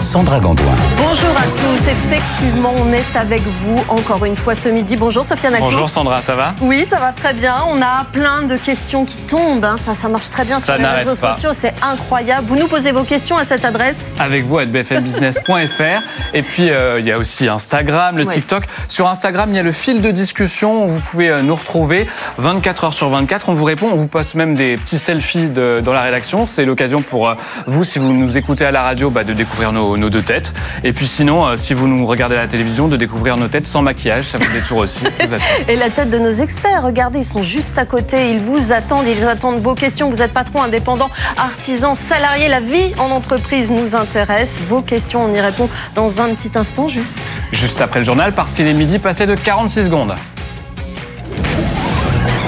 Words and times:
Sandra 0.00 0.38
Gandoin. 0.40 0.74
Bonjour 0.98 1.30
à 1.36 1.42
tous. 1.42 1.88
Effectivement, 1.88 2.72
on 2.78 2.92
est 2.92 3.16
avec 3.16 3.40
vous 3.42 3.76
encore 3.88 4.24
une 4.24 4.36
fois 4.36 4.54
ce 4.54 4.68
midi. 4.68 4.94
Bonjour 4.94 5.24
Sofiane 5.24 5.52
Nacou. 5.54 5.64
Bonjour 5.64 5.88
Sandra, 5.90 6.20
ça 6.22 6.34
va? 6.34 6.54
Oui, 6.60 6.84
ça 6.84 6.96
va 6.96 7.12
très 7.12 7.32
bien. 7.32 7.56
On 7.68 7.80
a 7.80 8.04
plein 8.12 8.42
de 8.42 8.56
questions 8.56 9.04
qui 9.04 9.16
tombent. 9.18 9.64
hein. 9.64 9.76
Ça, 9.82 9.94
ça 9.94 10.08
marche 10.08 10.28
très 10.30 10.44
bien 10.44 10.58
Ça 10.60 10.74
sur 10.74 10.76
les 10.76 10.86
réseaux 10.86 11.16
pas. 11.20 11.34
sociaux. 11.34 11.50
C'est 11.54 11.74
incroyable. 11.82 12.46
Vous 12.46 12.56
nous 12.56 12.66
posez 12.68 12.92
vos 12.92 13.02
questions 13.04 13.36
à 13.36 13.44
cette 13.44 13.64
adresse? 13.64 14.12
Avec 14.18 14.44
vous 14.44 14.58
à 14.58 14.64
bfmbusiness.fr. 14.66 16.02
Et 16.34 16.42
puis, 16.42 16.70
euh, 16.70 17.00
il 17.00 17.06
y 17.06 17.12
a 17.12 17.18
aussi 17.18 17.48
Instagram, 17.48 18.16
le 18.18 18.24
Ouais. 18.26 18.32
TikTok. 18.34 18.64
Sur 18.88 19.08
Instagram, 19.08 19.48
il 19.50 19.56
y 19.56 19.60
a 19.60 19.62
le 19.64 19.72
fil 19.72 20.02
de 20.02 20.10
discussion 20.10 20.84
où 20.84 20.88
vous 20.88 21.00
pouvez 21.00 21.30
euh, 21.30 21.40
nous 21.42 21.54
retrouver 21.54 22.06
24 22.38 22.84
heures 22.84 22.94
sur 22.94 23.08
24. 23.08 23.48
On 23.48 23.54
vous 23.54 23.64
répond, 23.64 23.88
on 23.92 23.96
vous 23.96 24.08
poste 24.08 24.34
même 24.34 24.54
des 24.54 24.76
petits 24.76 24.98
selfies 24.98 25.48
de- 25.48 25.80
dans 25.82 25.92
la 25.92 26.02
rédaction. 26.02 26.44
C'est 26.46 26.64
l'occasion 26.64 27.00
pour 27.02 27.28
euh, 27.28 27.34
vous, 27.66 27.82
si 27.84 27.98
vous 27.98 28.12
nous 28.12 28.36
écoutez 28.36 28.64
à 28.66 28.70
la 28.70 28.82
radio, 28.82 29.10
bah, 29.10 29.24
de 29.24 29.32
découvrir 29.32 29.72
nos, 29.72 29.85
nos 29.96 30.10
deux 30.10 30.22
têtes. 30.22 30.52
Et 30.84 30.92
puis 30.92 31.06
sinon, 31.06 31.46
euh, 31.46 31.56
si 31.56 31.74
vous 31.74 31.86
nous 31.86 32.06
regardez 32.06 32.36
à 32.36 32.42
la 32.42 32.48
télévision, 32.48 32.88
de 32.88 32.96
découvrir 32.96 33.36
nos 33.36 33.48
têtes 33.48 33.66
sans 33.66 33.82
maquillage. 33.82 34.24
Ça 34.24 34.38
vous 34.38 34.52
détourne 34.52 34.84
aussi, 34.84 35.04
vous. 35.04 35.34
Et 35.68 35.76
la 35.76 35.90
tête 35.90 36.10
de 36.10 36.18
nos 36.18 36.32
experts, 36.32 36.82
regardez, 36.82 37.20
ils 37.20 37.24
sont 37.24 37.42
juste 37.42 37.78
à 37.78 37.86
côté. 37.86 38.30
Ils 38.30 38.40
vous 38.40 38.72
attendent. 38.72 39.06
Ils 39.06 39.24
attendent 39.24 39.60
vos 39.60 39.74
questions. 39.74 40.10
Vous 40.10 40.22
êtes 40.22 40.32
patron, 40.32 40.62
indépendant, 40.62 41.10
artisan, 41.36 41.94
salarié. 41.94 42.48
La 42.48 42.60
vie 42.60 42.94
en 42.98 43.10
entreprise 43.10 43.70
nous 43.70 43.94
intéresse. 43.94 44.58
Vos 44.68 44.82
questions, 44.82 45.24
on 45.24 45.34
y 45.34 45.40
répond 45.40 45.68
dans 45.94 46.20
un 46.20 46.34
petit 46.34 46.56
instant 46.58 46.88
juste. 46.88 47.18
Juste 47.52 47.80
après 47.80 48.00
le 48.00 48.04
journal, 48.04 48.32
parce 48.32 48.52
qu'il 48.52 48.66
est 48.66 48.74
midi 48.74 48.98
passé 48.98 49.26
de 49.26 49.34
46 49.34 49.84
secondes. 49.84 50.14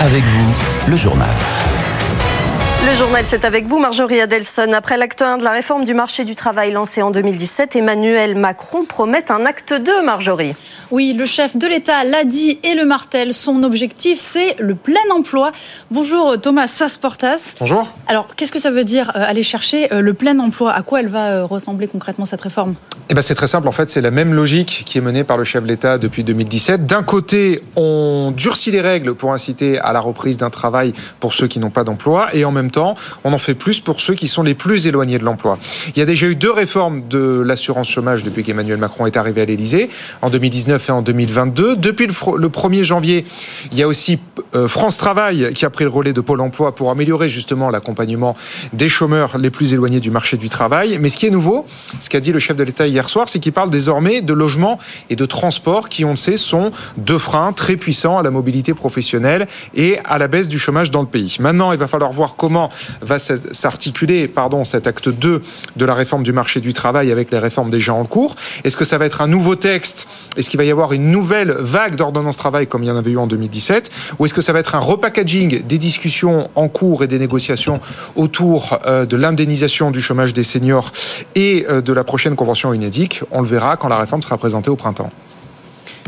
Avec 0.00 0.22
vous, 0.22 0.54
le 0.88 0.96
journal. 0.96 1.28
Le 2.90 2.94
journal, 2.94 3.22
c'est 3.26 3.44
avec 3.44 3.66
vous, 3.66 3.78
Marjorie 3.78 4.18
Adelson. 4.18 4.72
Après 4.72 4.96
l'acte 4.96 5.20
1 5.20 5.36
de 5.36 5.44
la 5.44 5.50
réforme 5.50 5.84
du 5.84 5.92
marché 5.92 6.24
du 6.24 6.34
travail 6.34 6.72
lancé 6.72 7.02
en 7.02 7.10
2017, 7.10 7.76
Emmanuel 7.76 8.34
Macron 8.34 8.86
promet 8.86 9.30
un 9.30 9.44
acte 9.44 9.74
2, 9.74 10.02
Marjorie. 10.02 10.54
Oui, 10.90 11.12
le 11.12 11.26
chef 11.26 11.58
de 11.58 11.66
l'État 11.66 12.02
l'a 12.04 12.24
dit 12.24 12.58
et 12.64 12.74
le 12.74 12.86
martèle. 12.86 13.34
Son 13.34 13.62
objectif, 13.62 14.18
c'est 14.18 14.56
le 14.58 14.74
plein 14.74 15.02
emploi. 15.14 15.52
Bonjour 15.90 16.40
Thomas 16.40 16.66
Sasportas. 16.66 17.56
Bonjour. 17.60 17.92
Alors, 18.06 18.34
qu'est-ce 18.34 18.52
que 18.52 18.58
ça 18.58 18.70
veut 18.70 18.84
dire 18.84 19.12
euh, 19.14 19.22
aller 19.22 19.42
chercher 19.42 19.92
euh, 19.92 20.00
le 20.00 20.14
plein 20.14 20.38
emploi? 20.38 20.72
À 20.72 20.80
quoi 20.80 21.00
elle 21.00 21.08
va 21.08 21.26
euh, 21.32 21.44
ressembler 21.44 21.88
concrètement 21.88 22.24
cette 22.24 22.40
réforme? 22.40 22.74
Eh 23.10 23.14
ben 23.14 23.22
c'est 23.22 23.34
très 23.34 23.46
simple, 23.46 23.68
en 23.68 23.72
fait, 23.72 23.90
c'est 23.90 24.02
la 24.02 24.10
même 24.10 24.32
logique 24.32 24.84
qui 24.86 24.98
est 24.98 25.00
menée 25.02 25.24
par 25.24 25.36
le 25.36 25.44
chef 25.44 25.62
de 25.62 25.68
l'État 25.68 25.98
depuis 25.98 26.24
2017. 26.24 26.86
D'un 26.86 27.02
côté, 27.02 27.62
on 27.76 28.32
durcit 28.34 28.70
les 28.70 28.82
règles 28.82 29.14
pour 29.14 29.32
inciter 29.32 29.78
à 29.78 29.92
la 29.92 30.00
reprise 30.00 30.36
d'un 30.36 30.50
travail 30.50 30.92
pour 31.20 31.32
ceux 31.32 31.48
qui 31.48 31.58
n'ont 31.58 31.70
pas 31.70 31.84
d'emploi, 31.84 32.28
et 32.34 32.44
en 32.44 32.52
même 32.52 32.70
temps, 32.70 32.77
on 33.24 33.32
en 33.32 33.38
fait 33.38 33.54
plus 33.54 33.80
pour 33.80 34.00
ceux 34.00 34.14
qui 34.14 34.28
sont 34.28 34.42
les 34.42 34.54
plus 34.54 34.86
éloignés 34.86 35.18
de 35.18 35.24
l'emploi. 35.24 35.58
Il 35.94 35.98
y 35.98 36.02
a 36.02 36.06
déjà 36.06 36.26
eu 36.26 36.34
deux 36.34 36.52
réformes 36.52 37.08
de 37.08 37.42
l'assurance 37.44 37.88
chômage 37.88 38.24
depuis 38.24 38.42
qu'Emmanuel 38.42 38.78
Macron 38.78 39.06
est 39.06 39.16
arrivé 39.16 39.42
à 39.42 39.44
l'Élysée, 39.44 39.90
en 40.22 40.30
2019 40.30 40.88
et 40.88 40.92
en 40.92 41.02
2022. 41.02 41.76
Depuis 41.76 42.06
le, 42.06 42.14
le 42.36 42.48
1er 42.48 42.82
janvier, 42.82 43.24
il 43.72 43.78
y 43.78 43.82
a 43.82 43.88
aussi 43.88 44.18
euh, 44.54 44.68
France 44.68 44.96
Travail 44.96 45.52
qui 45.54 45.64
a 45.64 45.70
pris 45.70 45.84
le 45.84 45.90
relais 45.90 46.12
de 46.12 46.20
Pôle 46.20 46.40
emploi 46.40 46.74
pour 46.74 46.90
améliorer 46.90 47.28
justement 47.28 47.70
l'accompagnement 47.70 48.36
des 48.72 48.88
chômeurs 48.88 49.38
les 49.38 49.50
plus 49.50 49.74
éloignés 49.74 50.00
du 50.00 50.10
marché 50.10 50.36
du 50.36 50.48
travail. 50.48 50.98
Mais 51.00 51.08
ce 51.08 51.18
qui 51.18 51.26
est 51.26 51.30
nouveau, 51.30 51.64
ce 52.00 52.08
qu'a 52.08 52.20
dit 52.20 52.32
le 52.32 52.38
chef 52.38 52.56
de 52.56 52.62
l'État 52.62 52.86
hier 52.86 53.08
soir, 53.08 53.28
c'est 53.28 53.38
qu'il 53.38 53.52
parle 53.52 53.70
désormais 53.70 54.22
de 54.22 54.32
logement 54.32 54.78
et 55.10 55.16
de 55.16 55.26
transport 55.26 55.88
qui, 55.88 56.04
on 56.04 56.10
le 56.10 56.16
sait, 56.16 56.36
sont 56.36 56.70
deux 56.96 57.18
freins 57.18 57.52
très 57.52 57.76
puissants 57.76 58.18
à 58.18 58.22
la 58.22 58.30
mobilité 58.30 58.74
professionnelle 58.74 59.46
et 59.74 59.98
à 60.04 60.18
la 60.18 60.28
baisse 60.28 60.48
du 60.48 60.58
chômage 60.58 60.90
dans 60.90 61.02
le 61.02 61.08
pays. 61.08 61.36
Maintenant, 61.40 61.72
il 61.72 61.78
va 61.78 61.86
falloir 61.86 62.12
voir 62.12 62.34
comment 62.36 62.57
va 63.00 63.18
s'articuler 63.18 64.28
pardon, 64.28 64.64
cet 64.64 64.86
acte 64.86 65.08
2 65.08 65.42
de 65.76 65.84
la 65.84 65.94
réforme 65.94 66.22
du 66.22 66.32
marché 66.32 66.60
du 66.60 66.72
travail 66.72 67.12
avec 67.12 67.30
les 67.30 67.38
réformes 67.38 67.70
déjà 67.70 67.92
en 67.94 68.04
cours. 68.04 68.34
Est-ce 68.64 68.76
que 68.76 68.84
ça 68.84 68.98
va 68.98 69.06
être 69.06 69.20
un 69.20 69.28
nouveau 69.28 69.54
texte? 69.54 70.08
Est-ce 70.36 70.50
qu'il 70.50 70.58
va 70.58 70.64
y 70.64 70.70
avoir 70.70 70.92
une 70.92 71.10
nouvelle 71.10 71.52
vague 71.52 71.96
d'ordonnances 71.96 72.36
travail 72.36 72.66
comme 72.66 72.82
il 72.82 72.88
y 72.88 72.90
en 72.90 72.96
avait 72.96 73.10
eu 73.10 73.18
en 73.18 73.26
2017 73.26 73.90
Ou 74.18 74.26
est-ce 74.26 74.34
que 74.34 74.42
ça 74.42 74.52
va 74.52 74.60
être 74.60 74.74
un 74.74 74.80
repackaging 74.80 75.66
des 75.66 75.78
discussions 75.78 76.50
en 76.54 76.68
cours 76.68 77.02
et 77.02 77.06
des 77.06 77.18
négociations 77.18 77.80
autour 78.16 78.78
euh, 78.86 79.06
de 79.06 79.16
l'indemnisation 79.16 79.90
du 79.90 80.00
chômage 80.00 80.32
des 80.32 80.42
seniors 80.42 80.92
et 81.34 81.66
euh, 81.68 81.80
de 81.82 81.92
la 81.92 82.04
prochaine 82.04 82.36
convention 82.36 82.72
UNEDIC 82.72 83.22
On 83.30 83.42
le 83.42 83.48
verra 83.48 83.76
quand 83.76 83.88
la 83.88 83.98
réforme 83.98 84.22
sera 84.22 84.38
présentée 84.38 84.70
au 84.70 84.76
printemps. 84.76 85.10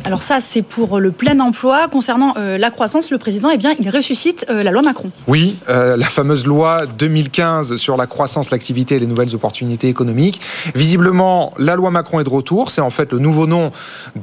Alors 0.04 0.22
ça, 0.22 0.40
c'est 0.40 0.62
pour 0.62 0.98
le 0.98 1.12
plein 1.12 1.38
emploi. 1.40 1.88
Concernant 1.88 2.34
euh, 2.36 2.58
la 2.58 2.70
croissance, 2.70 3.10
le 3.10 3.18
président, 3.18 3.50
eh 3.52 3.58
bien, 3.58 3.74
il 3.78 3.90
ressuscite 3.90 4.46
euh, 4.48 4.62
la 4.62 4.70
loi 4.70 4.82
Macron. 4.82 5.10
Oui, 5.26 5.56
euh, 5.68 5.96
la 5.96 6.06
fameuse 6.06 6.46
loi 6.46 6.86
2015 6.86 7.76
sur 7.76 7.96
la 7.96 8.06
croissance, 8.06 8.50
l'activité 8.50 8.96
et 8.96 8.98
les 8.98 9.06
nouvelles 9.06 9.34
opportunités 9.34 9.88
économiques. 9.88 10.40
Visiblement, 10.74 11.52
la 11.58 11.76
loi 11.76 11.90
Macron 11.90 12.20
est 12.20 12.24
de 12.24 12.30
retour. 12.30 12.70
C'est 12.70 12.80
en 12.80 12.90
fait 12.90 13.12
le 13.12 13.18
nouveau 13.18 13.46
nom 13.46 13.72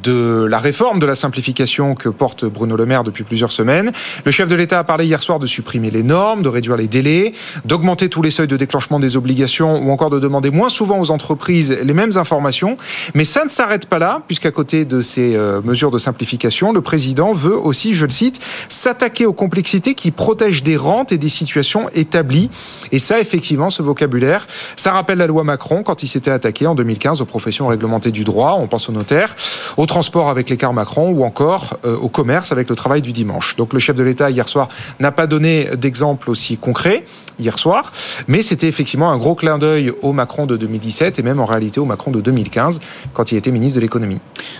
de 0.03 0.47
la 0.49 0.57
réforme 0.57 0.99
de 0.99 1.05
la 1.05 1.15
simplification 1.15 1.95
que 1.95 2.09
porte 2.09 2.45
Bruno 2.45 2.75
Le 2.75 2.85
Maire 2.85 3.03
depuis 3.03 3.23
plusieurs 3.23 3.51
semaines. 3.51 3.91
Le 4.25 4.31
chef 4.31 4.49
de 4.49 4.55
l'État 4.55 4.79
a 4.79 4.83
parlé 4.83 5.05
hier 5.05 5.21
soir 5.21 5.39
de 5.39 5.47
supprimer 5.47 5.91
les 5.91 6.03
normes, 6.03 6.41
de 6.41 6.49
réduire 6.49 6.77
les 6.77 6.87
délais, 6.87 7.33
d'augmenter 7.65 8.09
tous 8.09 8.21
les 8.21 8.31
seuils 8.31 8.47
de 8.47 8.57
déclenchement 8.57 8.99
des 8.99 9.15
obligations 9.15 9.81
ou 9.83 9.91
encore 9.91 10.09
de 10.09 10.19
demander 10.19 10.49
moins 10.49 10.69
souvent 10.69 10.99
aux 10.99 11.11
entreprises 11.11 11.77
les 11.83 11.93
mêmes 11.93 12.17
informations. 12.17 12.77
Mais 13.13 13.25
ça 13.25 13.45
ne 13.45 13.49
s'arrête 13.49 13.85
pas 13.85 13.99
là, 13.99 14.21
puisqu'à 14.27 14.51
côté 14.51 14.85
de 14.85 15.01
ces 15.01 15.37
mesures 15.67 15.91
de 15.91 15.99
simplification, 15.99 16.73
le 16.73 16.81
président 16.81 17.33
veut 17.33 17.55
aussi, 17.55 17.93
je 17.93 18.05
le 18.05 18.11
cite, 18.11 18.39
s'attaquer 18.69 19.25
aux 19.25 19.33
complexités 19.33 19.93
qui 19.93 20.11
protègent 20.11 20.63
des 20.63 20.77
rentes 20.77 21.11
et 21.11 21.17
des 21.17 21.29
situations 21.29 21.89
établies. 21.93 22.49
Et 22.91 22.99
ça, 22.99 23.19
effectivement, 23.19 23.69
ce 23.69 23.83
vocabulaire, 23.83 24.47
ça 24.75 24.91
rappelle 24.91 25.19
la 25.19 25.27
loi 25.27 25.43
Macron 25.43 25.83
quand 25.83 26.01
il 26.01 26.07
s'était 26.07 26.31
attaqué 26.31 26.65
en 26.65 26.73
2015 26.73 27.21
aux 27.21 27.25
professions 27.25 27.67
réglementées 27.67 28.11
du 28.11 28.23
droit. 28.23 28.57
On 28.57 28.67
pense 28.67 28.89
aux 28.89 28.93
notaires, 28.93 29.35
au 29.77 29.85
transport 29.85 30.29
avec 30.29 30.49
l'écart 30.49 30.73
Macron 30.73 31.09
ou 31.11 31.23
encore 31.23 31.79
euh, 31.85 31.95
au 31.97 32.09
commerce 32.09 32.51
avec 32.51 32.69
le 32.69 32.75
travail 32.75 33.01
du 33.01 33.13
dimanche. 33.13 33.55
Donc 33.57 33.73
le 33.73 33.79
chef 33.79 33.95
de 33.95 34.03
l'État 34.03 34.29
hier 34.29 34.47
soir 34.47 34.69
n'a 34.99 35.11
pas 35.11 35.27
donné 35.27 35.69
d'exemple 35.75 36.29
aussi 36.29 36.57
concret 36.57 37.03
hier 37.39 37.59
soir, 37.59 37.91
mais 38.27 38.41
c'était 38.41 38.67
effectivement 38.67 39.11
un 39.11 39.17
gros 39.17 39.35
clin 39.35 39.57
d'œil 39.57 39.93
au 40.01 40.11
Macron 40.11 40.45
de 40.45 40.57
2017 40.57 41.19
et 41.19 41.21
même 41.21 41.39
en 41.39 41.45
réalité 41.45 41.79
au 41.79 41.85
Macron 41.85 42.11
de 42.11 42.21
2015 42.21 42.79
quand 43.13 43.31
il 43.31 43.37
était 43.37 43.51
ministre 43.51 43.75
de 43.75 43.81
l'économie. 43.81 44.19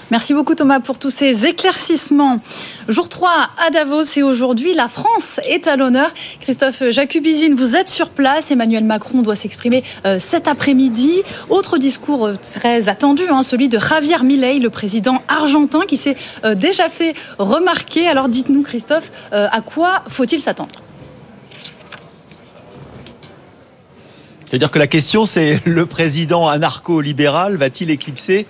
Merci 0.10 0.34
beaucoup 0.34 0.56
Thomas 0.56 0.80
pour 0.80 1.00
tous 1.00 1.10
ces 1.10 1.46
éclaircissements. 1.46 2.40
Jour 2.88 3.10
3 3.10 3.30
à 3.68 3.70
Davos 3.72 4.04
et 4.16 4.24
aujourd'hui 4.24 4.74
la 4.74 4.88
France 4.88 5.42
est 5.46 5.68
à 5.68 5.76
l'honneur. 5.76 6.10
Christophe 6.40 6.84
Jacubizine, 6.92 7.56
vous 7.56 7.76
êtes 7.76 7.90
sur 7.90 8.10
place. 8.10 8.50
Emmanuel 8.50 8.86
Macron 8.86 9.22
doit 9.22 9.36
s'exprimer 9.36 9.84
euh, 10.06 10.18
cet 10.18 10.48
après-midi. 10.48 11.24
Autre 11.50 11.78
discours 11.78 12.28
euh, 12.28 12.36
très 12.36 12.88
attendu, 12.88 13.24
hein, 13.30 13.44
celui 13.44 13.68
de 13.68 13.80
Javier 13.80 14.24
Milei, 14.24 14.60
le 14.60 14.70
président 14.70 15.22
argentin 15.28 15.82
qui 15.86 15.98
s'est 15.98 16.16
euh, 16.46 16.56
déjà 16.56 16.90
fait 16.90 17.14
remarquer. 17.38 18.08
Alors 18.08 18.30
dites-nous 18.30 18.64
Christophe, 18.64 19.12
à 19.32 19.62
quoi 19.62 20.04
faut-il 20.08 20.40
s'attendre? 20.40 20.82
C'est-à-dire 24.48 24.72
que 24.72 24.80
la 24.80 24.88
question, 24.88 25.26
c'est 25.26 25.60
le 25.66 25.86
président 25.86 26.48
anarcho-libéral 26.48 27.58
va-t-il 27.58 27.92
éclipser 27.92 28.48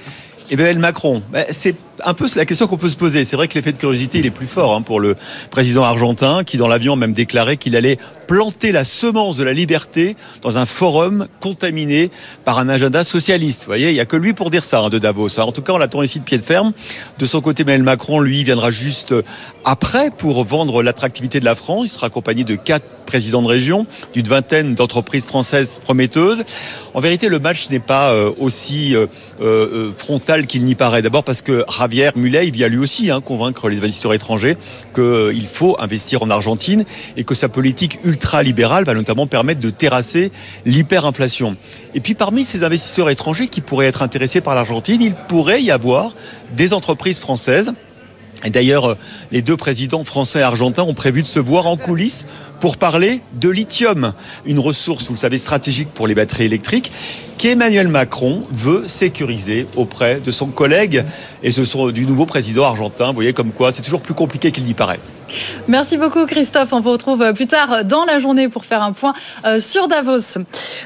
Emmanuel 0.49 0.79
Macron 0.79 1.21
C'est 1.49 1.75
un 2.05 2.13
peu 2.13 2.25
la 2.35 2.45
question 2.45 2.67
qu'on 2.67 2.77
peut 2.77 2.89
se 2.89 2.95
poser. 2.95 3.25
C'est 3.25 3.35
vrai 3.35 3.47
que 3.47 3.55
l'effet 3.55 3.71
de 3.71 3.77
curiosité, 3.77 4.19
il 4.19 4.25
est 4.25 4.31
plus 4.31 4.47
fort 4.47 4.75
hein, 4.75 4.81
pour 4.81 4.99
le 4.99 5.15
président 5.49 5.83
argentin, 5.83 6.43
qui 6.43 6.57
dans 6.57 6.67
l'avion 6.67 6.93
a 6.93 6.95
même 6.95 7.13
déclaré 7.13 7.57
qu'il 7.57 7.75
allait 7.75 7.97
planter 8.27 8.71
la 8.71 8.83
semence 8.83 9.35
de 9.37 9.43
la 9.43 9.53
liberté 9.53 10.15
dans 10.41 10.57
un 10.57 10.65
forum 10.65 11.27
contaminé 11.39 12.11
par 12.45 12.59
un 12.59 12.69
agenda 12.69 13.03
socialiste. 13.03 13.61
Vous 13.61 13.67
voyez, 13.67 13.89
il 13.89 13.95
y 13.95 13.99
a 13.99 14.05
que 14.05 14.15
lui 14.15 14.33
pour 14.33 14.49
dire 14.49 14.63
ça 14.63 14.79
hein, 14.81 14.89
de 14.89 14.99
Davos. 14.99 15.39
hein. 15.39 15.43
En 15.43 15.51
tout 15.51 15.61
cas, 15.61 15.73
on 15.73 15.77
l'attend 15.77 16.01
ici 16.03 16.19
de 16.19 16.23
pied 16.23 16.37
de 16.37 16.43
ferme. 16.43 16.71
De 17.17 17.25
son 17.25 17.41
côté, 17.41 17.63
Emmanuel 17.63 17.83
Macron, 17.83 18.19
lui, 18.19 18.43
viendra 18.43 18.71
juste 18.71 19.13
après 19.65 20.11
pour 20.11 20.43
vendre 20.43 20.83
l'attractivité 20.83 21.39
de 21.39 21.45
la 21.45 21.55
France. 21.55 21.88
Il 21.88 21.89
sera 21.89 22.07
accompagné 22.07 22.43
de 22.43 22.55
quatre 22.55 22.85
présidents 23.07 23.42
de 23.42 23.48
région, 23.48 23.88
d'une 24.13 24.27
vingtaine 24.27 24.75
d'entreprises 24.75 25.25
françaises 25.25 25.81
prometteuses. 25.83 26.44
En 26.94 27.00
vérité, 27.00 27.30
le 27.30 27.39
match 27.39 27.69
n'est 27.71 27.80
pas 27.80 28.12
euh, 28.12 28.31
aussi 28.38 28.95
euh, 28.95 29.07
euh, 29.42 29.92
frontal 29.98 30.45
qu'il 30.45 30.63
n'y 30.63 30.75
paraît. 30.75 31.01
D'abord 31.01 31.24
parce 31.24 31.42
que 31.42 31.65
Javier 31.75 32.12
Muley, 32.15 32.51
vient 32.51 32.68
lui 32.68 32.77
aussi 32.77 33.09
hein, 33.09 33.21
convaincre 33.21 33.69
les 33.69 33.77
investisseurs 33.77 34.13
étrangers 34.13 34.57
qu'il 34.94 35.48
faut 35.48 35.75
investir 35.80 36.21
en 36.21 36.30
Argentine 36.30 36.86
et 37.15 37.24
que 37.24 37.33
sa 37.33 37.50
politique 37.50 37.98
ultra-libérale 38.04 38.83
va 38.83 38.94
notamment 38.94 39.25
permettre 39.25 39.62
de 39.62 39.69
terrasser 39.69 40.31
l'hyperinflation. 40.65 41.56
Et 41.95 42.00
puis 42.00 42.13
parmi 42.13 42.44
ces 42.44 42.63
investisseurs 42.63 43.10
étrangers 43.10 43.48
qui 43.48 43.62
pourraient 43.62 43.88
être 43.88 44.03
intéressés 44.03 44.42
par 44.42 44.53
l'Argentine, 44.53 45.01
il 45.01 45.13
pourrait 45.13 45.63
y 45.63 45.71
avoir 45.71 46.13
des 46.56 46.74
entreprises 46.74 47.19
françaises 47.19 47.74
et 48.44 48.50
d'ailleurs, 48.50 48.98
les 49.31 49.42
deux 49.42 49.57
présidents 49.57 50.04
français 50.04 50.39
et 50.39 50.44
argentins 50.44 50.84
ont 50.84 50.94
prévu 50.94 51.22
de 51.22 51.28
se 51.28 51.39
voir 51.39 51.66
en 51.68 51.75
coulisses 51.75 52.28
pour 52.60 52.78
parler 52.78 53.22
de 53.34 53.50
lithium, 53.50 54.13
une 54.45 54.60
ressource, 54.60 55.06
vous 55.06 55.13
le 55.13 55.19
savez, 55.19 55.38
stratégique 55.38 55.89
pour 55.94 56.07
les 56.07 56.16
batteries 56.16 56.45
électriques. 56.45 56.92
qu'Emmanuel 57.38 57.88
Macron 57.88 58.44
veut 58.51 58.88
sécuriser 58.88 59.68
auprès 59.75 60.19
de 60.19 60.31
son 60.31 60.48
collègue 60.48 61.04
et 61.44 61.51
ce 61.51 61.66
sont 61.66 61.89
du 61.89 62.06
nouveau 62.06 62.25
président 62.25 62.63
argentin. 62.63 63.07
Vous 63.07 63.16
voyez 63.16 63.34
comme 63.34 63.51
quoi 63.51 63.72
c'est 63.72 63.84
toujours 63.84 64.01
plus 64.01 64.13
compliqué 64.13 64.51
qu'il 64.51 64.66
n'y 64.66 64.74
paraît. 64.74 65.00
Merci 65.68 65.97
beaucoup 65.97 66.25
Christophe. 66.25 66.69
On 66.71 66.79
vous 66.79 66.91
retrouve 66.91 67.33
plus 67.33 67.47
tard 67.47 67.83
dans 67.83 68.06
la 68.06 68.19
journée 68.19 68.47
pour 68.47 68.65
faire 68.65 68.81
un 68.81 68.94
point 68.94 69.13
euh, 69.45 69.59
sur 69.59 69.88
Davos. 69.88 70.39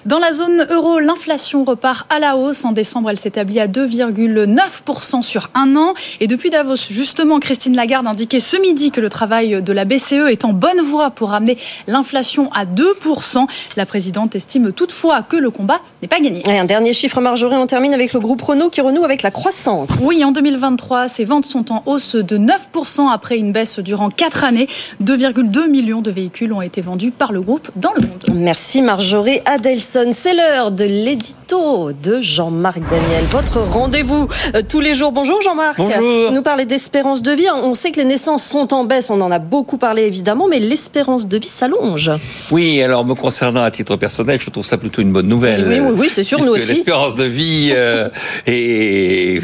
Dans 0.05 0.19
la 0.19 0.33
zone 0.33 0.65
euro, 0.71 0.99
l'inflation 0.99 1.63
repart 1.63 2.11
à 2.11 2.19
la 2.19 2.35
hausse. 2.37 2.65
En 2.65 2.71
décembre, 2.71 3.09
elle 3.09 3.19
s'établit 3.19 3.59
à 3.59 3.67
2,9% 3.67 5.21
sur 5.21 5.49
un 5.53 5.75
an. 5.75 5.93
Et 6.19 6.27
depuis 6.27 6.49
Davos, 6.49 6.75
justement, 6.89 7.39
Christine 7.39 7.75
Lagarde 7.75 8.07
indiquait 8.07 8.39
ce 8.39 8.57
midi 8.57 8.91
que 8.91 9.01
le 9.01 9.09
travail 9.09 9.61
de 9.61 9.73
la 9.73 9.85
BCE 9.85 10.29
est 10.29 10.45
en 10.45 10.53
bonne 10.53 10.81
voie 10.81 11.11
pour 11.11 11.29
ramener 11.29 11.57
l'inflation 11.87 12.51
à 12.53 12.65
2%. 12.65 13.45
La 13.77 13.85
présidente 13.85 14.35
estime 14.35 14.71
toutefois 14.71 15.21
que 15.21 15.37
le 15.37 15.51
combat 15.51 15.81
n'est 16.01 16.07
pas 16.07 16.19
gagné. 16.19 16.41
Et 16.49 16.57
un 16.57 16.65
dernier 16.65 16.93
chiffre, 16.93 17.21
Marjorie, 17.21 17.57
on 17.57 17.67
termine 17.67 17.93
avec 17.93 18.13
le 18.13 18.19
groupe 18.19 18.41
Renault 18.41 18.69
qui 18.69 18.81
renoue 18.81 19.03
avec 19.03 19.21
la 19.21 19.31
croissance. 19.31 19.91
Oui, 20.03 20.23
en 20.25 20.31
2023, 20.31 21.07
ses 21.07 21.25
ventes 21.25 21.45
sont 21.45 21.71
en 21.71 21.83
hausse 21.85 22.15
de 22.15 22.37
9% 22.37 23.11
après 23.11 23.37
une 23.37 23.51
baisse 23.51 23.79
durant 23.79 24.09
4 24.09 24.30
années. 24.43 24.67
2,2 25.03 25.69
millions 25.69 26.01
de 26.01 26.11
véhicules 26.11 26.53
ont 26.53 26.61
été 26.61 26.81
vendus 26.81 27.11
par 27.11 27.31
le 27.31 27.41
groupe 27.41 27.69
dans 27.75 27.93
le 27.93 28.01
monde. 28.01 28.23
Merci 28.33 28.81
Marjorie 28.81 29.39
Adelson. 29.45 30.11
C'est 30.13 30.33
l'heure 30.33 30.71
de 30.71 30.83
l'édito 30.83 31.91
de 31.91 32.21
Jean-Marc 32.21 32.79
Daniel. 32.79 33.25
Votre 33.29 33.59
rendez-vous 33.59 34.27
euh, 34.55 34.61
tous 34.67 34.79
les 34.79 34.95
jours. 34.95 35.11
Bonjour 35.11 35.41
Jean-Marc. 35.41 35.77
Bonjour. 35.77 36.27
Vous 36.27 36.33
nous 36.33 36.41
parlez 36.41 36.65
d'espérance 36.65 37.21
de 37.21 37.31
vie. 37.31 37.47
On 37.51 37.73
sait 37.73 37.91
que 37.91 37.99
les 37.99 38.05
naissances 38.05 38.43
sont 38.43 38.73
en 38.73 38.85
baisse. 38.85 39.09
On 39.09 39.21
en 39.21 39.31
a 39.31 39.39
beaucoup 39.39 39.77
parlé 39.77 40.03
évidemment, 40.03 40.47
mais 40.47 40.59
l'espérance 40.59 41.27
de 41.27 41.37
vie 41.37 41.47
s'allonge. 41.47 42.11
Oui, 42.51 42.81
alors 42.81 43.05
me 43.05 43.15
concernant 43.15 43.63
à 43.63 43.71
titre 43.71 43.95
personnel, 43.95 44.39
je 44.39 44.49
trouve 44.49 44.65
ça 44.65 44.77
plutôt 44.77 45.01
une 45.01 45.11
bonne 45.11 45.27
nouvelle. 45.27 45.65
Oui, 45.67 45.79
oui, 45.79 45.93
oui 45.97 46.07
c'est 46.09 46.23
sûr, 46.23 46.39
nous 46.43 46.53
aussi. 46.53 46.67
L'espérance 46.67 47.15
de 47.15 47.25
vie 47.25 47.71
euh, 47.73 48.09
est 48.45 49.41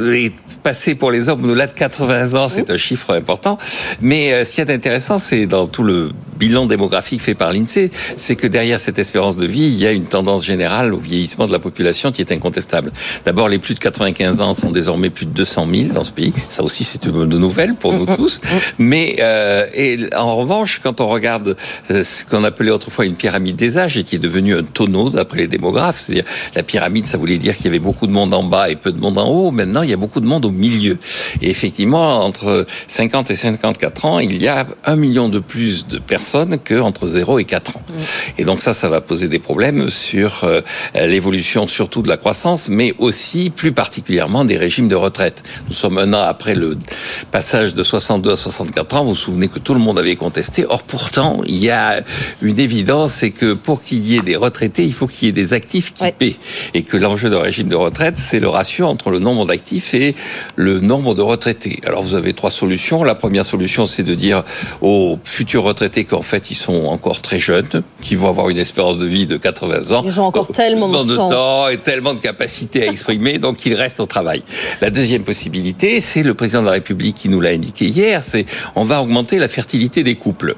est 0.00 0.32
passé 0.64 0.94
pour 0.94 1.10
les 1.10 1.28
hommes 1.28 1.44
au-delà 1.44 1.66
de 1.66 1.74
80 1.74 2.34
ans, 2.40 2.48
c'est 2.48 2.70
un 2.70 2.78
chiffre 2.78 3.12
important. 3.12 3.58
Mais 4.00 4.32
euh, 4.32 4.44
ce 4.44 4.50
qu'il 4.52 4.58
y 4.60 4.62
a 4.62 4.64
d'intéressant, 4.64 5.18
c'est 5.18 5.46
dans 5.46 5.66
tout 5.66 5.84
le 5.84 6.10
bilan 6.38 6.66
démographique 6.66 7.20
fait 7.20 7.34
par 7.34 7.52
l'INSEE, 7.52 7.90
c'est 8.16 8.36
que 8.36 8.46
derrière 8.46 8.80
cette 8.80 8.98
espérance 8.98 9.36
de 9.36 9.46
vie, 9.46 9.64
il 9.64 9.78
y 9.78 9.86
a 9.86 9.92
une 9.92 10.06
tendance 10.06 10.44
générale 10.44 10.92
au 10.92 10.96
vieillissement 10.96 11.46
de 11.46 11.52
la 11.52 11.58
population 11.58 12.12
qui 12.12 12.20
est 12.20 12.32
incontestable. 12.32 12.92
D'abord, 13.24 13.48
les 13.48 13.58
plus 13.58 13.74
de 13.74 13.78
95 13.78 14.40
ans 14.40 14.54
sont 14.54 14.70
désormais 14.70 15.10
plus 15.10 15.26
de 15.26 15.30
200 15.30 15.68
000 15.72 15.92
dans 15.92 16.02
ce 16.02 16.12
pays. 16.12 16.32
Ça 16.48 16.62
aussi, 16.62 16.84
c'est 16.84 17.04
une 17.04 17.12
bonne 17.12 17.28
nouvelle 17.28 17.74
pour 17.74 17.92
nous 17.92 18.06
tous. 18.06 18.40
Mais 18.78 19.16
euh, 19.20 19.66
et 19.74 19.98
en 20.16 20.36
revanche, 20.36 20.80
quand 20.82 21.00
on 21.00 21.06
regarde 21.06 21.56
euh, 21.90 22.02
ce 22.02 22.24
qu'on 22.24 22.42
appelait 22.42 22.70
autrefois 22.70 23.04
une 23.04 23.14
pyramide 23.14 23.56
des 23.56 23.78
âges 23.78 23.96
et 23.96 24.02
qui 24.02 24.16
est 24.16 24.18
devenue 24.18 24.56
un 24.56 24.64
tonneau 24.64 25.10
d'après 25.10 25.40
les 25.40 25.46
démographes, 25.46 26.00
c'est-à-dire 26.00 26.24
la 26.54 26.62
pyramide, 26.62 27.06
ça 27.06 27.18
voulait 27.18 27.38
dire 27.38 27.56
qu'il 27.56 27.66
y 27.66 27.68
avait 27.68 27.78
beaucoup 27.78 28.06
de 28.06 28.12
monde 28.12 28.34
en 28.34 28.42
bas 28.42 28.70
et 28.70 28.76
peu 28.76 28.90
de 28.90 28.98
monde 28.98 29.18
en 29.18 29.28
haut. 29.28 29.50
Maintenant, 29.50 29.82
il 29.82 29.90
y 29.90 29.92
a 29.92 29.96
beaucoup 29.96 30.20
de 30.20 30.26
monde 30.26 30.44
au 30.44 30.50
milieu. 30.54 30.98
Et 31.42 31.50
effectivement, 31.50 32.24
entre 32.24 32.66
50 32.88 33.30
et 33.30 33.34
54 33.36 34.04
ans, 34.04 34.18
il 34.18 34.42
y 34.42 34.48
a 34.48 34.66
un 34.84 34.96
million 34.96 35.28
de 35.28 35.38
plus 35.38 35.86
de 35.86 35.98
personnes 35.98 36.58
que 36.62 36.80
entre 36.80 37.06
0 37.06 37.38
et 37.38 37.44
4 37.44 37.76
ans. 37.76 37.82
Et 38.38 38.44
donc 38.44 38.62
ça, 38.62 38.74
ça 38.74 38.88
va 38.88 39.00
poser 39.00 39.28
des 39.28 39.38
problèmes 39.38 39.90
sur 39.90 40.44
euh, 40.44 40.60
l'évolution 40.94 41.66
surtout 41.66 42.02
de 42.02 42.08
la 42.08 42.16
croissance, 42.16 42.68
mais 42.68 42.94
aussi 42.98 43.50
plus 43.50 43.72
particulièrement 43.72 44.44
des 44.44 44.56
régimes 44.56 44.88
de 44.88 44.94
retraite. 44.94 45.42
Nous 45.68 45.74
sommes 45.74 45.98
un 45.98 46.12
an 46.14 46.20
après 46.22 46.54
le 46.54 46.78
passage 47.30 47.74
de 47.74 47.82
62 47.82 48.32
à 48.32 48.36
64 48.36 48.96
ans. 48.96 49.02
Vous 49.04 49.10
vous 49.10 49.14
souvenez 49.16 49.48
que 49.48 49.58
tout 49.58 49.74
le 49.74 49.80
monde 49.80 49.98
avait 49.98 50.16
contesté. 50.16 50.64
Or 50.68 50.82
pourtant, 50.82 51.40
il 51.46 51.56
y 51.56 51.70
a 51.70 52.02
une 52.42 52.58
évidence, 52.58 53.14
c'est 53.14 53.30
que 53.30 53.52
pour 53.54 53.82
qu'il 53.82 53.98
y 53.98 54.16
ait 54.16 54.20
des 54.22 54.36
retraités, 54.36 54.84
il 54.84 54.92
faut 54.92 55.06
qu'il 55.06 55.26
y 55.26 55.28
ait 55.28 55.32
des 55.32 55.52
actifs 55.52 55.92
qui 55.94 56.02
Ouais. 56.04 56.14
paient. 56.18 56.36
Et 56.74 56.82
que 56.82 56.96
l'enjeu 56.96 57.30
d'un 57.30 57.40
régime 57.40 57.68
de 57.68 57.76
retraite, 57.76 58.16
c'est 58.18 58.40
le 58.40 58.48
ratio 58.48 58.86
entre 58.86 59.10
le 59.10 59.18
nombre 59.18 59.46
d'actifs 59.46 59.94
et 59.94 60.14
le 60.56 60.80
nombre 60.80 61.14
de 61.14 61.22
retraités. 61.22 61.80
Alors 61.86 62.02
vous 62.02 62.14
avez 62.14 62.32
trois 62.32 62.50
solutions. 62.50 63.04
La 63.04 63.14
première 63.14 63.44
solution, 63.44 63.86
c'est 63.86 64.02
de 64.02 64.14
dire 64.14 64.44
aux 64.80 65.18
futurs 65.24 65.62
retraités 65.62 66.04
qu'en 66.04 66.22
fait, 66.22 66.50
ils 66.50 66.56
sont 66.56 66.86
encore 66.86 67.20
très 67.20 67.38
jeunes, 67.38 67.82
qu'ils 68.00 68.18
vont 68.18 68.28
avoir 68.28 68.48
une 68.48 68.58
espérance 68.58 68.98
de 68.98 69.06
vie 69.06 69.26
de 69.26 69.36
80 69.36 69.92
ans. 69.96 70.02
Ils 70.04 70.20
ont 70.20 70.24
encore 70.24 70.48
tellement 70.48 70.88
de 70.88 71.04
de 71.04 71.16
temps. 71.16 71.30
temps 71.30 71.68
et 71.68 71.78
tellement 71.78 72.14
de 72.14 72.20
capacité 72.20 72.86
à 72.86 72.90
exprimer, 72.90 73.38
donc 73.38 73.56
qu'ils 73.56 73.74
restent 73.74 74.00
au 74.00 74.06
travail. 74.06 74.42
La 74.80 74.90
deuxième 74.90 75.22
possibilité, 75.22 76.00
c'est 76.00 76.22
le 76.22 76.34
président 76.34 76.60
de 76.60 76.66
la 76.66 76.72
République 76.72 77.16
qui 77.16 77.28
nous 77.28 77.40
l'a 77.40 77.50
indiqué 77.50 77.86
hier, 77.86 78.22
c'est 78.22 78.46
on 78.74 78.84
va 78.84 79.02
augmenter 79.02 79.38
la 79.38 79.48
fertilité 79.48 80.02
des 80.02 80.14
couples. 80.14 80.54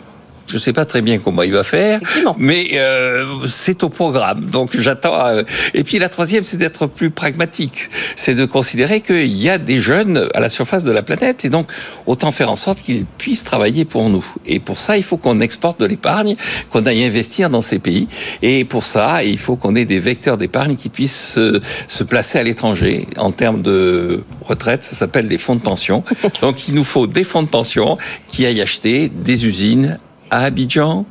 Je 0.49 0.55
ne 0.55 0.59
sais 0.61 0.73
pas 0.73 0.85
très 0.85 1.03
bien 1.03 1.19
comment 1.19 1.43
il 1.43 1.53
va 1.53 1.65
faire, 1.65 2.01
mais 2.39 2.71
euh, 2.75 3.25
c'est 3.47 3.83
au 3.83 3.89
programme. 3.89 4.47
Donc 4.47 4.79
j'attends. 4.79 5.27
euh, 5.27 5.43
Et 5.75 5.83
puis 5.85 5.99
la 5.99 6.09
troisième, 6.09 6.45
c'est 6.45 6.57
d'être 6.57 6.87
plus 6.87 7.11
pragmatique. 7.11 7.91
C'est 8.15 8.35
de 8.35 8.45
considérer 8.45 9.01
qu'il 9.01 9.37
y 9.37 9.51
a 9.51 9.59
des 9.59 9.81
jeunes 9.81 10.29
à 10.35 10.41
la 10.41 10.49
surface 10.49 10.85
de 10.85 10.93
la 10.93 11.03
planète 11.03 11.45
et 11.45 11.49
donc 11.51 11.71
autant 12.07 12.31
faire 12.31 12.51
en 12.51 12.57
sorte 12.57 12.81
qu'ils 12.81 13.05
puissent 13.07 13.45
travailler 13.45 13.85
pour 13.85 14.09
nous. 14.09 14.25
Et 14.47 14.61
pour 14.61 14.79
ça, 14.79 14.97
il 14.97 15.03
faut 15.03 15.17
qu'on 15.17 15.41
exporte 15.41 15.81
de 15.81 15.87
l'épargne, 15.87 16.37
qu'on 16.71 16.87
aille 16.87 17.05
investir 17.05 17.51
dans 17.51 17.63
ces 17.63 17.79
pays. 17.79 18.07
Et 18.43 18.65
pour 18.65 18.85
ça, 18.87 19.25
il 19.25 19.39
faut 19.39 19.57
qu'on 19.57 19.75
ait 19.75 19.85
des 19.85 19.99
vecteurs 19.99 20.37
d'épargne 20.37 20.77
qui 20.77 20.89
puissent 20.89 21.33
se, 21.35 21.61
se 21.89 22.05
placer 22.05 22.39
à 22.39 22.43
l'étranger. 22.43 23.09
En 23.17 23.33
termes 23.33 23.63
de 23.63 24.23
retraite, 24.43 24.85
ça 24.85 24.95
s'appelle 24.95 25.29
des 25.29 25.39
fonds 25.39 25.57
de 25.57 25.61
pension. 25.61 26.05
Donc 26.41 26.69
il 26.69 26.75
nous 26.75 26.85
faut 26.85 27.07
des 27.07 27.25
fonds 27.25 27.43
de 27.43 27.49
pension 27.49 27.99
qui 28.29 28.47
aillent 28.47 28.63
acheter 28.63 29.09
des 29.09 29.47
usines 29.47 29.99
à 30.31 30.45
Abidjan 30.45 31.05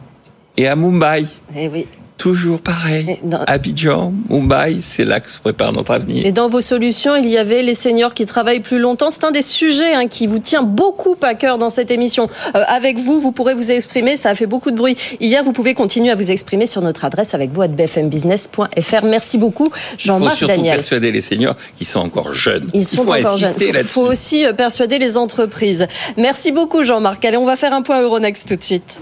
et 0.58 0.68
à 0.68 0.76
Mumbai. 0.76 1.26
Eh. 1.56 1.88
Toujours 2.18 2.62
pareil. 2.62 3.20
Dans- 3.24 3.44
Abidjan, 3.46 4.14
Mumbai, 4.30 4.78
c'est 4.80 5.04
là 5.04 5.20
que 5.20 5.30
se 5.30 5.38
prépare 5.40 5.74
notre 5.74 5.92
avenir. 5.92 6.26
Et 6.26 6.32
dans 6.32 6.48
vos 6.50 6.62
solutions, 6.62 7.16
il 7.18 7.28
y 7.28 7.38
avait 7.38 7.62
les 7.62 7.76
seniors 7.76 8.14
qui 8.14 8.26
travaillent 8.26 8.62
plus 8.62 8.80
longtemps. 8.80 9.10
C'est 9.10 9.26
un 9.26 9.32
des 9.32 9.42
sujets 9.42 9.94
hein, 9.94 10.08
qui 10.08 10.26
vous 10.26 10.40
tient 10.40 10.64
beaucoup 10.64 11.16
à 11.22 11.34
cœur 11.34 11.58
dans 11.58 11.70
cette 11.70 11.92
émission. 11.92 12.30
Euh, 12.56 12.64
avec 12.68 12.98
vous, 13.00 13.20
vous 13.20 13.32
pourrez 13.34 13.54
vous 13.54 13.70
exprimer. 13.70 14.16
Ça 14.16 14.30
a 14.30 14.36
fait 14.36 14.46
beaucoup 14.46 14.72
de 14.72 14.78
bruit 14.78 14.96
hier. 15.20 15.44
Vous 15.44 15.52
pouvez 15.52 15.74
continuer 15.74 16.10
à 16.10 16.16
vous 16.16 16.32
exprimer 16.32 16.66
sur 16.68 16.82
notre 16.82 17.04
adresse 17.04 17.34
avec 17.34 17.52
vous 17.52 17.62
à 17.62 17.68
bfmbusiness.fr. 17.68 19.04
Merci 19.06 19.38
beaucoup, 19.38 19.66
Il 19.66 19.72
faut 19.72 19.96
Jean-Marc 19.98 20.38
surtout 20.38 20.56
Daniel. 20.56 20.76
persuader 20.78 21.12
les 21.12 21.22
seniors 21.22 21.56
qui 21.78 21.84
sont 21.86 22.00
encore 22.00 22.34
jeunes. 22.34 22.70
Ils 22.74 22.86
sont 22.86 23.04
Il 23.04 23.06
faut 23.06 23.14
encore 23.14 23.38
jeunes. 23.38 23.54
Il 23.60 23.84
faut 23.84 24.02
aussi 24.08 24.46
euh, 24.46 24.54
persuader 24.54 25.00
les 25.00 25.18
entreprises. 25.18 25.86
Merci 26.18 26.52
beaucoup, 26.54 26.84
Jean-Marc. 26.84 27.24
Allez, 27.26 27.38
on 27.38 27.46
va 27.46 27.58
faire 27.58 27.74
un 27.74 27.82
point 27.82 28.02
Euronext 28.02 28.48
tout 28.48 28.56
de 28.56 28.64
suite. 28.64 29.00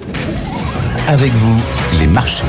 Avec 1.08 1.32
vous, 1.32 1.62
les 2.00 2.08
marchés. 2.08 2.44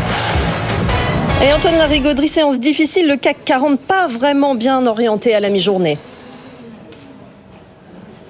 Et 1.42 1.52
Antoine 1.52 1.76
Larigauderie, 1.76 2.28
séance 2.28 2.58
difficile. 2.58 3.06
Le 3.08 3.16
CAC 3.16 3.38
40 3.44 3.80
pas 3.80 4.06
vraiment 4.06 4.54
bien 4.54 4.86
orienté 4.86 5.34
à 5.34 5.40
la 5.40 5.50
mi-journée. 5.50 5.98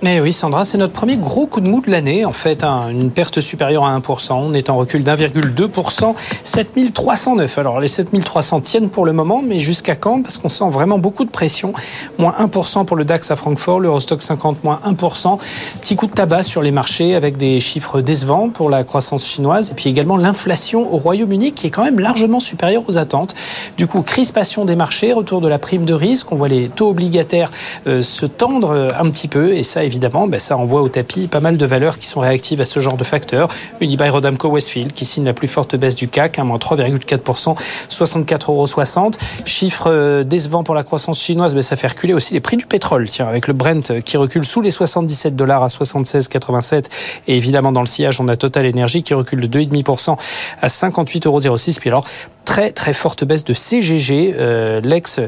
Mais 0.04 0.20
oui, 0.20 0.34
Sandra, 0.34 0.66
c'est 0.66 0.76
notre 0.76 0.92
premier 0.92 1.16
gros 1.16 1.46
coup 1.46 1.62
de 1.62 1.66
mou 1.66 1.80
de 1.80 1.90
l'année. 1.90 2.26
En 2.26 2.34
fait, 2.34 2.62
hein, 2.62 2.88
une 2.90 3.10
perte 3.10 3.40
supérieure 3.40 3.86
à 3.86 3.98
1%. 3.98 4.34
On 4.34 4.52
est 4.52 4.68
en 4.68 4.76
recul 4.76 5.02
d'1,2%. 5.02 6.14
7309. 6.42 7.56
Alors, 7.56 7.80
les 7.80 7.88
7300 7.88 8.60
tiennent 8.60 8.90
pour 8.90 9.06
le 9.06 9.14
moment, 9.14 9.40
mais 9.42 9.60
jusqu'à 9.60 9.96
quand? 9.96 10.20
Parce 10.20 10.36
qu'on 10.36 10.50
sent 10.50 10.68
vraiment 10.68 10.98
beaucoup 10.98 11.24
de 11.24 11.30
pression. 11.30 11.72
Moins 12.18 12.34
1% 12.38 12.84
pour 12.84 12.98
le 12.98 13.06
DAX 13.06 13.30
à 13.30 13.36
Francfort, 13.36 13.80
l'Eurostock 13.80 14.20
50 14.20 14.62
moins 14.62 14.78
1%. 14.86 15.38
Petit 15.80 15.96
coup 15.96 16.06
de 16.06 16.12
tabac 16.12 16.42
sur 16.42 16.60
les 16.60 16.70
marchés 16.70 17.14
avec 17.14 17.38
des 17.38 17.58
chiffres 17.58 18.02
décevants 18.02 18.50
pour 18.50 18.68
la 18.68 18.84
croissance 18.84 19.26
chinoise. 19.26 19.70
Et 19.70 19.74
puis 19.74 19.88
également 19.88 20.18
l'inflation 20.18 20.92
au 20.92 20.98
Royaume-Uni 20.98 21.52
qui 21.52 21.68
est 21.68 21.70
quand 21.70 21.82
même 21.82 21.98
largement 21.98 22.40
supérieure 22.40 22.82
aux 22.88 22.98
attentes. 22.98 23.34
Du 23.78 23.86
coup, 23.86 24.02
crispation 24.02 24.66
des 24.66 24.76
marchés, 24.76 25.14
retour 25.14 25.40
de 25.40 25.48
la 25.48 25.58
prime 25.58 25.86
de 25.86 25.94
risque. 25.94 26.30
On 26.30 26.36
voit 26.36 26.48
les 26.48 26.68
taux 26.68 26.90
obligataires 26.90 27.50
euh, 27.86 28.02
se 28.02 28.26
tendre 28.26 28.72
euh, 28.72 28.90
un 29.00 29.08
petit 29.08 29.28
peu. 29.28 29.54
Et 29.54 29.62
ça, 29.62 29.82
évidemment, 29.82 29.93
ben, 29.98 30.38
ça 30.38 30.56
envoie 30.56 30.82
au 30.82 30.88
tapis 30.88 31.26
pas 31.26 31.40
mal 31.40 31.56
de 31.56 31.66
valeurs 31.66 31.98
qui 31.98 32.06
sont 32.06 32.20
réactives 32.20 32.60
à 32.60 32.64
ce 32.64 32.80
genre 32.80 32.96
de 32.96 33.04
facteurs. 33.04 33.48
Unibail 33.80 34.10
Rodamco 34.10 34.48
Westfield 34.48 34.92
qui 34.92 35.04
signe 35.04 35.24
la 35.24 35.32
plus 35.32 35.48
forte 35.48 35.76
baisse 35.76 35.96
du 35.96 36.08
CAC, 36.08 36.38
un 36.38 36.44
moins 36.44 36.58
3,4%, 36.58 37.56
64,60 37.90 38.48
euros. 38.48 39.10
Chiffre 39.44 39.90
euh, 39.90 40.24
décevant 40.24 40.64
pour 40.64 40.74
la 40.74 40.84
croissance 40.84 41.20
chinoise, 41.20 41.54
ben, 41.54 41.62
ça 41.62 41.76
fait 41.76 41.88
reculer 41.88 42.14
aussi 42.14 42.34
les 42.34 42.40
prix 42.40 42.56
du 42.56 42.66
pétrole. 42.66 43.08
Tiens, 43.08 43.26
avec 43.26 43.46
le 43.46 43.54
Brent 43.54 43.90
euh, 43.90 44.00
qui 44.00 44.16
recule 44.16 44.44
sous 44.44 44.60
les 44.60 44.70
77 44.70 45.36
dollars 45.36 45.62
à 45.62 45.68
76,87. 45.68 46.86
Et 47.28 47.36
évidemment, 47.36 47.72
dans 47.72 47.80
le 47.80 47.86
sillage, 47.86 48.20
on 48.20 48.28
a 48.28 48.36
Total 48.36 48.66
Energy 48.66 49.02
qui 49.02 49.14
recule 49.14 49.48
de 49.48 49.60
2,5% 49.60 50.16
à 50.60 50.66
58,06 50.68 51.28
euros. 51.28 51.58
Puis 51.80 51.90
alors, 51.90 52.06
très 52.44 52.70
très 52.70 52.92
forte 52.92 53.24
baisse 53.24 53.44
de 53.44 53.54
CGG, 53.54 54.34
euh, 54.38 54.80
l'ex 54.80 55.20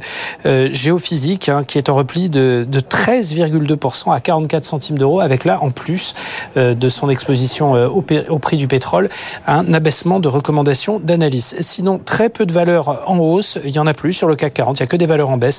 euh, 0.45 0.69
géophysique, 0.73 1.49
hein, 1.49 1.61
qui 1.67 1.79
est 1.79 1.89
en 1.89 1.95
repli 1.95 2.29
de, 2.29 2.67
de 2.69 2.81
13,2% 2.81 4.15
à 4.15 4.21
44 4.21 4.65
centimes 4.65 4.99
d'euros, 4.99 5.21
avec 5.21 5.45
là 5.45 5.59
en 5.63 5.71
plus 5.71 6.15
euh, 6.57 6.75
de 6.75 6.89
son 6.89 7.09
exposition 7.11 7.73
au, 7.73 8.03
prix 8.39 8.57
du 8.57 8.69
pétrole, 8.69 9.09
un 9.47 9.73
abaissement 9.73 10.21
de 10.21 10.29
recommandations 10.29 11.01
d'analyse. 11.01 11.57
Sinon, 11.61 11.99
très 12.05 12.29
peu 12.29 12.47
de 12.47 12.53
valeurs 12.53 13.03
en 13.07 13.19
hausse, 13.19 13.59
il 13.65 13.75
y 13.75 13.79
en 13.79 13.87
a 13.87 13.95
plus 13.95 14.13
sur 14.13 14.29
le 14.29 14.37
CAC 14.37 14.55
40, 14.55 14.79
il 14.79 14.83
n'y 14.83 14.85
a 14.85 14.87
que 14.87 14.97
des 14.97 15.07
valeurs 15.07 15.31
en 15.31 15.37
baisse. 15.37 15.59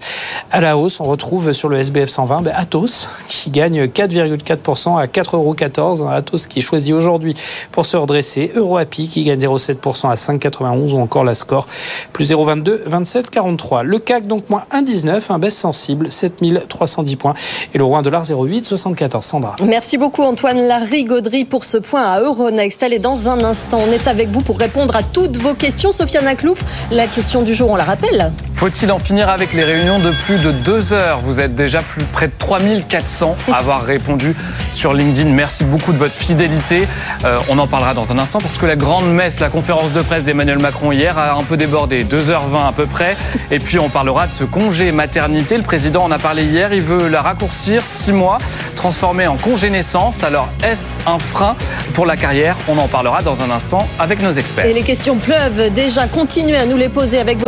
À 0.51 0.61
la 0.61 0.77
hausse, 0.77 0.99
on 0.99 1.05
retrouve 1.05 1.51
sur 1.51 1.69
le 1.69 1.77
SBF 1.79 2.09
120 2.09 2.41
ben, 2.41 2.53
Atos, 2.55 3.09
qui 3.27 3.49
gagne 3.49 3.85
4,4% 3.85 4.97
à 4.97 5.05
4,14 5.05 5.99
euros. 5.99 6.07
Atos 6.09 6.47
qui 6.47 6.59
est 6.59 6.61
choisi 6.61 6.93
aujourd'hui 6.93 7.33
pour 7.71 7.85
se 7.85 7.97
redresser. 7.97 8.51
EuroAPI 8.55 9.07
qui 9.07 9.23
gagne 9.23 9.39
0,7% 9.39 10.09
à 10.09 10.15
5,91 10.15 10.93
ou 10.93 10.99
encore 10.99 11.23
la 11.23 11.33
score 11.48 11.66
plus 12.13 12.32
0,22, 12.32 12.82
27, 12.86 13.30
43. 13.30 13.84
Le 13.84 14.00
CAC 14.00 14.27
donc 14.27 14.50
moins 14.50 14.63
1,19, 14.74 15.22
un 15.30 15.39
baisse 15.39 15.58
sensible, 15.58 16.12
7310 16.12 17.16
points. 17.16 17.34
Et 17.74 17.77
l'euro 17.77 17.96
1 17.96 18.01
dollar 18.01 18.24
0,8, 18.24 18.63
74. 18.63 19.24
Sandra. 19.24 19.56
Merci 19.63 19.98
beaucoup 19.98 20.24
Antoine 20.24 20.68
Larigauderie 20.68 21.46
pour 21.46 21.66
ce 21.66 21.77
point 21.77 22.04
à 22.04 22.20
Euronext. 22.20 22.84
Allez, 22.84 23.00
dans 23.00 23.30
un 23.30 23.44
instant, 23.44 23.80
on 23.88 23.92
est 23.92 24.08
avec 24.08 24.30
vous 24.30 24.42
pour 24.42 24.60
répondre 24.60 24.96
à 24.96 25.04
toutes 25.04 25.38
vos 25.38 25.54
questions. 25.54 25.92
Sofiane 25.92 26.27
Aklouf, 26.27 26.60
la 26.92 27.08
question 27.08 27.42
du 27.42 27.54
jour, 27.54 27.70
on 27.72 27.75
la 27.75 27.84
rappelle 27.84 28.32
Faut-il 28.54 28.92
en 28.92 29.00
finir 29.00 29.30
avec 29.30 29.54
les 29.54 29.63
réunions 29.63 30.00
de 30.00 30.12
plus 30.25 30.38
de 30.38 30.51
deux 30.51 30.94
heures? 30.94 31.20
Vous 31.24 31.39
êtes 31.39 31.56
déjà 31.56 31.80
plus 31.80 32.04
près 32.06 32.27
de 32.27 32.34
3400 32.38 33.36
à 33.51 33.56
avoir 33.58 33.82
répondu 33.82 34.36
sur 34.72 34.94
LinkedIn. 34.94 35.30
Merci 35.30 35.63
beaucoup 35.63 35.94
de 35.94 35.98
votre 35.98 36.13
fidélité. 36.13 36.88
Euh, 37.25 37.39
on 37.50 37.58
en 37.58 37.68
parlera 37.68 37.94
dans 37.94 38.12
un 38.12 38.20
instant 38.20 38.39
parce 38.39 38.58
que 38.58 38.66
la 38.66 38.75
grande 38.75 39.10
messe, 39.12 39.39
la 39.39 39.50
conférence 39.50 39.92
de 39.92 40.01
presse 40.01 40.24
d'Emmanuel 40.24 40.60
Macron 40.62 40.92
hier 40.92 41.18
a 41.18 41.36
un 41.38 41.44
peu 41.44 41.58
débordé, 41.58 42.03
2h20 42.03 42.67
à 42.67 42.72
peu 42.72 42.86
près. 42.86 43.15
Et 43.51 43.60
puis 43.60 43.79
on 43.79 43.89
parlera 43.89 44.27
de 44.27 44.34
ce 44.34 44.44
congé 44.44 44.91
maternité. 44.91 45.58
Le 45.58 45.63
président 45.63 46.03
en 46.03 46.12
a 46.12 46.17
parlé 46.17 46.44
hier, 46.44 46.74
il 46.74 46.82
veut 46.82 47.08
la 47.08 47.22
raccourcir, 47.22 47.84
6 47.86 48.12
mois, 48.12 48.38
transformer 48.75 49.27
en 49.27 49.38
congé 49.38 49.70
naissance. 49.70 50.24
Alors 50.24 50.50
est-ce 50.63 50.96
un 51.06 51.20
frein 51.20 51.56
pour 51.94 52.06
la 52.06 52.17
carrière? 52.17 52.56
On 52.67 52.77
en 52.77 52.88
parlera 52.88 53.22
dans 53.22 53.41
un 53.41 53.51
instant 53.51 53.88
avec 54.00 54.22
nos 54.22 54.32
experts. 54.32 54.65
Et 54.65 54.74
les 54.74 54.84
questions 54.84 55.17
pleuvent 55.17 55.74
déjà. 55.74 56.08
Continuez 56.08 56.58
à 56.58 56.65
nous 56.65 56.77
les 56.77 56.89
poser 56.89 57.20
avec 57.20 57.38
vous 57.38 57.48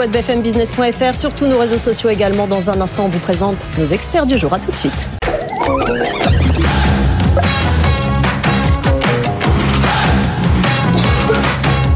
sur 1.14 1.32
tous 1.34 1.48
nos 1.48 1.58
réseaux 1.58 1.78
sociaux 1.78 2.10
également. 2.10 2.48
Dans 2.48 2.70
un 2.70 2.82
instant, 2.82 3.06
on 3.06 3.10
vous 3.10 3.20
présente 3.20 3.68
nos 3.78 3.86
experts 3.86 4.26
du 4.26 4.38
jour. 4.38 4.54
À 4.54 4.60
tout 4.60 4.72
de 4.72 4.76
suite. 4.76 5.10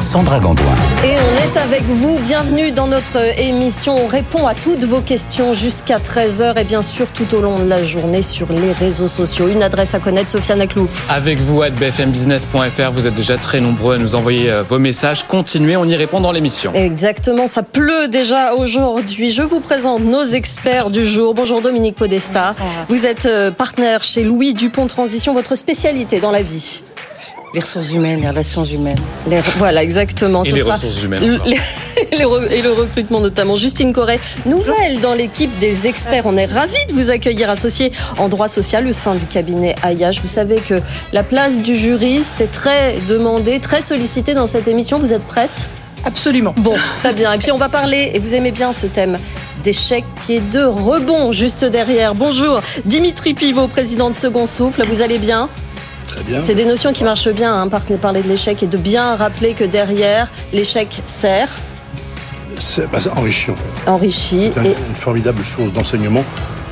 Sandra 0.00 0.40
Gandoin. 0.40 0.64
Et 1.04 1.14
on 1.18 1.36
est 1.44 1.58
avec 1.58 1.82
vous. 1.82 2.18
Bienvenue 2.20 2.72
dans 2.72 2.86
notre 2.86 3.38
émission. 3.38 3.96
On 4.04 4.06
répond 4.06 4.46
à 4.46 4.54
toutes 4.54 4.84
vos 4.84 5.00
questions 5.00 5.52
jusqu'à 5.52 5.98
13h 5.98 6.58
et 6.58 6.64
bien 6.64 6.82
sûr 6.82 7.06
tout 7.08 7.34
au 7.34 7.40
long 7.40 7.58
de 7.58 7.68
la 7.68 7.84
journée 7.84 8.22
sur 8.22 8.50
les 8.52 8.72
réseaux 8.72 9.08
sociaux. 9.08 9.48
Une 9.48 9.62
adresse 9.62 9.94
à 9.94 10.00
connaître, 10.00 10.30
Sofiane 10.30 10.60
Aklouf. 10.60 11.06
Avec 11.10 11.40
vous, 11.40 11.62
à 11.62 11.70
bfmbusiness.fr, 11.70 12.90
vous 12.92 13.06
êtes 13.06 13.14
déjà 13.14 13.36
très 13.36 13.60
nombreux 13.60 13.96
à 13.96 13.98
nous 13.98 14.14
envoyer 14.14 14.50
euh, 14.50 14.62
vos 14.62 14.78
messages. 14.78 15.24
Continuez, 15.26 15.76
on 15.76 15.84
y 15.84 15.96
répond 15.96 16.20
dans 16.20 16.32
l'émission. 16.32 16.72
Exactement, 16.74 17.46
ça 17.46 17.62
pleut 17.62 18.08
déjà 18.08 18.54
aujourd'hui. 18.54 19.30
Je 19.30 19.42
vous 19.42 19.60
présente 19.60 20.02
nos 20.02 20.24
experts 20.24 20.90
du 20.90 21.04
jour. 21.04 21.34
Bonjour 21.34 21.60
Dominique 21.60 21.96
Podesta. 21.96 22.54
Vous 22.88 23.06
êtes 23.06 23.26
euh, 23.26 23.50
partenaire 23.50 24.02
chez 24.02 24.24
Louis 24.24 24.54
Dupont 24.54 24.86
Transition. 24.86 25.34
Votre 25.34 25.56
spécialité 25.56 26.20
dans 26.20 26.30
la 26.30 26.42
vie 26.42 26.82
les 27.52 27.60
ressources 27.60 27.92
humaines, 27.92 28.20
les 28.20 28.28
relations 28.28 28.62
humaines. 28.62 28.98
Les, 29.26 29.38
voilà, 29.58 29.82
exactement. 29.82 30.44
Et 30.44 30.50
Ce 30.50 30.54
les 30.54 30.60
sera 30.60 30.74
ressources 30.74 31.02
humaines. 31.02 31.26
le- 31.26 31.38
les- 31.50 32.56
et 32.56 32.62
le 32.62 32.72
recrutement 32.72 33.20
notamment. 33.20 33.56
Justine 33.56 33.92
Corret, 33.92 34.20
nouvelle 34.46 35.00
dans 35.00 35.14
l'équipe 35.14 35.56
des 35.58 35.86
experts. 35.88 36.26
On 36.26 36.36
est 36.36 36.46
ravis 36.46 36.86
de 36.88 36.92
vous 36.92 37.10
accueillir 37.10 37.50
associé 37.50 37.90
en 38.18 38.28
droit 38.28 38.46
social 38.46 38.86
au 38.86 38.92
sein 38.92 39.14
du 39.16 39.24
cabinet 39.26 39.74
Ayash. 39.82 40.20
Vous 40.22 40.28
savez 40.28 40.56
que 40.56 40.74
la 41.12 41.22
place 41.24 41.58
du 41.60 41.74
juriste 41.74 42.40
est 42.40 42.52
très 42.52 42.94
demandée, 43.08 43.58
très 43.58 43.80
sollicitée 43.82 44.34
dans 44.34 44.46
cette 44.46 44.68
émission. 44.68 44.98
Vous 44.98 45.12
êtes 45.12 45.24
prête? 45.24 45.68
Absolument. 46.04 46.54
Bon, 46.58 46.74
très 47.02 47.12
bien. 47.12 47.32
Et 47.32 47.38
puis 47.38 47.50
on 47.52 47.58
va 47.58 47.68
parler, 47.68 48.12
et 48.14 48.18
vous 48.20 48.34
aimez 48.34 48.52
bien 48.52 48.72
ce 48.72 48.86
thème, 48.86 49.18
d'échecs 49.64 50.04
et 50.28 50.38
de 50.40 50.62
rebonds 50.62 51.32
juste 51.32 51.64
derrière. 51.64 52.14
Bonjour, 52.14 52.60
Dimitri 52.86 53.34
Pivot, 53.34 53.66
président 53.66 54.08
de 54.08 54.14
Second 54.14 54.46
Souffle. 54.46 54.84
Vous 54.88 55.02
allez 55.02 55.18
bien? 55.18 55.48
Très 56.10 56.22
bien. 56.24 56.40
C'est 56.42 56.54
des 56.54 56.64
notions 56.64 56.92
qui 56.92 57.04
marchent 57.04 57.28
bien, 57.30 57.54
hein, 57.54 57.68
par- 57.68 57.82
parler 58.00 58.22
de 58.22 58.28
l'échec 58.28 58.62
et 58.62 58.66
de 58.66 58.76
bien 58.76 59.14
rappeler 59.16 59.54
que 59.54 59.64
derrière, 59.64 60.28
l'échec 60.52 61.02
sert, 61.06 61.48
C'est 62.58 62.90
bah, 62.90 62.98
enrichi 63.16 63.50
en 63.50 63.54
fait. 63.56 63.88
enrichit. 63.90 64.52
C'est 64.56 64.66
Et 64.66 64.74
une 64.88 64.96
formidable 64.96 65.42
source 65.44 65.72
d'enseignement 65.72 66.24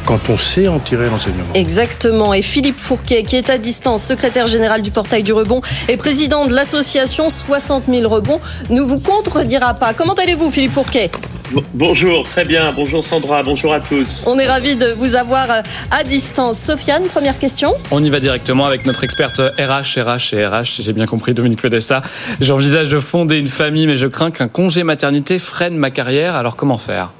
quand 0.09 0.31
on 0.31 0.39
sait 0.39 0.69
en 0.69 0.79
tirer 0.79 1.05
l'enseignement. 1.11 1.45
Exactement. 1.53 2.33
Et 2.33 2.41
Philippe 2.41 2.79
Fourquet, 2.79 3.25
qui 3.25 3.37
est 3.37 3.51
à 3.51 3.59
distance, 3.59 4.03
secrétaire 4.03 4.47
général 4.47 4.81
du 4.81 4.91
portail 4.91 5.23
du 5.23 5.35
rebond 5.35 5.61
et 5.87 5.99
président 5.99 6.47
de 6.47 6.55
l'association 6.55 7.29
60 7.29 7.85
000 7.89 8.09
rebonds, 8.09 8.41
ne 8.71 8.81
vous 8.81 9.01
contredira 9.01 9.75
pas. 9.75 9.93
Comment 9.93 10.15
allez-vous, 10.15 10.51
Philippe 10.51 10.73
Fourquet? 10.73 11.11
Bon- 11.53 11.63
Bonjour, 11.75 12.23
très 12.23 12.47
bien. 12.47 12.73
Bonjour 12.73 13.05
Sandra, 13.05 13.43
bonjour 13.43 13.71
à 13.75 13.81
tous. 13.81 14.23
On 14.25 14.39
est 14.39 14.47
ravis 14.47 14.77
de 14.77 14.95
vous 14.97 15.15
avoir 15.15 15.51
euh, 15.51 15.61
à 15.91 16.05
distance. 16.05 16.59
Sofiane, 16.59 17.03
première 17.03 17.39
question. 17.39 17.75
On 17.91 18.03
y 18.03 18.09
va 18.09 18.19
directement 18.19 18.65
avec 18.65 18.87
notre 18.87 19.05
experte 19.05 19.43
RH, 19.59 20.01
RH 20.01 20.33
et 20.35 20.47
RH, 20.47 20.65
si 20.73 20.83
j'ai 20.83 20.95
bien 20.95 21.05
compris, 21.07 21.35
Dominique 21.35 21.61
Podesta. 21.61 22.01
J'envisage 22.41 22.89
de 22.89 22.99
fonder 22.99 23.37
une 23.37 23.49
famille, 23.49 23.87
mais 23.87 23.99
je 23.99 24.07
crains 24.07 24.31
qu'un 24.31 24.49
congé 24.49 24.85
maternité 24.85 25.39
freine 25.39 25.77
ma 25.77 25.91
carrière. 25.91 26.35
Alors 26.35 26.57
comment 26.57 26.79
faire? 26.79 27.13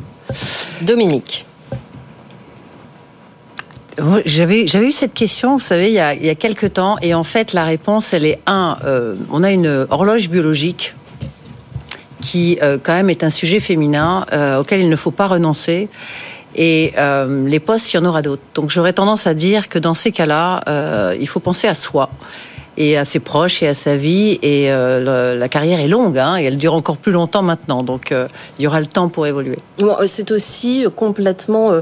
Dominique. 0.81 1.45
J'avais, 4.25 4.65
eu 4.65 4.93
cette 4.93 5.15
question, 5.15 5.55
vous 5.55 5.61
savez, 5.61 5.89
il 5.89 5.95
y, 5.95 5.99
a, 5.99 6.15
il 6.15 6.37
quelques 6.37 6.75
temps, 6.75 6.99
et 7.03 7.15
en 7.15 7.25
fait, 7.25 7.53
la 7.53 7.65
réponse, 7.65 8.13
elle 8.13 8.25
est 8.25 8.39
un, 8.47 8.79
euh, 8.85 9.17
on 9.33 9.43
a 9.43 9.51
une 9.51 9.87
horloge 9.91 10.29
biologique 10.29 10.95
qui, 12.21 12.59
euh, 12.63 12.79
quand 12.81 12.95
même, 12.95 13.11
est 13.11 13.25
un 13.25 13.31
sujet 13.31 13.61
féminin 13.61 14.25
euh, 14.33 14.61
auquel 14.61 14.81
il 14.81 14.89
ne 14.89 14.97
faut 14.97 15.11
pas 15.11 15.27
renoncer. 15.27 15.89
Et 16.55 16.95
les 17.47 17.61
postes, 17.61 17.93
il 17.93 17.99
y 17.99 18.01
en 18.01 18.05
aura 18.05 18.21
d'autres. 18.21 18.43
Donc, 18.55 18.71
j'aurais 18.71 18.93
tendance 18.93 19.29
à 19.29 19.35
dire 19.35 19.69
que 19.69 19.79
dans 19.79 19.95
ces 19.95 20.11
cas-là, 20.11 21.15
il 21.21 21.29
faut 21.29 21.39
penser 21.39 21.69
à 21.69 21.75
soi 21.75 22.11
et 22.81 22.97
à 22.97 23.05
ses 23.05 23.19
proches 23.19 23.63
et 23.63 23.69
à 23.69 23.75
sa 23.75 23.97
vie. 23.97 24.39
Et 24.43 24.71
euh, 24.73 25.33
le- 25.35 25.39
la 25.39 25.49
carrière 25.49 25.81
est 25.81 25.89
longue, 25.89 26.17
hein, 26.19 26.37
et 26.39 26.45
elle 26.45 26.57
dure 26.57 26.73
encore 26.75 26.97
plus 26.97 27.13
longtemps 27.13 27.43
maintenant. 27.43 27.83
Donc, 27.83 28.13
euh, 28.13 28.27
il 28.59 28.63
y 28.63 28.67
aura 28.67 28.81
le 28.81 28.87
temps 28.87 29.09
pour 29.09 29.27
évoluer. 29.27 29.59
Bon, 29.79 29.97
euh, 30.01 30.05
C'est 30.07 30.31
aussi 30.31 30.87
complètement 30.97 31.73
euh, 31.73 31.81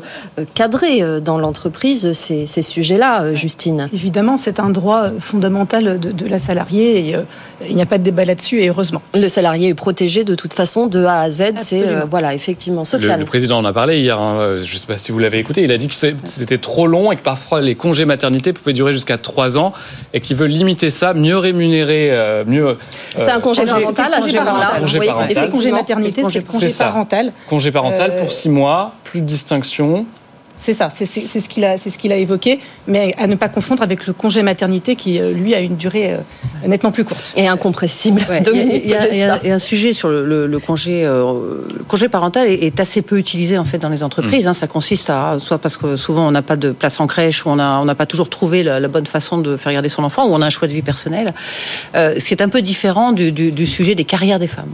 cadré 0.55 1.03
dans 1.21 1.39
l'entreprise, 1.39 2.13
ces, 2.13 2.47
ces 2.47 2.63
sujets-là, 2.63 3.35
Justine. 3.35 3.89
Évidemment, 3.93 4.37
c'est 4.39 4.59
un 4.59 4.71
droit 4.71 5.11
fondamental 5.21 6.01
de, 6.01 6.11
de 6.11 6.27
la 6.27 6.39
salariée 6.39 7.09
et 7.11 7.15
euh, 7.17 7.23
il 7.69 7.77
n'y 7.77 7.83
a 7.83 7.87
pas 7.87 7.99
de 7.99 8.03
débat 8.03 8.25
là-dessus 8.25 8.63
et 8.63 8.69
heureusement. 8.69 9.03
Le 9.15 9.29
salarié 9.29 9.69
est 9.69 9.75
protégé 9.75 10.25
de 10.25 10.35
toute 10.35 10.53
façon 10.55 10.87
de 10.87 11.05
A 11.05 11.21
à 11.21 11.31
Z. 11.31 11.43
C'est 11.57 11.87
euh, 11.87 12.05
voilà, 12.09 12.35
effectivement. 12.35 12.81
le, 12.81 12.85
Sofiane. 12.87 13.21
le 13.21 13.27
président 13.27 13.59
en 13.59 13.65
a 13.65 13.73
parlé 13.73 13.99
hier, 14.01 14.19
hein, 14.19 14.57
je 14.57 14.73
ne 14.73 14.79
sais 14.79 14.87
pas 14.87 14.97
si 14.97 15.13
vous 15.13 15.19
l'avez 15.19 15.39
écouté, 15.39 15.63
il 15.63 15.73
a 15.73 15.77
dit 15.77 15.89
que 15.89 15.95
c'était 15.95 16.59
trop 16.59 16.87
long 16.87 17.13
et 17.13 17.17
que 17.17 17.23
parfois 17.23 17.61
les 17.61 17.75
congés 17.75 18.05
maternité 18.07 18.53
pouvaient 18.53 18.73
durer 18.73 18.93
jusqu'à 18.93 19.19
3 19.19 19.59
ans 19.59 19.73
et 20.15 20.21
qu'il 20.21 20.37
veut 20.37 20.47
limiter 20.47 20.86
ça, 20.91 21.15
mieux 21.15 21.37
rémunérer, 21.39 22.09
euh, 22.11 22.45
mieux... 22.47 22.77
C'est 23.17 23.31
un 23.31 23.41
congé 23.41 23.65
parental 23.65 24.13
à 24.15 24.21
ce 24.21 24.27
congé 24.27 24.39
moment-là. 24.39 24.59
parental. 24.59 24.81
Congé 24.81 24.99
Oui, 24.99 25.07
parental. 25.07 25.51
Congé 25.51 25.73
maternité, 25.73 26.23
c'est 26.31 26.39
le 26.39 26.45
congé- 26.45 26.75
parental. 26.79 27.33
Congé 27.49 27.71
parental 27.71 28.11
Euh, 28.15 28.19
pour 28.21 28.33
6 28.33 28.49
mois, 28.49 28.93
plus 29.05 29.21
de 29.21 29.27
distinction. 29.27 30.07
C'est 30.59 30.73
ça, 30.73 30.89
c'est 30.91 31.05
ce 31.05 31.49
qu'il 31.49 31.65
a, 31.65 31.77
c'est 31.79 31.91
ce 31.91 31.99
qu'il 31.99 32.13
a 32.13 32.17
évoqué, 32.17 32.59
mais 32.87 33.15
à 33.19 33.27
ne 33.27 33.35
pas 33.35 33.49
confondre 33.49 33.83
avec 33.83 34.07
le 34.07 34.13
congé 34.15 34.43
maternité 34.43 34.97
qui, 34.97 35.21
euh, 35.21 35.33
lui, 35.33 35.55
a 35.55 35.61
une 35.61 35.77
durée 35.77 36.15
euh, 36.15 36.19
nettement 36.67 36.91
plus 36.91 37.05
courte. 37.05 37.35
Et 37.37 37.47
incompressible. 37.47 38.23
Ouais, 38.29 38.39
Il 38.41 38.47
y 38.47 38.49
a- 38.49 38.53
Dominique 38.53 38.83
il 38.85 38.91
y, 38.91 38.95
a- 38.95 39.09
il 39.13 39.19
y 39.19 39.23
a- 39.23 39.27
Podesta. 39.29 39.41
il 39.45 39.49
y 39.49 39.53
a 39.53 39.55
un 39.55 39.59
sujet 39.59 39.93
sur 39.93 40.09
le, 40.09 40.25
le- 40.25 40.47
le 40.47 40.59
congé, 40.59 41.05
euh, 41.05 41.63
le 41.77 41.85
congé 41.85 42.09
parental 42.09 42.49
est, 42.49 42.55
est 42.65 42.81
assez 42.81 43.03
peu 43.03 43.19
utilisé 43.19 43.59
en 43.59 43.65
fait 43.67 43.79
dans 43.79 43.91
les 43.91 44.03
entreprises. 44.03 44.47
hein. 44.47 44.55
Ça 44.55 44.67
consiste 44.67 45.11
à 45.11 45.37
soit 45.39 45.59
parce 45.59 45.77
que 45.77 45.97
souvent 45.97 46.27
on 46.27 46.31
n'a 46.31 46.43
pas 46.43 46.57
de 46.57 46.71
place 46.73 46.99
en 47.01 47.07
crèche 47.07 47.45
ou 47.45 47.51
on 47.51 47.59
a- 47.59 47.79
on 47.81 47.85
n'a 47.85 47.95
pas 47.95 48.07
toujours 48.07 48.31
trouvé 48.31 48.63
la, 48.63 48.81
la 48.81 48.89
bonne 48.89 49.07
façon 49.07 49.39
de 49.39 49.57
faire 49.59 49.73
garder 49.73 49.89
son 49.91 50.05
enfant 50.05 50.27
ou 50.27 50.33
on 50.35 50.41
a 50.41 50.47
un 50.47 50.51
choix 50.51 50.67
de 50.69 50.73
vie 50.73 50.83
personnel. 50.83 51.35
Euh, 51.95 52.15
ce 52.19 52.25
qui 52.27 52.33
est 52.35 52.43
un 52.43 52.49
peu 52.49 52.63
différent 52.63 53.13
du, 53.13 53.31
du- 53.31 53.53
du 53.53 53.67
sujet 53.67 53.95
des 53.95 54.05
carrières 54.05 54.39
des 54.39 54.49
femmes. 54.49 54.73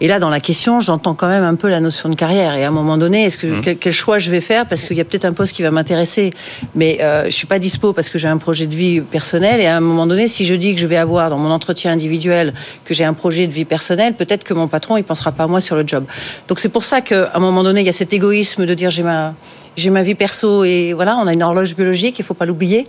Et 0.00 0.08
là, 0.08 0.18
dans 0.18 0.28
la 0.28 0.40
question, 0.40 0.80
j'entends 0.80 1.14
quand 1.14 1.28
même 1.28 1.44
un 1.44 1.54
peu 1.54 1.68
la 1.68 1.80
notion 1.80 2.08
de 2.08 2.14
carrière. 2.14 2.54
Et 2.54 2.64
à 2.64 2.68
un 2.68 2.72
moment 2.72 2.96
donné, 2.96 3.24
est-ce 3.24 3.38
que 3.38 3.60
quel, 3.60 3.78
quel 3.78 3.92
choix 3.92 4.18
je 4.18 4.30
vais 4.30 4.40
faire? 4.40 4.66
Parce 4.66 4.84
qu'il 4.84 4.96
y 4.96 5.00
a 5.00 5.04
peut-être 5.04 5.24
un 5.24 5.32
poste 5.32 5.54
qui 5.54 5.62
va 5.62 5.70
m'intéresser, 5.70 6.32
mais 6.74 6.98
euh, 7.00 7.24
je 7.26 7.30
suis 7.30 7.46
pas 7.46 7.58
dispo 7.58 7.92
parce 7.92 8.10
que 8.10 8.18
j'ai 8.18 8.28
un 8.28 8.38
projet 8.38 8.66
de 8.66 8.74
vie 8.74 9.00
personnel. 9.00 9.60
Et 9.60 9.66
à 9.66 9.76
un 9.76 9.80
moment 9.80 10.06
donné, 10.06 10.28
si 10.28 10.44
je 10.44 10.54
dis 10.54 10.74
que 10.74 10.80
je 10.80 10.86
vais 10.86 10.96
avoir 10.96 11.30
dans 11.30 11.38
mon 11.38 11.50
entretien 11.50 11.92
individuel 11.92 12.54
que 12.84 12.94
j'ai 12.94 13.04
un 13.04 13.14
projet 13.14 13.46
de 13.46 13.52
vie 13.52 13.64
personnelle, 13.64 14.14
peut-être 14.14 14.44
que 14.44 14.54
mon 14.54 14.68
patron 14.68 14.96
il 14.96 15.04
pensera 15.04 15.32
pas 15.32 15.44
à 15.44 15.46
moi 15.46 15.60
sur 15.60 15.76
le 15.76 15.84
job. 15.86 16.04
Donc 16.48 16.60
c'est 16.60 16.68
pour 16.68 16.84
ça 16.84 17.00
qu'à 17.00 17.30
un 17.34 17.38
moment 17.38 17.62
donné, 17.62 17.80
il 17.80 17.86
y 17.86 17.90
a 17.90 17.92
cet 17.92 18.12
égoïsme 18.12 18.66
de 18.66 18.74
dire 18.74 18.90
j'ai 18.90 19.02
ma 19.02 19.34
j'ai 19.76 19.90
ma 19.90 20.02
vie 20.02 20.14
perso 20.14 20.64
et 20.64 20.94
voilà, 20.94 21.16
on 21.18 21.26
a 21.26 21.32
une 21.32 21.42
horloge 21.42 21.76
biologique, 21.76 22.18
il 22.18 22.24
faut 22.24 22.34
pas 22.34 22.46
l'oublier. 22.46 22.88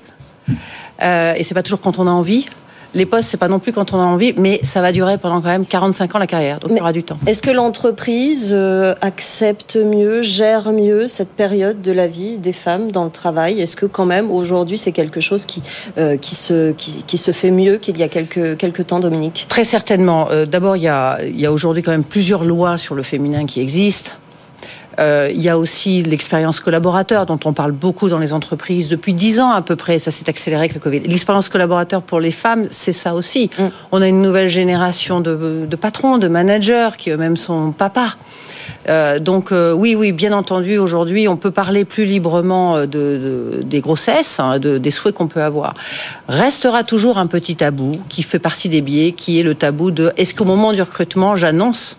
Euh, 1.04 1.34
et 1.36 1.44
c'est 1.44 1.54
pas 1.54 1.64
toujours 1.64 1.82
quand 1.82 2.00
on 2.00 2.08
a 2.08 2.12
envie. 2.12 2.46
Les 2.98 3.06
postes, 3.06 3.30
c'est 3.30 3.38
pas 3.38 3.48
non 3.48 3.60
plus 3.60 3.74
quand 3.74 3.94
on 3.94 4.00
a 4.00 4.06
envie, 4.06 4.34
mais 4.38 4.60
ça 4.64 4.82
va 4.82 4.92
durer 4.92 5.20
pendant 5.20 5.40
quand 5.40 5.50
même 5.50 5.68
45 5.68 6.16
ans 6.16 6.18
la 6.18 6.26
carrière, 6.26 6.58
donc 6.58 6.72
il 6.72 6.78
y 6.78 6.82
aura 6.82 6.94
du 6.94 7.04
temps. 7.04 7.20
Est-ce 7.28 7.44
que 7.44 7.52
l'entreprise 7.52 8.50
euh, 8.58 8.96
accepte 9.02 9.76
mieux, 9.76 10.24
gère 10.24 10.72
mieux 10.72 11.08
cette 11.08 11.30
période 11.30 11.80
de 11.84 11.92
la 11.92 12.08
vie 12.08 12.38
des 12.40 12.54
femmes 12.54 12.92
dans 12.92 13.04
le 13.04 13.12
travail? 13.12 13.62
Est-ce 13.62 13.76
que 13.76 13.86
quand 13.86 14.08
même 14.08 14.32
aujourd'hui 14.32 14.80
c'est 14.80 14.94
quelque 14.94 15.22
chose 15.22 15.46
qui, 15.46 15.62
euh, 16.00 16.18
qui, 16.18 16.34
se, 16.34 16.72
qui, 16.72 17.04
qui 17.06 17.20
se 17.20 17.30
fait 17.30 17.52
mieux 17.52 17.78
qu'il 17.78 18.00
y 18.00 18.04
a 18.04 18.08
quelques, 18.08 18.58
quelques 18.58 18.88
temps, 18.88 19.00
Dominique? 19.00 19.46
Très 19.48 19.64
certainement. 19.64 20.32
Euh, 20.32 20.48
D'abord, 20.48 20.76
il 20.76 20.82
y 20.82 20.88
a, 20.88 21.20
il 21.24 21.40
y 21.40 21.46
a 21.46 21.52
aujourd'hui 21.52 21.84
quand 21.84 21.92
même 21.92 22.04
plusieurs 22.04 22.44
lois 22.44 22.80
sur 22.80 22.96
le 22.96 23.04
féminin 23.04 23.46
qui 23.46 23.62
existent. 23.62 24.14
Euh, 25.00 25.30
il 25.32 25.42
y 25.42 25.50
a 25.50 25.58
aussi 25.58 26.02
l'expérience 26.04 26.60
collaborateur 26.60 27.26
dont 27.26 27.40
on 27.46 27.54
parle 27.54 27.72
beaucoup 27.72 28.10
dans 28.10 28.20
les 28.20 28.34
entreprises 28.34 28.90
depuis 28.90 29.14
dix 29.14 29.40
ans 29.40 29.52
à 29.52 29.62
peu 29.62 29.76
près. 29.76 30.00
Ça 30.00 30.12
s'est 30.12 30.30
accéléré 30.30 30.62
avec 30.62 30.74
le 30.74 30.80
Covid. 30.80 31.02
L'expérience 31.02 31.50
collaborateur 31.50 32.02
pour 32.02 32.20
les 32.20 32.32
femmes, 32.32 32.68
c'est 32.72 32.92
ça 32.92 33.14
aussi. 33.14 33.50
Mm. 33.58 33.64
On 33.92 34.02
a 34.02 34.08
une 34.08 34.22
nouvelle 34.22 34.50
génération 34.50 35.20
de, 35.20 35.66
de 35.70 35.76
patrons, 35.76 36.18
de 36.18 36.28
managers 36.28 36.90
qui 36.98 37.12
eux-mêmes 37.12 37.38
sont 37.38 37.72
papas. 37.72 38.16
Euh, 38.90 39.20
donc 39.20 39.52
euh, 39.52 39.74
oui, 39.74 39.96
oui, 39.96 40.12
bien 40.12 40.34
entendu, 40.34 40.78
aujourd'hui, 40.78 41.28
on 41.28 41.38
peut 41.38 41.52
parler 41.52 41.86
plus 41.86 42.06
librement 42.06 42.86
de, 42.86 43.62
des 43.64 43.82
grossesses, 43.82 44.40
hein, 44.40 44.60
de, 44.60 44.78
des 44.78 44.92
souhaits 44.92 45.14
qu'on 45.14 45.28
peut 45.28 45.42
avoir. 45.42 45.74
Restera 46.28 46.84
toujours 46.84 47.18
un 47.18 47.28
petit 47.28 47.56
tabou 47.56 47.94
qui 48.10 48.24
fait 48.24 48.40
partie 48.40 48.70
des 48.70 48.82
biais, 48.82 49.12
qui 49.12 49.40
est 49.40 49.44
le 49.44 49.56
tabou 49.56 49.92
de 49.92 50.12
est-ce 50.18 50.34
qu'au 50.34 50.46
moment 50.46 50.74
du 50.74 50.82
recrutement, 50.82 51.36
j'annonce 51.36 51.98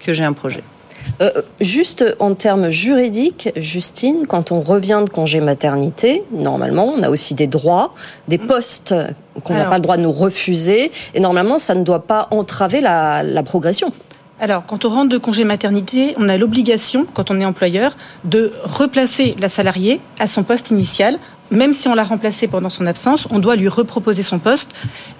que 0.00 0.12
j'ai 0.12 0.24
un 0.24 0.32
projet? 0.32 0.62
Juste 1.60 2.04
en 2.18 2.34
termes 2.34 2.70
juridiques, 2.70 3.50
Justine, 3.56 4.26
quand 4.26 4.52
on 4.52 4.60
revient 4.60 5.02
de 5.04 5.10
congé 5.10 5.40
maternité, 5.40 6.22
normalement, 6.32 6.86
on 6.86 7.02
a 7.02 7.10
aussi 7.10 7.34
des 7.34 7.46
droits, 7.46 7.94
des 8.28 8.38
postes 8.38 8.94
qu'on 9.44 9.54
n'a 9.54 9.66
pas 9.66 9.76
le 9.76 9.82
droit 9.82 9.96
de 9.96 10.02
nous 10.02 10.12
refuser, 10.12 10.90
et 11.14 11.20
normalement, 11.20 11.58
ça 11.58 11.74
ne 11.74 11.84
doit 11.84 12.06
pas 12.06 12.28
entraver 12.30 12.80
la, 12.80 13.22
la 13.22 13.42
progression. 13.42 13.92
Alors, 14.38 14.66
quand 14.66 14.84
on 14.84 14.90
rentre 14.90 15.08
de 15.08 15.16
congé 15.16 15.44
maternité, 15.44 16.14
on 16.18 16.28
a 16.28 16.36
l'obligation, 16.36 17.06
quand 17.14 17.30
on 17.30 17.40
est 17.40 17.44
employeur, 17.46 17.96
de 18.24 18.52
replacer 18.64 19.34
la 19.38 19.48
salariée 19.48 20.00
à 20.18 20.26
son 20.26 20.42
poste 20.42 20.70
initial 20.70 21.18
même 21.50 21.72
si 21.72 21.88
on 21.88 21.94
l'a 21.94 22.04
remplacé 22.04 22.48
pendant 22.48 22.70
son 22.70 22.86
absence, 22.86 23.26
on 23.30 23.38
doit 23.38 23.56
lui 23.56 23.68
reproposer 23.68 24.22
son 24.22 24.38
poste, 24.38 24.70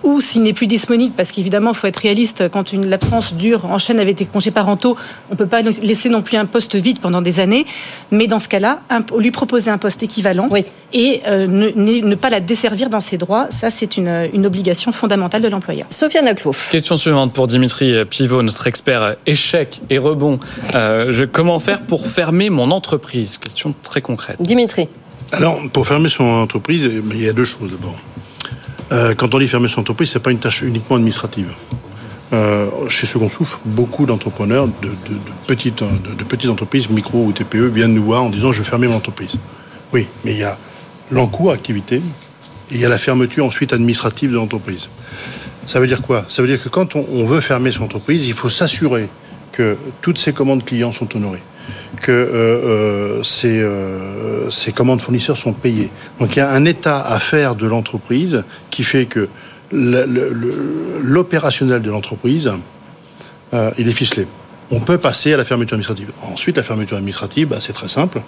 ou 0.03 0.21
s'il 0.21 0.43
n'est 0.43 0.53
plus 0.53 0.67
disponible, 0.67 1.15
parce 1.17 1.31
qu'évidemment, 1.31 1.71
il 1.73 1.77
faut 1.77 1.87
être 1.87 1.97
réaliste, 1.99 2.49
quand 2.51 2.73
une 2.73 2.93
absence 2.93 3.35
dure, 3.35 3.65
enchaîne 3.67 4.01
avec 4.01 4.17
des 4.17 4.27
congés 4.27 4.51
parentaux, 4.51 4.97
on 5.31 5.35
ne 5.35 5.39
peut 5.39 5.47
pas 5.47 5.63
laisser 5.63 6.09
non 6.09 6.23
plus 6.23 6.37
un 6.37 6.47
poste 6.47 6.77
vide 6.77 6.99
pendant 7.01 7.23
des 7.23 7.41
années, 7.41 7.67
mais 8.11 8.27
dans 8.27 8.39
ce 8.39 8.49
cas-là, 8.49 8.81
lui 9.19 9.31
proposer 9.31 9.71
un 9.71 9.79
poste 9.79 10.03
équivalent 10.03 10.49
et 10.93 11.23
euh, 11.27 11.47
ne, 11.47 12.15
pas 12.15 12.31
la 12.31 12.41
desservir 12.41 12.89
dans 12.89 13.01
ses 13.01 13.19
droits, 13.19 13.49
ça 13.51 13.71
c'est 13.71 13.97
une, 13.97 14.47
obligation 14.47 14.93
fondamentale 14.93 15.43
de 15.43 15.49
l'employeur. 15.49 15.87
Sofiane 15.91 16.29
Aklouf. 16.29 16.71
Question 16.71 16.97
suivante 16.97 17.33
pour 17.33 17.47
Dimitri 17.47 18.05
Pivot, 18.05 18.43
notre 18.43 18.67
expert 18.67 19.17
échec 19.27 19.81
et 19.91 19.99
rebond. 19.99 20.39
Euh, 20.75 21.27
comment 21.33 21.59
faire 21.59 21.83
pour 21.83 22.07
fermer 22.07 22.51
mon 22.51 22.71
entreprise? 22.71 23.39
Question 23.39 23.75
très 23.83 24.01
concrète. 24.01 24.37
Dimitri. 24.41 24.89
Alors, 25.33 25.61
pour 25.73 25.87
fermer 25.87 26.09
son 26.09 26.25
entreprise, 26.25 26.85
il 26.85 27.23
y 27.23 27.29
a 27.29 27.33
deux 27.33 27.45
choses 27.45 27.71
d'abord. 27.71 27.97
Euh, 28.93 29.15
quand 29.15 29.35
on 29.35 29.39
dit 29.39 29.49
fermer 29.49 29.69
son 29.69 29.81
entreprise, 29.81 30.11
c'est 30.11 30.21
pas 30.21 30.31
une 30.31 30.39
tâche 30.39 30.63
uniquement 30.63 30.97
administrative. 30.97 31.53
Euh, 32.33 32.69
chez 32.89 33.07
Second 33.07 33.29
Souffle, 33.29 33.59
beaucoup 33.65 34.07
d'entrepreneurs 34.07 34.69
de, 34.69 34.91
petites, 35.47 35.83
entreprises, 36.49 36.89
micro 36.89 37.25
ou 37.25 37.33
TPE, 37.33 37.67
viennent 37.67 37.95
nous 37.95 38.05
voir 38.05 38.23
en 38.23 38.31
disant 38.31 38.53
je 38.53 38.59
veux 38.59 38.65
fermer 38.65 38.87
mon 38.87 38.97
entreprise. 38.97 39.37
Oui, 39.93 40.07
mais 40.25 40.33
il 40.33 40.39
y 40.39 40.45
a 40.45 40.57
l'encours 41.11 41.53
activité 41.53 41.97
et 41.97 42.75
il 42.75 42.81
y 42.81 42.85
a 42.85 42.89
la 42.89 42.99
fermeture 42.99 43.45
ensuite 43.45 43.73
administrative 43.73 44.31
de 44.31 44.37
l'entreprise. 44.37 44.89
Ça 45.67 45.81
veut 45.81 45.87
dire 45.89 46.03
quoi? 46.03 46.25
Ça 46.29 46.43
veut 46.43 46.49
dire 46.49 46.63
que 46.63 46.69
quand 46.69 46.95
on 46.95 47.27
veut 47.27 47.41
fermer 47.41 47.73
son 47.73 47.83
entreprise, 47.83 48.27
il 48.27 48.35
faut 48.35 48.49
s'assurer 48.49 49.09
que 49.51 49.77
toutes 50.01 50.19
ses 50.19 50.33
commandes 50.33 50.65
clients 50.65 50.93
sont 50.93 51.17
honorées 51.17 51.43
que 52.01 52.13
euh, 52.13 53.23
euh, 53.23 53.23
euh, 53.45 54.51
ces, 54.51 54.73
commandes 54.73 55.01
fournisseurs 55.01 55.37
sont 55.37 55.53
payées. 55.53 55.91
Donc 56.21 56.37
il 56.37 56.39
y 56.39 56.43
a 56.43 56.51
un 56.51 56.65
état 56.65 57.01
à 57.01 57.19
faire 57.19 57.55
de 57.55 57.67
l'entreprise 57.67 58.45
qui 58.71 58.85
fait 58.85 59.07
que 59.07 59.29
l'opérationnel 61.03 61.83
de 61.83 61.91
l'entreprise, 61.91 62.53
il 63.53 63.89
est 63.89 63.93
ficelé 63.93 64.27
on 64.71 64.81
peut 64.81 64.99
passer 64.99 65.33
à 65.33 65.37
la 65.37 65.45
fermeture 65.45 65.75
administrative. 65.75 66.11
Ensuite, 66.23 66.57
la 66.57 66.63
fermeture 66.63 66.97
administrative, 66.97 67.49
bah, 67.49 67.59
c'est 67.61 67.73
très 67.73 67.89
simple. 67.89 68.21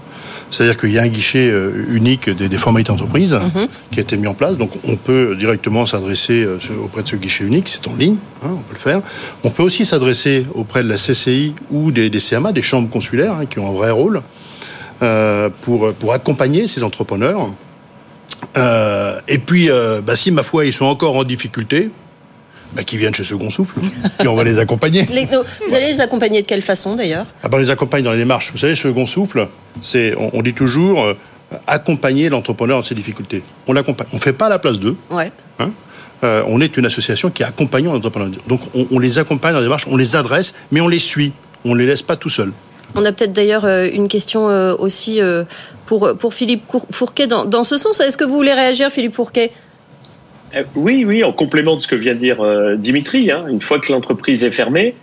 C'est-à-dire 0.50 0.76
qu'il 0.76 0.90
y 0.90 0.98
a 0.98 1.02
un 1.02 1.08
guichet 1.08 1.48
euh, 1.48 1.84
unique 1.88 2.30
des, 2.30 2.58
formalités 2.58 2.92
d'entreprise 2.92 3.34
mhm. 3.34 3.68
qui 3.90 3.98
a 3.98 4.02
été 4.02 4.16
mis 4.16 4.26
en 4.26 4.34
place. 4.34 4.56
Donc, 4.56 4.70
on 4.84 4.96
peut 4.96 5.34
directement 5.36 5.84
s'adresser 5.84 6.44
euh, 6.44 6.58
auprès 6.82 7.02
de 7.02 7.08
ce 7.08 7.16
guichet 7.16 7.44
unique. 7.44 7.68
C'est 7.68 7.86
en 7.88 7.96
ligne, 7.96 8.16
hein, 8.44 8.50
on 8.52 8.56
peut 8.56 8.74
le 8.74 8.78
faire. 8.78 9.00
On 9.42 9.50
peut 9.50 9.62
aussi 9.62 9.84
s'adresser 9.84 10.46
auprès 10.54 10.82
de 10.82 10.88
la 10.88 10.96
CCI 10.96 11.54
ou 11.70 11.90
des, 11.90 12.10
CMA, 12.10 12.52
des 12.52 12.62
chambres 12.62 12.88
consulaires, 12.88 13.34
hein, 13.34 13.46
qui 13.46 13.58
ont 13.58 13.68
un 13.68 13.72
vrai 13.72 13.90
rôle 13.90 14.22
euh, 15.02 15.50
pour, 15.62 15.92
pour 15.94 16.12
accompagner 16.12 16.68
ces 16.68 16.82
entrepreneurs. 16.84 17.52
et 18.56 19.38
puis, 19.38 19.68
bah, 20.04 20.14
si, 20.14 20.30
ma 20.30 20.42
foi, 20.44 20.66
ils 20.66 20.72
sont 20.72 20.84
encore 20.84 21.16
en 21.16 21.24
difficulté, 21.24 21.90
bah, 22.72 22.82
qui 22.84 22.98
viennent 22.98 23.14
chez 23.14 23.24
Second 23.24 23.50
Souffle, 23.50 23.80
et 24.24 24.28
on 24.28 24.34
va 24.34 24.44
les 24.44 24.58
accompagner. 24.58 25.02
vous 25.02 25.74
allez 25.74 25.86
les 25.86 26.00
accompagner 26.00 26.42
de 26.42 26.46
quelle 26.46 26.62
façon 26.62 26.96
d'ailleurs 26.96 27.26
ah 27.42 27.48
bah, 27.48 27.56
On 27.56 27.60
les 27.60 27.70
accompagne 27.70 28.04
dans 28.04 28.12
les 28.12 28.18
démarches. 28.18 28.50
Vous 28.52 28.58
savez, 28.58 28.74
Second 28.74 29.06
Souffle, 29.06 29.48
c'est, 29.82 30.14
on, 30.16 30.42
dit 30.42 30.52
toujours 30.52 31.02
euh, 31.02 31.14
accompagner 31.66 32.28
l'entrepreneur 32.28 32.78
dans 32.78 32.84
ses 32.84 32.94
difficultés. 32.94 33.42
On 33.66 33.72
l'accompagne. 33.72 34.06
On 34.12 34.16
ne 34.16 34.20
fait 34.20 34.32
pas 34.32 34.48
la 34.48 34.58
place 34.58 34.78
d'eux. 34.78 34.96
Ouais. 35.10 35.32
Hein. 35.58 35.70
Euh, 36.24 36.42
on 36.46 36.60
est 36.60 36.76
une 36.76 36.84
association 36.84 37.30
qui 37.30 37.42
accompagne 37.42 37.86
l'entrepreneur. 37.86 38.30
Donc 38.48 38.60
on, 38.74 38.98
les 38.98 39.18
accompagne 39.18 39.52
dans 39.52 39.60
les 39.60 39.66
démarches, 39.66 39.86
on 39.88 39.96
les 39.96 40.16
adresse, 40.16 40.52
mais 40.70 40.80
on 40.80 40.88
les 40.88 40.98
suit. 40.98 41.32
On 41.64 41.74
ne 41.74 41.80
les 41.80 41.86
laisse 41.86 42.02
pas 42.02 42.16
tout 42.16 42.28
seuls. 42.28 42.52
On 42.94 43.04
a 43.04 43.12
peut-être 43.12 43.32
d'ailleurs 43.32 43.64
euh, 43.64 43.88
une 43.92 44.08
question 44.08 44.46
aussi 44.78 45.20
pour, 45.86 46.16
pour 46.18 46.34
Philippe 46.34 46.64
Fourquet 46.90 47.26
dans, 47.26 47.44
dans 47.44 47.62
ce 47.62 47.76
sens. 47.76 48.00
Est-ce 48.00 48.16
que 48.16 48.24
vous 48.24 48.36
voulez 48.36 48.54
réagir, 48.54 48.90
Philippe 48.90 49.14
Fourquet? 49.14 49.52
Oui, 50.74 51.04
oui, 51.04 51.24
en 51.24 51.32
complément 51.32 51.76
de 51.76 51.82
ce 51.82 51.88
que 51.88 51.96
vient 51.96 52.14
de 52.14 52.20
dire 52.20 52.40
euh, 52.40 52.76
Dimitri, 52.76 53.30
hein, 53.30 53.44
une 53.48 53.60
fois 53.60 53.78
que 53.78 53.92
l'entreprise 53.92 54.44
est 54.44 54.50
fermée, 54.50 54.94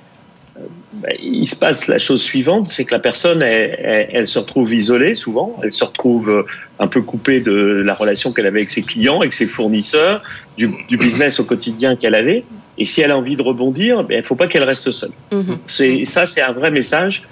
euh, 0.57 0.61
ben, 0.93 1.11
il 1.21 1.47
se 1.47 1.55
passe 1.55 1.87
la 1.87 1.97
chose 1.97 2.21
suivante, 2.21 2.67
c'est 2.67 2.85
que 2.85 2.93
la 2.93 2.99
personne, 2.99 3.41
elle, 3.41 4.27
se 4.27 4.39
retrouve 4.39 4.73
isolée 4.73 5.13
souvent, 5.13 5.55
elle 5.63 5.71
se 5.71 5.83
retrouve 5.83 6.45
un 6.79 6.87
peu 6.87 7.01
coupée 7.01 7.41
de 7.41 7.83
la 7.85 7.93
relation 7.93 8.31
qu'elle 8.31 8.45
avait 8.45 8.59
avec 8.59 8.69
ses 8.69 8.81
clients, 8.81 9.19
avec 9.19 9.33
ses 9.33 9.45
fournisseurs, 9.45 10.23
du, 10.57 10.69
business 10.97 11.39
au 11.39 11.43
quotidien 11.43 11.95
qu'elle 11.95 12.15
avait. 12.15 12.43
Et 12.77 12.83
si 12.83 13.01
elle 13.01 13.11
a 13.11 13.17
envie 13.17 13.37
de 13.37 13.41
rebondir, 13.41 14.03
ben, 14.03 14.15
il 14.15 14.21
ne 14.21 14.25
faut 14.25 14.35
pas 14.35 14.47
qu'elle 14.47 14.63
reste 14.63 14.91
seule. 14.91 15.11
Mhm. 15.31 15.57
C'est 15.67 16.05
Ça, 16.05 16.25
c'est 16.25 16.41
un 16.41 16.51
vrai 16.51 16.71
message. 16.71 17.23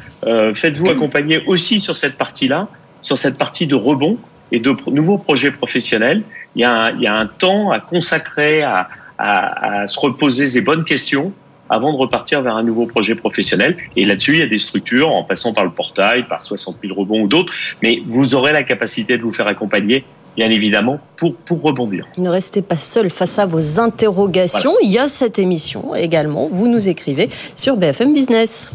Faites-vous 0.55 0.89
accompagner 0.89 1.41
aussi 1.47 1.81
sur 1.81 1.95
cette 1.95 2.15
partie-là, 2.15 2.67
sur 3.01 3.17
cette 3.17 3.37
partie 3.37 3.67
de 3.67 3.75
rebond 3.75 4.17
et 4.53 4.59
de 4.59 4.73
nouveaux 4.89 5.17
projets 5.17 5.51
professionnels 5.51 6.23
il 6.55 6.61
y, 6.61 6.63
a 6.63 6.71
un, 6.71 6.91
il 6.91 7.01
y 7.01 7.07
a 7.07 7.15
un 7.15 7.25
temps 7.25 7.71
à 7.71 7.79
consacrer 7.79 8.61
à, 8.61 8.87
à, 9.17 9.81
à 9.81 9.87
se 9.87 9.99
reposer 9.99 10.51
des 10.53 10.61
bonnes 10.61 10.85
questions 10.85 11.33
avant 11.69 11.91
de 11.91 11.97
repartir 11.97 12.41
vers 12.41 12.55
un 12.55 12.63
nouveau 12.63 12.85
projet 12.85 13.15
professionnel. 13.15 13.75
Et 13.95 14.05
là-dessus, 14.05 14.33
il 14.33 14.39
y 14.39 14.43
a 14.43 14.47
des 14.47 14.59
structures, 14.59 15.09
en 15.09 15.23
passant 15.23 15.53
par 15.53 15.63
le 15.63 15.71
portail, 15.71 16.27
par 16.27 16.43
60 16.43 16.77
000 16.83 16.93
rebonds 16.93 17.21
ou 17.21 17.27
d'autres, 17.27 17.51
mais 17.81 18.03
vous 18.07 18.35
aurez 18.35 18.53
la 18.53 18.63
capacité 18.63 19.17
de 19.17 19.23
vous 19.23 19.33
faire 19.33 19.47
accompagner 19.47 20.05
bien 20.35 20.49
évidemment, 20.49 20.99
pour, 21.15 21.35
pour 21.35 21.61
rebondir. 21.61 22.07
Ne 22.17 22.29
restez 22.29 22.63
pas 22.63 22.75
seul 22.75 23.11
face 23.11 23.37
à 23.37 23.45
vos 23.45 23.79
interrogations. 23.79 24.73
Il 24.81 24.91
y 24.91 24.97
a 24.97 25.07
cette 25.07 25.37
émission 25.37 25.93
également. 25.93 26.47
Vous 26.47 26.67
nous 26.67 26.89
écrivez 26.89 27.29
sur 27.55 27.77
BFM 27.77 28.13
Business. 28.13 28.71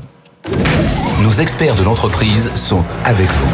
Nos 1.22 1.32
experts 1.32 1.74
de 1.74 1.82
l'entreprise 1.82 2.54
sont 2.54 2.84
avec 3.04 3.28
vous. 3.28 3.48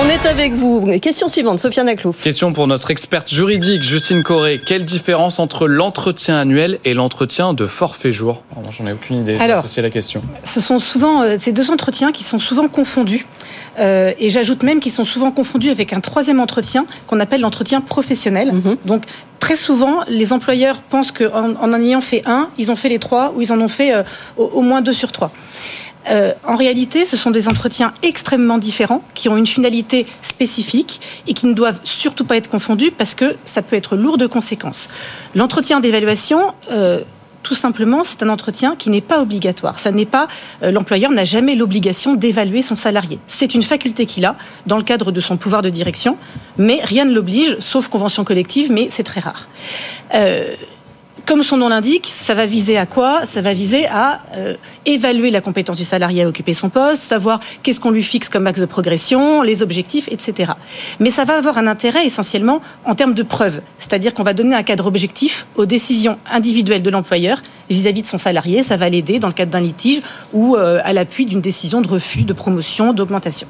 On 0.00 0.08
est 0.08 0.17
avec 0.26 0.52
vous. 0.52 0.98
Question 1.00 1.28
suivante, 1.28 1.60
Sofiane 1.60 1.86
Naklouf. 1.86 2.22
Question 2.22 2.52
pour 2.52 2.66
notre 2.66 2.90
experte 2.90 3.28
juridique, 3.28 3.82
Justine 3.82 4.22
Corré. 4.22 4.60
Quelle 4.64 4.84
différence 4.84 5.38
entre 5.38 5.66
l'entretien 5.66 6.36
annuel 6.36 6.78
et 6.84 6.94
l'entretien 6.94 7.54
de 7.54 7.66
forfait 7.66 8.12
jour? 8.12 8.42
J'en 8.70 8.86
ai 8.86 8.92
aucune 8.92 9.20
idée, 9.20 9.36
Alors, 9.38 9.64
c'est 9.68 9.82
la 9.82 9.90
question. 9.90 10.22
Ce 10.44 10.60
sont 10.60 10.78
souvent 10.78 11.22
euh, 11.22 11.36
ces 11.38 11.52
deux 11.52 11.70
entretiens 11.70 12.12
qui 12.12 12.24
sont 12.24 12.40
souvent 12.40 12.68
confondus. 12.68 13.26
Euh, 13.78 14.12
et 14.18 14.30
j'ajoute 14.30 14.62
même 14.62 14.80
qu'ils 14.80 14.92
sont 14.92 15.04
souvent 15.04 15.30
confondus 15.30 15.70
avec 15.70 15.92
un 15.92 16.00
troisième 16.00 16.40
entretien 16.40 16.86
qu'on 17.06 17.20
appelle 17.20 17.40
l'entretien 17.40 17.80
professionnel. 17.80 18.52
Mhm. 18.52 18.76
Donc 18.84 19.04
très 19.38 19.56
souvent, 19.56 20.00
les 20.08 20.32
employeurs 20.32 20.82
pensent 20.82 21.12
qu'en 21.12 21.54
en, 21.54 21.72
en 21.72 21.80
ayant 21.80 22.00
fait 22.00 22.22
un, 22.26 22.48
ils 22.58 22.70
ont 22.70 22.76
fait 22.76 22.88
les 22.88 22.98
trois 22.98 23.32
ou 23.34 23.42
ils 23.42 23.52
en 23.52 23.60
ont 23.60 23.68
fait 23.68 23.94
euh, 23.94 24.02
au, 24.36 24.62
moins 24.62 24.82
deux 24.82 24.92
sur 24.92 25.12
trois. 25.12 25.30
Euh, 26.10 26.32
en 26.44 26.56
réalité, 26.56 27.06
ce 27.06 27.16
sont 27.16 27.30
des 27.30 27.48
entretiens 27.48 27.92
extrêmement 28.02 28.58
différents 28.58 29.02
qui 29.14 29.28
ont 29.28 29.36
une 29.36 29.46
finalité 29.46 30.06
spécifique 30.22 31.00
et 31.26 31.34
qui 31.34 31.46
ne 31.46 31.52
doivent 31.52 31.80
surtout 31.84 32.24
pas 32.24 32.36
être 32.36 32.48
confondus 32.48 32.90
parce 32.90 33.14
que 33.14 33.36
ça 33.44 33.62
peut 33.62 33.76
être 33.76 33.96
lourd 33.96 34.18
de 34.18 34.26
conséquences. 34.26 34.88
L'entretien 35.34 35.80
d'évaluation, 35.80 36.54
euh, 36.70 37.02
tout 37.42 37.54
simplement, 37.54 38.02
c'est 38.04 38.22
un 38.22 38.28
entretien 38.28 38.76
qui 38.76 38.90
n'est 38.90 39.00
pas 39.00 39.22
obligatoire. 39.22 39.76
Euh, 39.86 40.70
l'employeur 40.70 41.10
n'a 41.10 41.24
jamais 41.24 41.54
l'obligation 41.54 42.14
d'évaluer 42.14 42.62
son 42.62 42.76
salarié. 42.76 43.18
C'est 43.26 43.54
une 43.54 43.62
faculté 43.62 44.06
qu'il 44.06 44.24
a 44.24 44.36
dans 44.66 44.76
le 44.76 44.82
cadre 44.82 45.12
de 45.12 45.20
son 45.20 45.36
pouvoir 45.36 45.62
de 45.62 45.70
direction, 45.70 46.18
mais 46.58 46.80
rien 46.82 47.04
ne 47.04 47.14
l'oblige, 47.14 47.56
sauf 47.60 47.88
convention 47.88 48.24
collective, 48.24 48.70
mais 48.70 48.88
c'est 48.90 49.04
très 49.04 49.20
rare 49.20 49.48
Comme 51.28 51.42
son 51.42 51.58
nom 51.58 51.68
l'indique, 51.68 52.06
ça 52.06 52.32
va 52.32 52.46
viser 52.46 52.78
à 52.78 52.86
quoi? 52.86 53.26
Ça 53.26 53.42
va 53.42 53.52
viser 53.52 53.86
à 53.86 54.22
euh, 54.34 54.54
évaluer 54.86 55.30
la 55.30 55.42
compétence 55.42 55.76
du 55.76 55.84
salarié 55.84 56.22
à 56.22 56.26
occuper 56.26 56.54
son 56.54 56.70
poste, 56.70 57.02
savoir 57.02 57.38
qu'est-ce 57.62 57.80
qu'on 57.80 57.90
lui 57.90 58.02
fixe 58.02 58.30
comme 58.30 58.46
axe 58.46 58.60
de 58.60 58.64
progression, 58.64 59.42
les 59.42 59.60
objectifs, 59.60 60.08
etc. 60.10 60.52
Mais 61.00 61.10
ça 61.10 61.26
va 61.26 61.36
avoir 61.36 61.58
un 61.58 61.66
intérêt 61.66 62.06
essentiellement 62.06 62.62
en 62.86 62.94
termes 62.94 63.12
de 63.12 63.22
preuves, 63.22 63.60
c'est-à-dire 63.78 64.14
qu'on 64.14 64.22
va 64.22 64.32
donner 64.32 64.56
un 64.56 64.62
cadre 64.62 64.86
objectif 64.86 65.46
aux 65.56 65.66
décisions 65.66 66.18
individuelles 66.32 66.80
de 66.80 66.88
l'employeur 66.88 67.42
vis-à-vis 67.68 68.00
de 68.00 68.06
son 68.06 68.16
salarié. 68.16 68.62
Ça 68.62 68.78
va 68.78 68.88
l'aider 68.88 69.18
dans 69.18 69.28
le 69.28 69.34
cadre 69.34 69.52
d'un 69.52 69.60
litige 69.60 70.00
ou 70.32 70.56
euh, 70.56 70.80
à 70.82 70.94
l'appui 70.94 71.26
d'une 71.26 71.42
décision 71.42 71.82
de 71.82 71.88
refus, 71.88 72.24
de 72.24 72.32
promotion, 72.32 72.94
d'augmentation. 72.94 73.48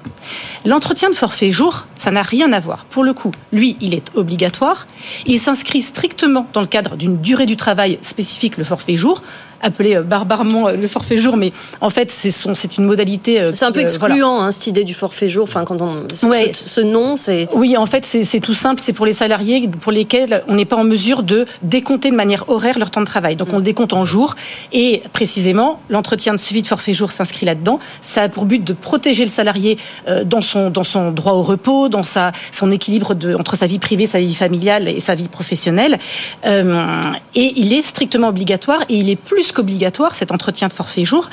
L'entretien 0.64 1.10
de 1.10 1.14
forfait 1.14 1.52
jour, 1.52 1.86
ça 1.96 2.10
n'a 2.10 2.22
rien 2.22 2.52
à 2.52 2.58
voir. 2.58 2.86
Pour 2.86 3.04
le 3.04 3.12
coup, 3.12 3.30
lui, 3.52 3.76
il 3.80 3.94
est 3.94 4.10
obligatoire. 4.16 4.88
Il 5.26 5.38
s'inscrit 5.38 5.82
strictement 5.82 6.48
dans 6.52 6.60
le 6.60 6.66
cadre 6.66 6.96
d'une 6.96 7.20
durée 7.20 7.46
du 7.46 7.54
travail 7.54 7.67
spécifique, 8.02 8.57
le 8.57 8.64
forfait 8.64 8.96
jour 8.96 9.22
appelé 9.62 9.97
euh, 9.97 10.03
barbarement 10.03 10.68
euh, 10.68 10.77
le 10.77 10.87
forfait 10.87 11.18
jour, 11.18 11.37
mais 11.37 11.53
en 11.81 11.90
fait, 11.90 12.11
c'est 12.11 12.31
son, 12.31 12.55
c'est 12.55 12.79
une 12.79 12.85
modalité. 12.85 13.44
C'est 13.55 13.64
un 13.64 13.73
peu 13.73 13.81
excluant, 13.81 14.40
hein, 14.40 14.51
cette 14.51 14.66
idée 14.66 14.85
du 14.85 14.94
forfait 14.94 15.29
jour. 15.29 15.44
Enfin, 15.44 15.64
quand 15.64 15.81
on 15.81 16.07
ouais. 16.29 16.53
ce, 16.55 16.68
ce, 16.68 16.81
nom, 16.81 17.16
c'est. 17.16 17.49
Oui, 17.53 17.77
en 17.77 17.87
fait, 17.87 18.05
c'est, 18.05 18.40
tout 18.40 18.55
simple. 18.55 18.81
C'est 18.85 18.92
pour 18.92 19.07
les 19.07 19.12
salariés 19.12 19.68
pour 19.68 19.92
lesquels 19.92 20.42
on 20.49 20.55
n'est 20.55 20.64
pas 20.64 20.77
en 20.77 20.85
mesure 20.85 21.23
de 21.23 21.47
décompter 21.62 22.11
de 22.11 22.16
manière 22.16 22.49
horaire 22.49 22.79
leur 22.79 22.90
temps 22.90 23.01
de 23.01 23.07
travail. 23.07 23.37
Donc, 23.37 23.49
on 23.53 23.59
le 23.59 23.64
décompte 23.64 23.92
en 23.92 24.05
jours. 24.05 24.35
Et 24.73 25.03
précisément, 25.12 25.81
l'entretien 25.88 26.33
de 26.33 26.38
suivi 26.38 26.62
de 26.62 26.66
forfait 26.66 26.94
jour 26.94 27.11
s'inscrit 27.11 27.47
là-dedans. 27.47 27.81
Ça 28.03 28.23
a 28.23 28.29
pour 28.29 28.44
but 28.44 28.62
de 28.62 28.73
protéger 28.73 29.25
le 29.25 29.31
salarié 29.31 29.79
dans 30.25 30.40
son 30.40 30.71
dans 30.71 30.85
son 30.85 31.11
droit 31.11 31.33
au 31.33 31.42
repos, 31.42 31.88
dans 31.88 32.03
sa 32.03 32.33
son 32.53 32.71
équilibre 32.71 33.14
de, 33.14 33.35
entre 33.35 33.57
sa 33.57 33.66
vie 33.66 33.79
privée, 33.79 34.07
sa 34.07 34.21
vie 34.21 34.35
familiale 34.35 34.88
et 34.88 35.01
sa 35.01 35.14
vie 35.14 35.29
professionnelle. 35.29 35.99
Euh, 36.47 37.03
et 37.35 37.53
il 37.57 37.73
est 37.73 37.83
strictement 37.83 38.29
obligatoire 38.29 38.83
et 38.88 38.97
il 38.97 39.09
est 39.09 39.16
plus 39.16 39.47
qu'obligatoire 39.52 40.14
cet 40.14 40.32
entretien 40.32 40.68
de 40.68 40.72
forfait 40.72 41.04
jour 41.04 41.28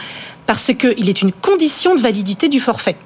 parce 0.45 0.71
qu'il 0.73 1.10
est 1.10 1.21
une 1.21 1.32
condition 1.32 1.95
de 1.95 2.01
validité 2.01 2.49
du 2.49 2.60
forfait. 2.60 2.97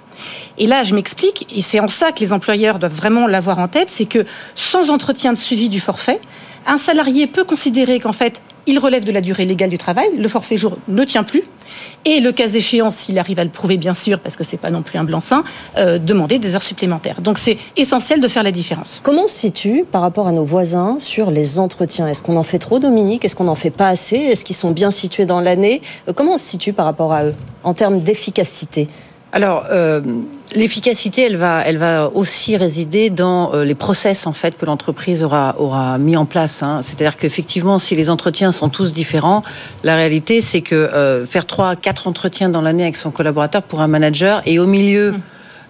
Et 0.57 0.67
là, 0.67 0.83
je 0.83 0.93
m'explique, 0.93 1.47
et 1.55 1.61
c'est 1.61 1.79
en 1.79 1.87
ça 1.87 2.11
que 2.11 2.19
les 2.19 2.33
employeurs 2.33 2.79
doivent 2.79 2.95
vraiment 2.95 3.27
l'avoir 3.27 3.59
en 3.59 3.67
tête, 3.67 3.89
c'est 3.89 4.05
que 4.05 4.25
sans 4.55 4.89
entretien 4.89 5.31
de 5.31 5.37
suivi 5.37 5.69
du 5.69 5.79
forfait, 5.79 6.19
un 6.65 6.77
salarié 6.77 7.27
peut 7.27 7.45
considérer 7.45 7.99
qu'en 7.99 8.13
fait, 8.13 8.41
il 8.67 8.79
relève 8.79 9.03
de 9.03 9.11
la 9.11 9.21
durée 9.21 9.45
légale 9.45 9.69
du 9.69 9.77
travail, 9.77 10.09
le 10.17 10.27
forfait 10.27 10.57
jour 10.57 10.77
ne 10.87 11.03
tient 11.03 11.23
plus, 11.23 11.43
et 12.05 12.19
le 12.19 12.31
cas 12.31 12.47
échéant, 12.47 12.91
s'il 12.91 13.19
arrive 13.19 13.39
à 13.39 13.43
le 13.43 13.49
prouver 13.49 13.77
bien 13.77 13.93
sûr, 13.93 14.19
parce 14.19 14.35
que 14.35 14.43
c'est 14.43 14.57
pas 14.57 14.69
non 14.69 14.81
plus 14.81 14.97
un 14.97 15.03
blanc-seing, 15.03 15.43
euh, 15.77 15.99
demander 15.99 16.39
des 16.39 16.55
heures 16.55 16.63
supplémentaires. 16.63 17.21
Donc 17.21 17.37
c'est 17.37 17.57
essentiel 17.77 18.21
de 18.21 18.27
faire 18.27 18.43
la 18.43 18.51
différence. 18.51 19.01
Comment 19.03 19.23
on 19.23 19.27
se 19.27 19.35
situe 19.35 19.85
par 19.89 20.01
rapport 20.01 20.27
à 20.27 20.31
nos 20.31 20.43
voisins 20.43 20.97
sur 20.99 21.31
les 21.31 21.59
entretiens? 21.59 22.07
Est-ce 22.07 22.23
qu'on 22.23 22.37
en 22.37 22.43
fait 22.43 22.59
trop, 22.59 22.79
Dominique? 22.79 23.25
Est-ce 23.25 23.35
qu'on 23.35 23.45
n'en 23.45 23.55
fait 23.55 23.69
pas 23.69 23.89
assez? 23.89 24.17
Est-ce 24.17 24.45
qu'ils 24.45 24.55
sont 24.55 24.71
bien 24.71 24.91
situés 24.91 25.25
dans 25.25 25.41
l'année? 25.41 25.81
Comment 26.15 26.33
on 26.33 26.37
se 26.37 26.45
situe 26.45 26.73
par 26.73 26.85
rapport 26.85 27.13
à 27.13 27.25
eux 27.25 27.35
en 27.63 27.73
termes 27.73 28.01
d'efficacité? 28.01 28.87
Alors, 29.31 29.65
euh, 29.71 30.01
l'efficacité, 30.55 31.23
elle 31.23 31.37
va, 31.37 31.61
elle 31.63 31.77
va 31.77 32.09
aussi 32.13 32.57
résider 32.57 33.11
dans 33.11 33.53
euh, 33.53 33.63
les 33.63 33.75
process 33.75 34.25
en 34.25 34.33
fait 34.33 34.57
que 34.57 34.65
l'entreprise 34.65 35.21
aura 35.21 35.55
aura 35.59 35.99
mis 35.99 36.17
en 36.17 36.25
place. 36.25 36.63
Hein. 36.63 36.81
C'est-à-dire 36.81 37.15
qu'effectivement, 37.15 37.77
si 37.77 37.95
les 37.95 38.09
entretiens 38.09 38.51
sont 38.51 38.69
tous 38.69 38.91
différents, 38.91 39.43
la 39.83 39.95
réalité, 39.95 40.41
c'est 40.41 40.61
que 40.61 40.73
euh, 40.73 41.27
faire 41.27 41.45
trois, 41.45 41.75
quatre 41.75 42.07
entretiens 42.07 42.49
dans 42.49 42.61
l'année 42.61 42.83
avec 42.83 42.97
son 42.97 43.11
collaborateur 43.11 43.61
pour 43.61 43.81
un 43.81 43.87
manager 43.87 44.41
et 44.45 44.57
au 44.57 44.65
milieu. 44.65 45.11
Mmh 45.11 45.21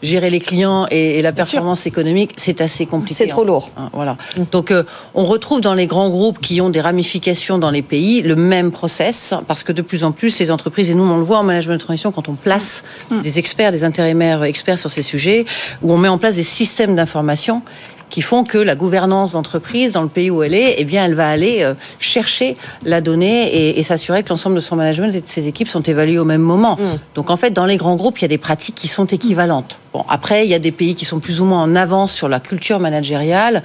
gérer 0.01 0.29
les 0.29 0.39
clients 0.39 0.87
et, 0.91 1.19
et 1.19 1.21
la 1.21 1.31
performance 1.31 1.85
économique, 1.85 2.33
c'est 2.37 2.61
assez 2.61 2.85
compliqué. 2.85 3.15
C'est 3.15 3.27
trop 3.27 3.43
lourd. 3.43 3.69
Hein, 3.77 3.89
voilà. 3.93 4.17
Mmh. 4.37 4.43
Donc, 4.51 4.71
euh, 4.71 4.83
on 5.13 5.23
retrouve 5.23 5.61
dans 5.61 5.73
les 5.73 5.87
grands 5.87 6.09
groupes 6.09 6.39
qui 6.39 6.61
ont 6.61 6.69
des 6.69 6.81
ramifications 6.81 7.57
dans 7.57 7.71
les 7.71 7.81
pays 7.81 8.21
le 8.21 8.35
même 8.35 8.71
process, 8.71 9.33
parce 9.47 9.63
que 9.63 9.71
de 9.71 9.81
plus 9.81 10.03
en 10.03 10.11
plus, 10.11 10.39
les 10.39 10.51
entreprises, 10.51 10.89
et 10.89 10.95
nous, 10.95 11.03
on 11.03 11.17
le 11.17 11.23
voit 11.23 11.39
en 11.39 11.43
management 11.43 11.75
de 11.75 11.83
transition, 11.83 12.11
quand 12.11 12.29
on 12.29 12.33
place 12.33 12.83
mmh. 13.09 13.21
des 13.21 13.39
experts, 13.39 13.71
des 13.71 13.83
intérimaires 13.83 14.43
experts 14.43 14.79
sur 14.79 14.89
ces 14.89 15.01
sujets, 15.01 15.45
où 15.81 15.91
on 15.93 15.97
met 15.97 16.07
en 16.07 16.17
place 16.17 16.35
des 16.35 16.43
systèmes 16.43 16.95
d'information 16.95 17.61
qui 18.09 18.21
font 18.21 18.43
que 18.43 18.57
la 18.57 18.75
gouvernance 18.75 19.33
d'entreprise 19.33 19.93
dans 19.93 20.01
le 20.01 20.07
pays 20.07 20.29
où 20.29 20.43
elle 20.43 20.53
est, 20.53 20.75
eh 20.77 20.83
bien, 20.83 21.05
elle 21.05 21.13
va 21.13 21.29
aller 21.29 21.63
euh, 21.63 21.73
chercher 21.99 22.57
la 22.83 23.01
donnée 23.01 23.47
et, 23.47 23.79
et 23.79 23.83
s'assurer 23.83 24.23
que 24.23 24.29
l'ensemble 24.29 24.55
de 24.55 24.61
son 24.61 24.75
management 24.75 25.13
et 25.13 25.21
de 25.21 25.27
ses 25.27 25.47
équipes 25.47 25.67
sont 25.67 25.83
évaluées 25.83 26.19
au 26.19 26.25
même 26.25 26.41
moment. 26.41 26.75
Mmh. 26.75 26.99
Donc, 27.15 27.29
en 27.29 27.37
fait, 27.37 27.51
dans 27.51 27.65
les 27.65 27.77
grands 27.77 27.95
groupes, 27.95 28.19
il 28.19 28.23
y 28.23 28.25
a 28.25 28.29
des 28.29 28.37
pratiques 28.37 28.75
qui 28.75 28.87
sont 28.87 29.05
équivalentes. 29.05 29.79
Bon, 29.93 30.05
après, 30.07 30.45
il 30.45 30.51
y 30.51 30.53
a 30.53 30.59
des 30.59 30.71
pays 30.71 30.93
qui 30.93 31.05
sont 31.05 31.19
plus 31.19 31.41
ou 31.41 31.45
moins 31.45 31.63
en 31.63 31.75
avance 31.75 32.13
sur 32.13 32.29
la 32.29 32.39
culture 32.39 32.79
managériale. 32.79 33.63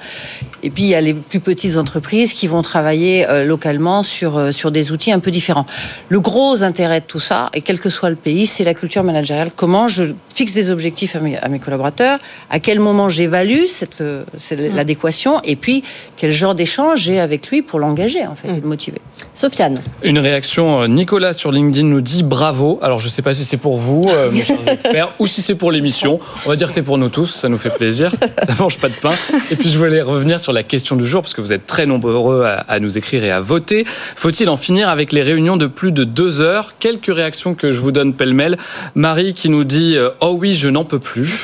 Et 0.62 0.70
puis, 0.70 0.84
il 0.84 0.88
y 0.88 0.94
a 0.94 1.00
les 1.00 1.12
plus 1.12 1.40
petites 1.40 1.76
entreprises 1.76 2.32
qui 2.32 2.46
vont 2.46 2.62
travailler 2.62 3.28
euh, 3.28 3.44
localement 3.44 4.02
sur, 4.02 4.38
euh, 4.38 4.50
sur 4.50 4.70
des 4.70 4.90
outils 4.90 5.12
un 5.12 5.18
peu 5.18 5.30
différents. 5.30 5.66
Le 6.08 6.20
gros 6.20 6.62
intérêt 6.62 7.00
de 7.00 7.06
tout 7.06 7.20
ça, 7.20 7.50
et 7.52 7.60
quel 7.60 7.78
que 7.78 7.90
soit 7.90 8.08
le 8.08 8.16
pays, 8.16 8.46
c'est 8.46 8.64
la 8.64 8.72
culture 8.72 9.04
managériale. 9.04 9.50
Comment 9.54 9.86
je 9.86 10.04
fixe 10.34 10.54
des 10.54 10.70
objectifs 10.70 11.14
à 11.14 11.20
mes, 11.20 11.36
à 11.36 11.48
mes 11.48 11.58
collaborateurs, 11.58 12.18
à 12.48 12.58
quel 12.58 12.80
moment 12.80 13.10
j'évalue 13.10 13.66
cette, 13.66 14.02
c'est 14.38 14.56
l'adéquation, 14.56 15.40
et 15.42 15.56
puis 15.56 15.82
quel 16.16 16.32
genre 16.32 16.54
d'échange 16.54 17.00
j'ai 17.02 17.20
avec 17.20 17.48
lui 17.48 17.62
pour 17.62 17.78
l'engager, 17.78 18.26
en 18.26 18.34
fait, 18.34 18.48
et 18.48 18.60
le 18.60 18.66
motiver. 18.66 19.00
Sofiane. 19.32 19.76
Une 20.02 20.18
réaction, 20.18 20.86
Nicolas 20.86 21.32
sur 21.32 21.50
LinkedIn 21.50 21.86
nous 21.86 22.00
dit 22.00 22.22
bravo. 22.22 22.78
Alors, 22.82 23.00
je 23.00 23.06
ne 23.06 23.10
sais 23.10 23.22
pas 23.22 23.34
si 23.34 23.44
c'est 23.44 23.56
pour 23.56 23.78
vous, 23.78 24.02
euh, 24.06 24.30
mes 24.30 24.44
chers 24.44 24.68
experts, 24.68 25.12
ou 25.18 25.26
si 25.26 25.42
c'est 25.42 25.56
pour 25.56 25.72
l'émission. 25.72 26.20
On 26.46 26.48
va 26.48 26.56
dire 26.56 26.68
que 26.68 26.72
c'est 26.72 26.82
pour 26.82 26.98
nous 26.98 27.08
tous, 27.08 27.26
ça 27.26 27.48
nous 27.48 27.58
fait 27.58 27.70
plaisir. 27.70 28.12
Ça 28.46 28.54
mange 28.58 28.78
pas 28.78 28.88
de 28.88 28.94
pain. 28.94 29.14
Et 29.50 29.56
puis 29.56 29.68
je 29.68 29.78
voulais 29.78 30.02
revenir 30.02 30.38
sur 30.38 30.52
la 30.52 30.62
question 30.62 30.94
du 30.94 31.04
jour, 31.04 31.22
parce 31.22 31.34
que 31.34 31.40
vous 31.40 31.52
êtes 31.52 31.66
très 31.66 31.86
nombreux 31.86 32.44
à, 32.44 32.58
à 32.68 32.78
nous 32.78 32.96
écrire 32.96 33.24
et 33.24 33.30
à 33.30 33.40
voter. 33.40 33.84
Faut-il 34.14 34.48
en 34.48 34.56
finir 34.56 34.88
avec 34.88 35.12
les 35.12 35.22
réunions 35.22 35.56
de 35.56 35.66
plus 35.66 35.90
de 35.90 36.04
deux 36.04 36.40
heures? 36.40 36.74
Quelques 36.78 37.12
réactions 37.12 37.54
que 37.54 37.72
je 37.72 37.80
vous 37.80 37.92
donne 37.92 38.14
pêle-mêle. 38.14 38.56
Marie 38.94 39.34
qui 39.34 39.48
nous 39.48 39.64
dit 39.64 39.96
Oh 40.20 40.36
oui, 40.38 40.54
je 40.54 40.68
n'en 40.68 40.84
peux 40.84 40.98
plus, 40.98 41.42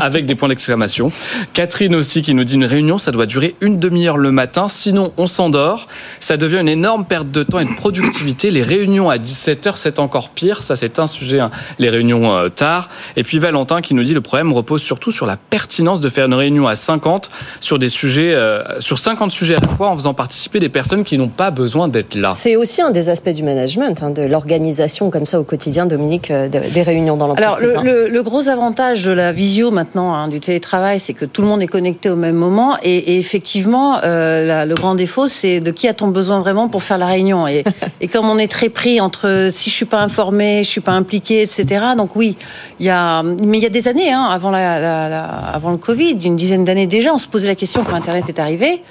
avec 0.00 0.26
des 0.26 0.34
points 0.34 0.48
d'exclamation. 0.48 1.12
Catherine 1.52 1.94
aussi 1.94 2.17
qui 2.22 2.34
nous 2.34 2.44
dit 2.44 2.54
Une 2.54 2.64
réunion, 2.64 2.98
ça 2.98 3.10
doit 3.10 3.26
durer 3.26 3.54
une 3.60 3.78
demi-heure 3.78 4.18
le 4.18 4.30
matin, 4.30 4.68
sinon 4.68 5.12
on 5.16 5.26
s'endort. 5.26 5.88
Ça 6.20 6.36
devient 6.36 6.58
une 6.58 6.68
énorme 6.68 7.04
perte 7.04 7.30
de 7.30 7.42
temps 7.42 7.60
et 7.60 7.64
de 7.64 7.74
productivité. 7.74 8.50
Les 8.50 8.62
réunions 8.62 9.10
à 9.10 9.16
17h, 9.16 9.72
c'est 9.76 9.98
encore 9.98 10.30
pire. 10.30 10.62
Ça, 10.62 10.76
c'est 10.76 10.98
un 10.98 11.06
sujet, 11.06 11.40
hein. 11.40 11.50
les 11.78 11.90
réunions 11.90 12.32
euh, 12.36 12.48
tard. 12.48 12.88
Et 13.16 13.22
puis 13.22 13.38
Valentin 13.38 13.80
qui 13.80 13.94
nous 13.94 14.02
dit 14.02 14.14
le 14.14 14.20
problème 14.20 14.52
repose 14.52 14.82
surtout 14.82 15.12
sur 15.12 15.26
la 15.26 15.36
pertinence 15.36 16.00
de 16.00 16.08
faire 16.08 16.26
une 16.26 16.34
réunion 16.34 16.66
à 16.66 16.74
50 16.74 17.30
sur 17.60 17.78
des 17.78 17.88
sujets, 17.88 18.34
euh, 18.34 18.80
sur 18.80 18.98
50 18.98 19.30
sujets 19.30 19.56
à 19.56 19.60
la 19.60 19.68
fois 19.68 19.88
en 19.88 19.96
faisant 19.96 20.14
participer 20.14 20.58
des 20.58 20.68
personnes 20.68 21.04
qui 21.04 21.18
n'ont 21.18 21.28
pas 21.28 21.50
besoin 21.50 21.88
d'être 21.88 22.14
là. 22.14 22.32
C'est 22.36 22.56
aussi 22.56 22.82
un 22.82 22.90
des 22.90 23.08
aspects 23.08 23.28
du 23.30 23.42
management, 23.42 24.02
hein, 24.02 24.10
de 24.10 24.22
l'organisation 24.22 25.10
comme 25.10 25.24
ça 25.24 25.40
au 25.40 25.44
quotidien, 25.44 25.86
Dominique, 25.86 26.30
euh, 26.30 26.48
de, 26.48 26.60
des 26.72 26.82
réunions 26.82 27.16
dans 27.16 27.26
l'entreprise. 27.26 27.70
Alors, 27.70 27.82
le, 27.84 28.06
le, 28.06 28.08
le, 28.08 28.22
gros 28.22 28.48
avantage 28.48 29.04
de 29.04 29.12
la 29.12 29.32
visio 29.32 29.70
maintenant, 29.70 30.14
hein, 30.14 30.28
du 30.28 30.40
télétravail, 30.40 31.00
c'est 31.00 31.14
que 31.14 31.24
tout 31.24 31.42
le 31.42 31.48
monde 31.48 31.62
est 31.62 31.66
connecté 31.66 32.07
au 32.08 32.16
même 32.16 32.36
moment. 32.36 32.76
Et, 32.82 32.96
et 32.96 33.18
effectivement, 33.18 34.00
euh, 34.04 34.46
la, 34.46 34.66
le 34.66 34.74
grand 34.74 34.94
défaut, 34.94 35.28
c'est 35.28 35.60
de 35.60 35.70
qui 35.70 35.88
a-t-on 35.88 36.08
besoin 36.08 36.40
vraiment 36.40 36.68
pour 36.68 36.82
faire 36.82 36.98
la 36.98 37.06
réunion. 37.06 37.46
Et, 37.46 37.64
et, 38.00 38.08
comme 38.08 38.26
on 38.28 38.38
est 38.38 38.50
très 38.50 38.68
pris 38.68 39.00
entre 39.00 39.48
si 39.50 39.70
je 39.70 39.74
suis 39.74 39.84
pas 39.86 40.00
informé, 40.00 40.62
je 40.62 40.68
suis 40.68 40.80
pas 40.80 40.92
impliqué, 40.92 41.42
etc. 41.42 41.86
Donc 41.96 42.16
oui, 42.16 42.36
il 42.80 42.86
y 42.86 42.90
a, 42.90 43.22
mais 43.22 43.58
il 43.58 43.62
y 43.62 43.66
a 43.66 43.70
des 43.70 43.88
années, 43.88 44.12
hein, 44.12 44.28
avant, 44.30 44.50
la, 44.50 45.24
avant 45.24 45.70
le 45.70 45.76
Covid, 45.76 46.18
une 46.24 46.36
dizaine 46.36 46.64
d'années 46.64 46.86
déjà, 46.86 47.14
on 47.14 47.18
se 47.18 47.28
posait 47.28 47.48
la 47.48 47.54
question 47.54 47.84
quand 47.84 47.94
Internet 47.94 48.28
est 48.28 48.38
arrivé 48.38 48.82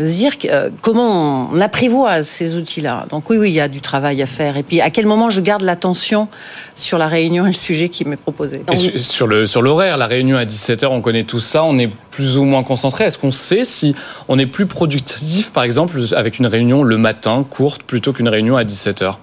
de 0.00 0.06
se 0.06 0.12
dire 0.12 0.32
euh, 0.46 0.70
comment 0.80 1.50
on 1.52 1.60
apprivoise 1.60 2.26
ces 2.26 2.56
outils-là. 2.56 3.06
Donc 3.10 3.28
oui, 3.28 3.36
oui, 3.36 3.50
il 3.50 3.54
y 3.54 3.60
a 3.60 3.68
du 3.68 3.80
travail 3.80 4.22
à 4.22 4.26
faire. 4.26 4.56
Et 4.56 4.62
puis 4.62 4.80
à 4.80 4.90
quel 4.90 5.06
moment 5.06 5.30
je 5.30 5.40
garde 5.40 5.62
l'attention 5.62 6.28
sur 6.74 6.96
la 6.98 7.06
réunion 7.06 7.44
et 7.44 7.48
le 7.48 7.54
sujet 7.54 7.90
qui 7.90 8.04
m'est 8.06 8.16
proposé? 8.16 8.62
Sur 8.96 9.48
sur 9.48 9.62
l'horaire, 9.62 9.98
la 9.98 10.06
réunion 10.06 10.36
à 10.36 10.44
17h, 10.44 10.86
on 10.86 11.02
connaît 11.02 11.24
tout 11.24 11.40
ça, 11.40 11.64
on 11.64 11.78
est 11.78 11.90
plus 12.10 12.38
ou 12.38 12.44
moins 12.44 12.62
concentré. 12.62 13.04
Est-ce 13.04 13.18
qu'on 13.18 13.30
sait 13.30 13.64
si 13.64 13.94
on 14.28 14.38
est 14.38 14.46
plus 14.46 14.66
productif, 14.66 15.52
par 15.52 15.64
exemple, 15.64 15.98
avec 16.16 16.38
une 16.38 16.46
réunion 16.46 16.82
le 16.82 16.96
matin 16.96 17.44
courte 17.48 17.82
plutôt 17.82 18.12
qu'une 18.12 18.28
réunion 18.28 18.56
à 18.56 18.64
17h 18.64 19.16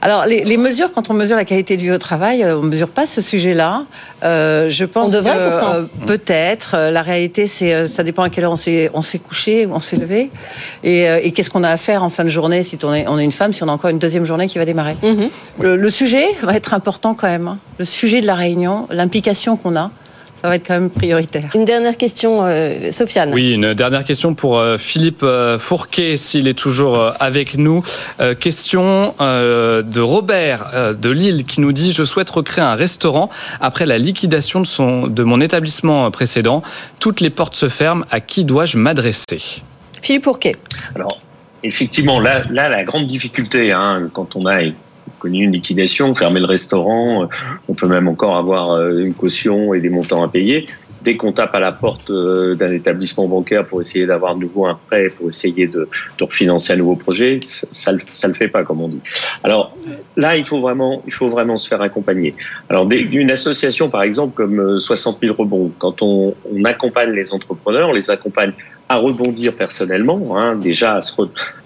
alors, 0.00 0.26
les, 0.26 0.44
les, 0.44 0.56
mesures, 0.56 0.92
quand 0.92 1.10
on 1.10 1.14
mesure 1.14 1.36
la 1.36 1.44
qualité 1.44 1.76
de 1.76 1.82
vie 1.82 1.92
au 1.92 1.98
travail, 1.98 2.44
on 2.44 2.62
ne 2.62 2.68
mesure 2.68 2.88
pas 2.88 3.06
ce 3.06 3.20
sujet-là. 3.20 3.84
Euh, 4.24 4.68
je 4.70 4.84
pense 4.84 5.12
on 5.12 5.16
devrait, 5.16 5.32
que 5.34 5.64
euh, 5.64 5.82
peut-être. 6.06 6.74
Euh, 6.74 6.90
la 6.90 7.02
réalité, 7.02 7.46
c'est 7.46 7.88
ça 7.88 8.02
dépend 8.02 8.22
à 8.22 8.30
quelle 8.30 8.44
heure 8.44 8.52
on 8.52 8.56
s'est 8.56 8.90
on 8.94 9.02
s'est 9.02 9.18
couché 9.18 9.66
ou 9.66 9.74
on 9.74 9.80
s'est 9.80 9.96
levé, 9.96 10.30
et, 10.84 11.08
euh, 11.08 11.20
et 11.22 11.30
qu'est-ce 11.32 11.50
qu'on 11.50 11.64
a 11.64 11.70
à 11.70 11.76
faire 11.76 12.02
en 12.02 12.08
fin 12.08 12.24
de 12.24 12.28
journée 12.28 12.62
si 12.62 12.78
on 12.82 12.94
est 12.94 13.06
on 13.08 13.18
est 13.18 13.24
une 13.24 13.32
femme, 13.32 13.52
si 13.52 13.62
on 13.62 13.68
a 13.68 13.72
encore 13.72 13.90
une 13.90 13.98
deuxième 13.98 14.24
journée 14.24 14.46
qui 14.46 14.58
va 14.58 14.64
démarrer? 14.64 14.96
Le, 15.60 15.76
le, 15.76 15.90
sujet 15.90 16.26
va 16.42 16.54
être 16.54 16.74
important 16.74 17.14
quand 17.14 17.28
même. 17.28 17.48
Hein. 17.48 17.58
Le 17.78 17.84
sujet 17.84 18.20
de 18.20 18.26
la 18.26 18.34
réunion, 18.34 18.86
l'implication 18.90 19.56
qu'on 19.56 19.76
a 19.76 19.90
ça 20.40 20.48
va 20.48 20.56
être 20.56 20.66
quand 20.66 20.74
même 20.74 20.90
prioritaire. 20.90 21.50
Une 21.54 21.64
dernière 21.64 21.96
question, 21.96 22.44
euh, 22.44 22.90
Sofiane. 22.90 23.32
Oui, 23.32 23.52
une 23.52 23.74
dernière 23.74 24.04
question 24.04 24.34
pour 24.34 24.58
euh, 24.58 24.76
Philippe 24.78 25.22
euh, 25.22 25.58
Fourquet, 25.58 26.16
s'il 26.16 26.46
est 26.46 26.58
toujours 26.58 26.98
euh, 26.98 27.10
avec 27.20 27.56
nous. 27.56 27.82
Euh, 28.20 28.34
question 28.34 29.14
euh, 29.20 29.82
de 29.82 30.00
Robert 30.00 30.94
de 30.98 31.10
Lille 31.10 31.44
qui 31.44 31.60
nous 31.60 31.72
dit 31.72 31.92
Je 31.92 32.04
souhaite 32.04 32.30
recréer 32.30 32.64
un 32.64 32.74
restaurant 32.74 33.30
après 33.60 33.86
la 33.86 33.98
liquidation 33.98 34.60
de, 34.60 34.66
son, 34.66 35.06
de 35.06 35.22
mon 35.22 35.40
établissement 35.40 36.10
précédent. 36.10 36.62
Toutes 37.00 37.20
les 37.20 37.30
portes 37.30 37.54
se 37.54 37.68
ferment. 37.68 38.04
À 38.10 38.20
qui 38.20 38.44
dois-je 38.44 38.78
m'adresser? 38.78 39.62
Philippe 40.02 40.24
Fourquet. 40.24 40.54
Alors, 40.94 41.18
effectivement, 41.62 42.20
là, 42.20 42.42
là, 42.50 42.68
la 42.68 42.84
grande 42.84 43.06
difficulté, 43.06 43.72
hein, 43.72 44.08
quand 44.12 44.36
on 44.36 44.46
a 44.46 44.62
connu 45.18 45.44
une 45.44 45.52
liquidation, 45.52 46.14
fermer 46.14 46.40
le 46.40 46.46
restaurant, 46.46 47.24
euh, 47.24 47.26
on 47.68 47.74
peut 47.74 47.88
même 47.88 48.08
encore 48.08 48.36
avoir 48.36 48.72
euh, 48.72 48.98
une 48.98 49.14
caution 49.14 49.74
et 49.74 49.80
des 49.80 49.90
montants 49.90 50.22
à 50.22 50.28
payer 50.28 50.66
dès 51.06 51.16
qu'on 51.16 51.32
tape 51.32 51.54
à 51.54 51.60
la 51.60 51.70
porte 51.70 52.10
euh, 52.10 52.56
d'un 52.56 52.72
établissement 52.72 53.28
bancaire 53.28 53.64
pour 53.64 53.80
essayer 53.80 54.06
d'avoir 54.06 54.34
de 54.34 54.40
nouveau 54.40 54.66
un 54.66 54.76
prêt, 54.88 55.08
pour 55.08 55.28
essayer 55.28 55.68
de, 55.68 55.88
refinancer 56.20 56.72
un 56.72 56.76
nouveau 56.76 56.96
projet, 56.96 57.38
ça 57.44 57.92
ne 57.92 57.98
le 58.28 58.34
fait 58.34 58.48
pas, 58.48 58.64
comme 58.64 58.80
on 58.80 58.88
dit. 58.88 59.00
Alors 59.44 59.76
là, 60.16 60.36
il 60.36 60.44
faut 60.44 60.60
vraiment, 60.60 61.04
il 61.06 61.12
faut 61.12 61.28
vraiment 61.28 61.56
se 61.58 61.68
faire 61.68 61.80
accompagner. 61.80 62.34
Alors 62.68 62.86
d'une 62.86 63.30
association, 63.30 63.88
par 63.88 64.02
exemple, 64.02 64.34
comme 64.34 64.80
60 64.80 65.18
euh, 65.22 65.26
000 65.28 65.36
rebonds, 65.38 65.70
quand 65.78 66.02
on 66.02 66.34
accompagne 66.64 67.10
les 67.10 67.32
entrepreneurs, 67.32 67.88
on 67.90 67.94
les 67.94 68.10
accompagne 68.10 68.52
à 68.88 68.96
rebondir 68.96 69.54
personnellement, 69.54 70.36
hein, 70.36 70.54
déjà 70.54 70.94
à 70.96 71.00
se, 71.00 71.14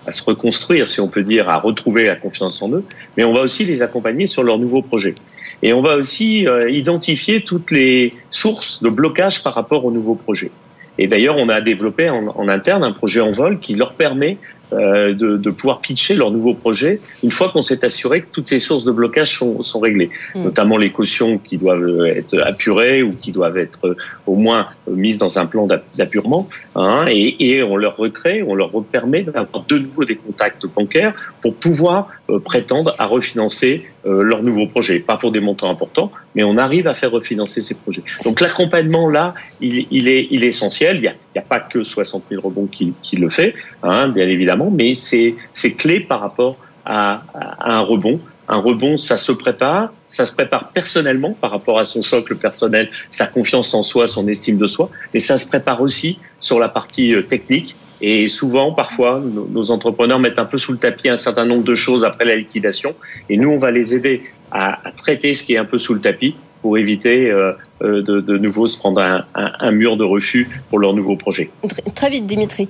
à 0.06 0.12
se 0.12 0.22
reconstruire, 0.22 0.88
si 0.88 1.00
on 1.00 1.08
peut 1.08 1.22
dire, 1.22 1.48
à 1.48 1.58
retrouver 1.58 2.06
la 2.06 2.16
confiance 2.16 2.62
en 2.62 2.70
eux, 2.72 2.84
mais 3.16 3.24
on 3.24 3.34
va 3.34 3.40
aussi 3.40 3.64
les 3.64 3.82
accompagner 3.82 4.26
sur 4.26 4.42
leurs 4.42 4.58
nouveaux 4.58 4.82
projets. 4.82 5.14
Et 5.62 5.72
on 5.72 5.82
va 5.82 5.96
aussi 5.96 6.46
euh, 6.46 6.70
identifier 6.70 7.42
toutes 7.42 7.70
les 7.70 8.14
sources 8.30 8.82
de 8.82 8.88
blocage 8.88 9.42
par 9.42 9.54
rapport 9.54 9.84
aux 9.84 9.90
nouveaux 9.90 10.14
projets. 10.14 10.50
Et 10.98 11.06
d'ailleurs, 11.06 11.36
on 11.38 11.48
a 11.48 11.60
développé 11.60 12.10
en, 12.10 12.48
interne 12.48 12.84
un 12.84 12.92
projet 12.92 13.20
en 13.20 13.30
vol 13.30 13.58
qui 13.58 13.74
leur 13.74 13.92
permet 13.92 14.38
de, 14.72 15.36
de, 15.36 15.50
pouvoir 15.50 15.80
pitcher 15.80 16.14
leur 16.14 16.30
nouveau 16.30 16.54
projet 16.54 17.00
une 17.22 17.30
fois 17.30 17.50
qu'on 17.50 17.62
s'est 17.62 17.84
assuré 17.84 18.22
que 18.22 18.28
toutes 18.30 18.46
ces 18.46 18.58
sources 18.58 18.84
de 18.84 18.92
blocage 18.92 19.36
sont, 19.38 19.62
sont 19.62 19.80
réglées, 19.80 20.10
mmh. 20.34 20.42
notamment 20.42 20.76
les 20.76 20.90
cautions 20.90 21.38
qui 21.38 21.56
doivent 21.56 22.06
être 22.06 22.38
apurées 22.42 23.02
ou 23.02 23.12
qui 23.12 23.32
doivent 23.32 23.58
être 23.58 23.86
euh, 23.86 23.96
au 24.26 24.36
moins 24.36 24.68
mises 24.88 25.18
dans 25.18 25.38
un 25.38 25.46
plan 25.46 25.66
d'apurement, 25.96 26.48
hein, 26.74 27.04
et, 27.08 27.50
et, 27.50 27.62
on 27.62 27.76
leur 27.76 27.96
recrée, 27.96 28.42
on 28.46 28.54
leur 28.54 28.70
permet 28.84 29.22
d'avoir 29.22 29.64
de 29.66 29.78
nouveau 29.78 30.04
des 30.04 30.16
contacts 30.16 30.66
bancaires 30.66 31.14
pour 31.42 31.54
pouvoir 31.54 32.08
euh, 32.30 32.38
prétendre 32.38 32.94
à 32.98 33.06
refinancer 33.06 33.86
euh, 34.06 34.22
leur 34.22 34.42
nouveau 34.42 34.66
projet. 34.66 34.98
Pas 35.00 35.16
pour 35.16 35.32
des 35.32 35.40
montants 35.40 35.70
importants, 35.70 36.10
mais 36.34 36.42
on 36.42 36.56
arrive 36.56 36.86
à 36.86 36.94
faire 36.94 37.10
refinancer 37.10 37.60
ces 37.60 37.74
projets. 37.74 38.02
Donc 38.24 38.40
l'accompagnement 38.40 39.08
là, 39.08 39.34
il, 39.60 39.86
il, 39.90 40.08
est, 40.08 40.28
il 40.30 40.44
est 40.44 40.48
essentiel. 40.48 40.96
Il 40.96 41.00
n'y 41.02 41.08
a, 41.08 41.14
a, 41.36 41.42
pas 41.42 41.60
que 41.60 41.82
60 41.82 42.24
000 42.30 42.42
rebonds 42.42 42.66
qui, 42.66 42.92
qui 43.02 43.16
le 43.16 43.28
fait, 43.28 43.54
hein, 43.82 44.08
bien 44.08 44.26
mais 44.68 44.94
c'est 44.94 45.36
clé 45.76 46.00
par 46.00 46.20
rapport 46.20 46.56
à, 46.84 47.22
un 47.60 47.80
rebond. 47.80 48.20
Un 48.48 48.56
rebond, 48.56 48.96
ça 48.96 49.16
se 49.16 49.30
prépare, 49.30 49.92
ça 50.08 50.26
se 50.26 50.32
prépare 50.32 50.70
personnellement 50.70 51.36
par 51.40 51.52
rapport 51.52 51.78
à 51.78 51.84
son 51.84 52.02
socle 52.02 52.34
personnel, 52.34 52.90
sa 53.08 53.28
confiance 53.28 53.72
en 53.74 53.84
soi, 53.84 54.08
son 54.08 54.26
estime 54.26 54.58
de 54.58 54.66
soi, 54.66 54.90
mais 55.14 55.20
ça 55.20 55.36
se 55.36 55.46
prépare 55.46 55.80
aussi 55.80 56.18
sur 56.40 56.58
la 56.58 56.68
partie 56.68 57.14
euh, 57.14 57.22
technique 57.22 57.76
et 58.00 58.28
souvent, 58.28 58.72
parfois, 58.72 59.20
nos, 59.22 59.70
entrepreneurs 59.70 60.18
mettent 60.18 60.38
un 60.38 60.46
peu 60.46 60.58
sous 60.58 60.72
le 60.72 60.78
tapis 60.78 61.08
un 61.08 61.16
certain 61.16 61.44
nombre 61.44 61.64
de 61.64 61.74
choses 61.74 62.04
après 62.04 62.24
la 62.24 62.34
liquidation. 62.34 62.94
Et 63.28 63.36
nous, 63.36 63.50
on 63.50 63.56
va 63.56 63.70
les 63.70 63.94
aider 63.94 64.22
à 64.50 64.80
traiter 64.96 65.34
ce 65.34 65.44
qui 65.44 65.52
est 65.54 65.58
un 65.58 65.64
peu 65.64 65.78
sous 65.78 65.94
le 65.94 66.00
tapis 66.00 66.34
pour 66.62 66.78
éviter 66.78 67.30
euh, 67.30 67.52
euh 67.82 68.02
de, 68.02 68.20
de, 68.20 68.38
nouveau 68.38 68.66
se 68.66 68.76
prendre 68.78 69.00
un, 69.00 69.24
un, 69.34 69.52
un, 69.60 69.70
mur 69.70 69.96
de 69.96 70.04
refus 70.04 70.48
pour 70.68 70.78
leur 70.78 70.92
nouveau 70.94 71.16
projet. 71.16 71.50
Très 71.94 72.10
vite, 72.10 72.26
Dimitri. 72.26 72.68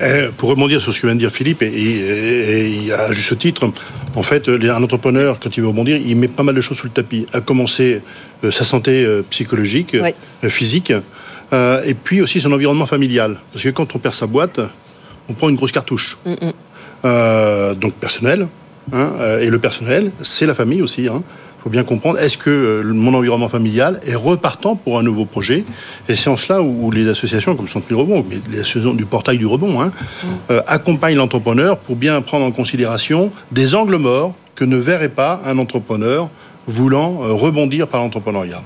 Euh, 0.00 0.30
pour 0.36 0.50
rebondir 0.50 0.80
sur 0.80 0.92
ce 0.92 1.00
que 1.00 1.06
vient 1.06 1.14
de 1.14 1.20
dire 1.20 1.30
Philippe, 1.30 1.62
et, 1.62 1.66
et, 1.66 2.86
et, 2.86 2.92
à 2.92 3.12
juste 3.12 3.38
titre, 3.38 3.70
en 4.16 4.22
fait, 4.22 4.48
un 4.48 4.82
entrepreneur, 4.82 5.38
quand 5.40 5.56
il 5.56 5.60
veut 5.60 5.68
rebondir, 5.68 5.96
il 5.96 6.16
met 6.16 6.28
pas 6.28 6.42
mal 6.42 6.54
de 6.54 6.60
choses 6.60 6.78
sous 6.78 6.86
le 6.86 6.92
tapis. 6.92 7.26
À 7.32 7.40
commencer 7.40 8.02
euh, 8.44 8.50
sa 8.50 8.64
santé 8.64 9.04
euh, 9.04 9.22
psychologique, 9.30 9.96
oui. 10.00 10.10
Euh, 10.44 10.48
physique, 10.48 10.92
euh, 11.52 11.82
et 11.84 11.94
puis 11.94 12.20
aussi 12.22 12.40
son 12.40 12.52
environnement 12.52 12.86
familial. 12.86 13.38
Parce 13.52 13.64
que 13.64 13.70
quand 13.70 13.94
on 13.94 13.98
perd 13.98 14.14
sa 14.14 14.26
boîte, 14.26 14.60
on 15.28 15.32
prend 15.34 15.48
une 15.48 15.56
grosse 15.56 15.72
cartouche. 15.72 16.18
Mm 16.24 16.32
-mm. 16.34 16.52
Euh, 17.04 17.74
donc 17.74 17.92
personnel. 17.94 18.48
Hein, 18.92 19.38
et 19.40 19.50
le 19.50 19.58
personnel, 19.58 20.10
c'est 20.22 20.46
la 20.46 20.54
famille 20.54 20.82
aussi. 20.82 21.08
Hein. 21.08 21.22
Faut 21.64 21.70
bien 21.70 21.82
comprendre, 21.82 22.18
est-ce 22.18 22.36
que 22.36 22.50
euh, 22.50 22.82
mon 22.84 23.14
environnement 23.14 23.48
familial 23.48 23.98
est 24.06 24.14
repartant 24.14 24.76
pour 24.76 24.98
un 24.98 25.02
nouveau 25.02 25.24
projet? 25.24 25.64
Et 26.10 26.14
c'est 26.14 26.28
en 26.28 26.36
cela 26.36 26.60
où, 26.60 26.90
les 26.90 27.08
associations, 27.08 27.56
comme 27.56 27.68
Centre 27.68 27.92
Rebond, 27.94 28.22
mais 28.28 28.36
les 28.50 28.60
associations 28.60 28.92
du 28.92 29.06
portail 29.06 29.38
du 29.38 29.46
rebond, 29.46 29.80
hein, 29.80 29.90
euh, 30.50 30.60
accompagnent 30.66 31.16
l'entrepreneur 31.16 31.78
pour 31.78 31.96
bien 31.96 32.20
prendre 32.20 32.44
en 32.44 32.50
considération 32.50 33.32
des 33.50 33.74
angles 33.74 33.96
morts 33.96 34.34
que 34.54 34.64
ne 34.66 34.76
verrait 34.76 35.08
pas 35.08 35.40
un 35.46 35.56
entrepreneur 35.56 36.28
voulant 36.66 37.22
euh, 37.22 37.32
rebondir 37.32 37.88
par 37.88 38.00
l'entrepreneuriat. 38.02 38.62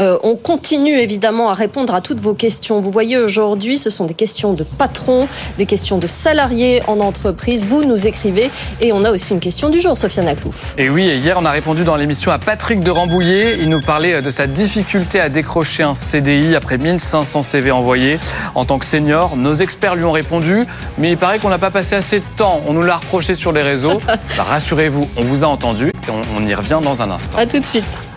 Euh, 0.00 0.18
on 0.22 0.36
continue 0.36 0.98
évidemment 0.98 1.50
à 1.50 1.54
répondre 1.54 1.94
à 1.94 2.00
toutes 2.00 2.20
vos 2.20 2.34
questions. 2.34 2.80
Vous 2.80 2.90
voyez 2.90 3.18
aujourd'hui, 3.18 3.78
ce 3.78 3.90
sont 3.90 4.04
des 4.04 4.14
questions 4.14 4.52
de 4.52 4.64
patrons, 4.64 5.28
des 5.58 5.66
questions 5.66 5.98
de 5.98 6.06
salariés 6.06 6.82
en 6.86 7.00
entreprise. 7.00 7.66
Vous 7.66 7.84
nous 7.84 8.06
écrivez 8.06 8.50
et 8.80 8.92
on 8.92 9.04
a 9.04 9.10
aussi 9.10 9.32
une 9.32 9.40
question 9.40 9.68
du 9.68 9.80
jour, 9.80 9.96
Sofiane 9.96 10.28
Aklouf. 10.28 10.74
Et 10.78 10.88
oui, 10.88 11.06
hier 11.22 11.36
on 11.40 11.44
a 11.44 11.50
répondu 11.50 11.84
dans 11.84 11.96
l'émission 11.96 12.32
à 12.32 12.38
Patrick 12.38 12.80
de 12.80 12.90
Rambouillet. 12.90 13.58
Il 13.60 13.68
nous 13.68 13.80
parlait 13.80 14.20
de 14.20 14.30
sa 14.30 14.46
difficulté 14.46 15.20
à 15.20 15.28
décrocher 15.28 15.82
un 15.82 15.94
CDI 15.94 16.56
après 16.56 16.78
1500 16.78 17.42
CV 17.42 17.70
envoyés 17.70 18.18
en 18.54 18.64
tant 18.64 18.78
que 18.78 18.86
senior. 18.86 19.36
Nos 19.36 19.54
experts 19.54 19.94
lui 19.94 20.04
ont 20.04 20.12
répondu, 20.12 20.66
mais 20.98 21.10
il 21.10 21.18
paraît 21.18 21.38
qu'on 21.38 21.50
n'a 21.50 21.58
pas 21.58 21.70
passé 21.70 21.94
assez 21.94 22.18
de 22.18 22.24
temps. 22.36 22.60
On 22.66 22.72
nous 22.72 22.82
l'a 22.82 22.96
reproché 22.96 23.34
sur 23.34 23.52
les 23.52 23.62
réseaux. 23.62 24.00
bah, 24.06 24.42
Rassurez-vous, 24.42 25.08
on 25.16 25.22
vous 25.22 25.44
a 25.44 25.46
entendu 25.46 25.88
et 25.88 26.10
on, 26.10 26.40
on 26.40 26.46
y 26.46 26.54
revient 26.54 26.80
dans 26.82 27.02
un 27.02 27.10
instant. 27.10 27.38
À 27.38 27.46
tout 27.46 27.60
de 27.60 27.64
suite. 27.64 28.13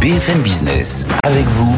BFM 0.00 0.42
Business, 0.42 1.06
avec 1.22 1.46
vous, 1.46 1.74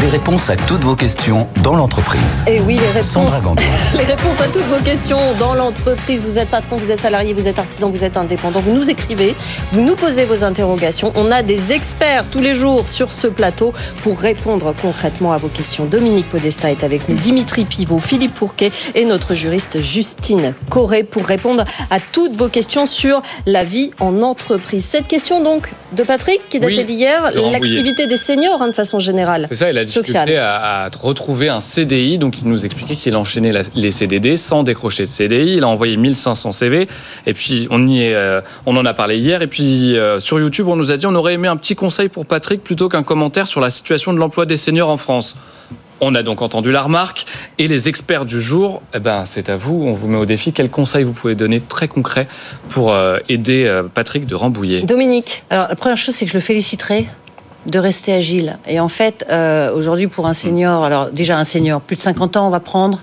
les 0.00 0.08
réponses 0.08 0.48
à 0.48 0.56
toutes 0.56 0.80
vos 0.80 0.96
questions 0.96 1.46
dans 1.62 1.74
l'entreprise. 1.74 2.44
Et 2.46 2.60
oui, 2.60 2.76
les 2.76 2.86
réponses, 2.86 3.06
Sandra 3.06 3.54
les 3.98 4.04
réponses 4.04 4.40
à 4.40 4.46
toutes 4.46 4.64
vos 4.64 4.82
questions 4.82 5.18
dans 5.38 5.54
l'entreprise. 5.54 6.22
Vous 6.22 6.38
êtes 6.38 6.48
patron, 6.48 6.76
vous 6.76 6.90
êtes 6.90 7.00
salarié, 7.00 7.34
vous 7.34 7.48
êtes 7.48 7.58
artisan, 7.58 7.90
vous 7.90 8.04
êtes 8.04 8.16
indépendant. 8.16 8.60
Vous 8.60 8.72
nous 8.72 8.88
écrivez, 8.88 9.34
vous 9.72 9.82
nous 9.82 9.96
posez 9.96 10.24
vos 10.24 10.42
interrogations. 10.44 11.12
On 11.16 11.30
a 11.30 11.42
des 11.42 11.72
experts 11.72 12.24
tous 12.30 12.38
les 12.38 12.54
jours 12.54 12.88
sur 12.88 13.12
ce 13.12 13.26
plateau 13.26 13.74
pour 14.02 14.18
répondre 14.18 14.74
concrètement 14.80 15.32
à 15.32 15.38
vos 15.38 15.48
questions. 15.48 15.84
Dominique 15.84 16.28
Podesta 16.30 16.70
est 16.70 16.82
avec 16.82 17.08
nous, 17.08 17.16
Dimitri 17.16 17.64
Pivot, 17.64 17.98
Philippe 17.98 18.34
Pourquet 18.34 18.70
et 18.94 19.04
notre 19.04 19.34
juriste 19.34 19.82
Justine 19.82 20.54
Corré 20.70 21.02
pour 21.02 21.26
répondre 21.26 21.64
à 21.90 21.98
toutes 22.00 22.32
vos 22.32 22.48
questions 22.48 22.86
sur 22.86 23.20
la 23.44 23.64
vie 23.64 23.90
en 24.00 24.22
entreprise. 24.22 24.84
Cette 24.84 25.08
question 25.08 25.42
donc 25.42 25.70
de 25.92 26.04
Patrick 26.04 26.40
qui 26.48 26.60
datait 26.60 26.78
oui, 26.78 26.84
d'hier, 26.84 27.30
l'activité 27.34 28.06
des 28.06 28.16
seniors 28.16 28.62
hein, 28.62 28.68
de 28.68 28.72
façon 28.74 28.98
générale. 28.98 29.46
C'est 29.48 29.56
ça, 29.56 29.70
il 29.70 29.76
a 29.76 29.89
difficulté 29.90 30.36
à, 30.36 30.84
à, 30.84 30.90
retrouver 31.00 31.48
un 31.48 31.60
CDI, 31.60 32.18
donc 32.18 32.40
il 32.40 32.48
nous 32.48 32.64
expliquait 32.64 32.96
qu'il 32.96 33.16
enchaînait 33.16 33.52
la, 33.52 33.62
les 33.74 33.90
CDD 33.90 34.36
sans 34.36 34.62
décrocher 34.62 35.04
de 35.04 35.08
CDI, 35.08 35.56
il 35.56 35.64
a 35.64 35.68
envoyé 35.68 35.96
1500 35.96 36.52
CV, 36.52 36.88
et 37.26 37.34
puis 37.34 37.66
on, 37.70 37.86
y 37.86 38.02
est, 38.02 38.14
euh, 38.14 38.40
on 38.66 38.76
en 38.76 38.84
a 38.84 38.94
parlé 38.94 39.18
hier, 39.18 39.42
et 39.42 39.46
puis 39.46 39.98
euh, 39.98 40.18
sur 40.20 40.38
YouTube 40.38 40.68
on 40.68 40.76
nous 40.76 40.90
a 40.90 40.96
dit 40.96 41.06
on 41.06 41.14
aurait 41.14 41.34
aimé 41.34 41.48
un 41.48 41.56
petit 41.56 41.74
conseil 41.74 42.08
pour 42.08 42.26
Patrick 42.26 42.62
plutôt 42.62 42.88
qu'un 42.88 43.02
commentaire 43.02 43.46
sur 43.46 43.60
la 43.60 43.70
situation 43.70 44.12
de 44.12 44.18
l'emploi 44.18 44.46
des 44.46 44.56
seniors 44.56 44.88
en 44.88 44.96
France. 44.96 45.36
On 46.02 46.14
a 46.14 46.22
donc 46.22 46.40
entendu 46.40 46.72
la 46.72 46.80
remarque. 46.80 47.26
Et 47.58 47.68
les 47.68 47.90
experts 47.90 48.24
du 48.24 48.40
jour, 48.40 48.80
eh 48.94 49.00
ben, 49.00 49.26
c'est 49.26 49.50
à 49.50 49.56
vous, 49.56 49.82
on 49.84 49.92
vous 49.92 50.08
met 50.08 50.16
au 50.16 50.24
défi. 50.24 50.54
Quels 50.54 50.70
conseils 50.70 51.04
vous 51.04 51.12
pouvez 51.12 51.34
donner 51.34 51.60
très 51.60 51.88
concrets 51.88 52.26
pour 52.70 52.94
euh, 52.94 53.18
aider 53.28 53.70
Patrick 53.92 54.24
de 54.26 54.34
Rambouillet? 54.34 54.80
Dominique, 54.80 55.44
alors 55.50 55.68
la 55.68 55.76
première 55.76 55.98
chose 55.98 56.14
c'est 56.14 56.24
que 56.24 56.30
je 56.30 56.36
le 56.38 56.42
féliciterai 56.42 57.06
de 57.66 57.78
rester 57.78 58.12
agile. 58.12 58.58
Et 58.66 58.80
en 58.80 58.88
fait, 58.88 59.26
euh, 59.30 59.72
aujourd'hui, 59.74 60.06
pour 60.06 60.26
un 60.26 60.32
senior, 60.32 60.84
alors 60.84 61.10
déjà 61.10 61.38
un 61.38 61.44
senior, 61.44 61.80
plus 61.80 61.96
de 61.96 62.00
50 62.00 62.36
ans, 62.36 62.46
on 62.46 62.50
va 62.50 62.60
prendre, 62.60 63.00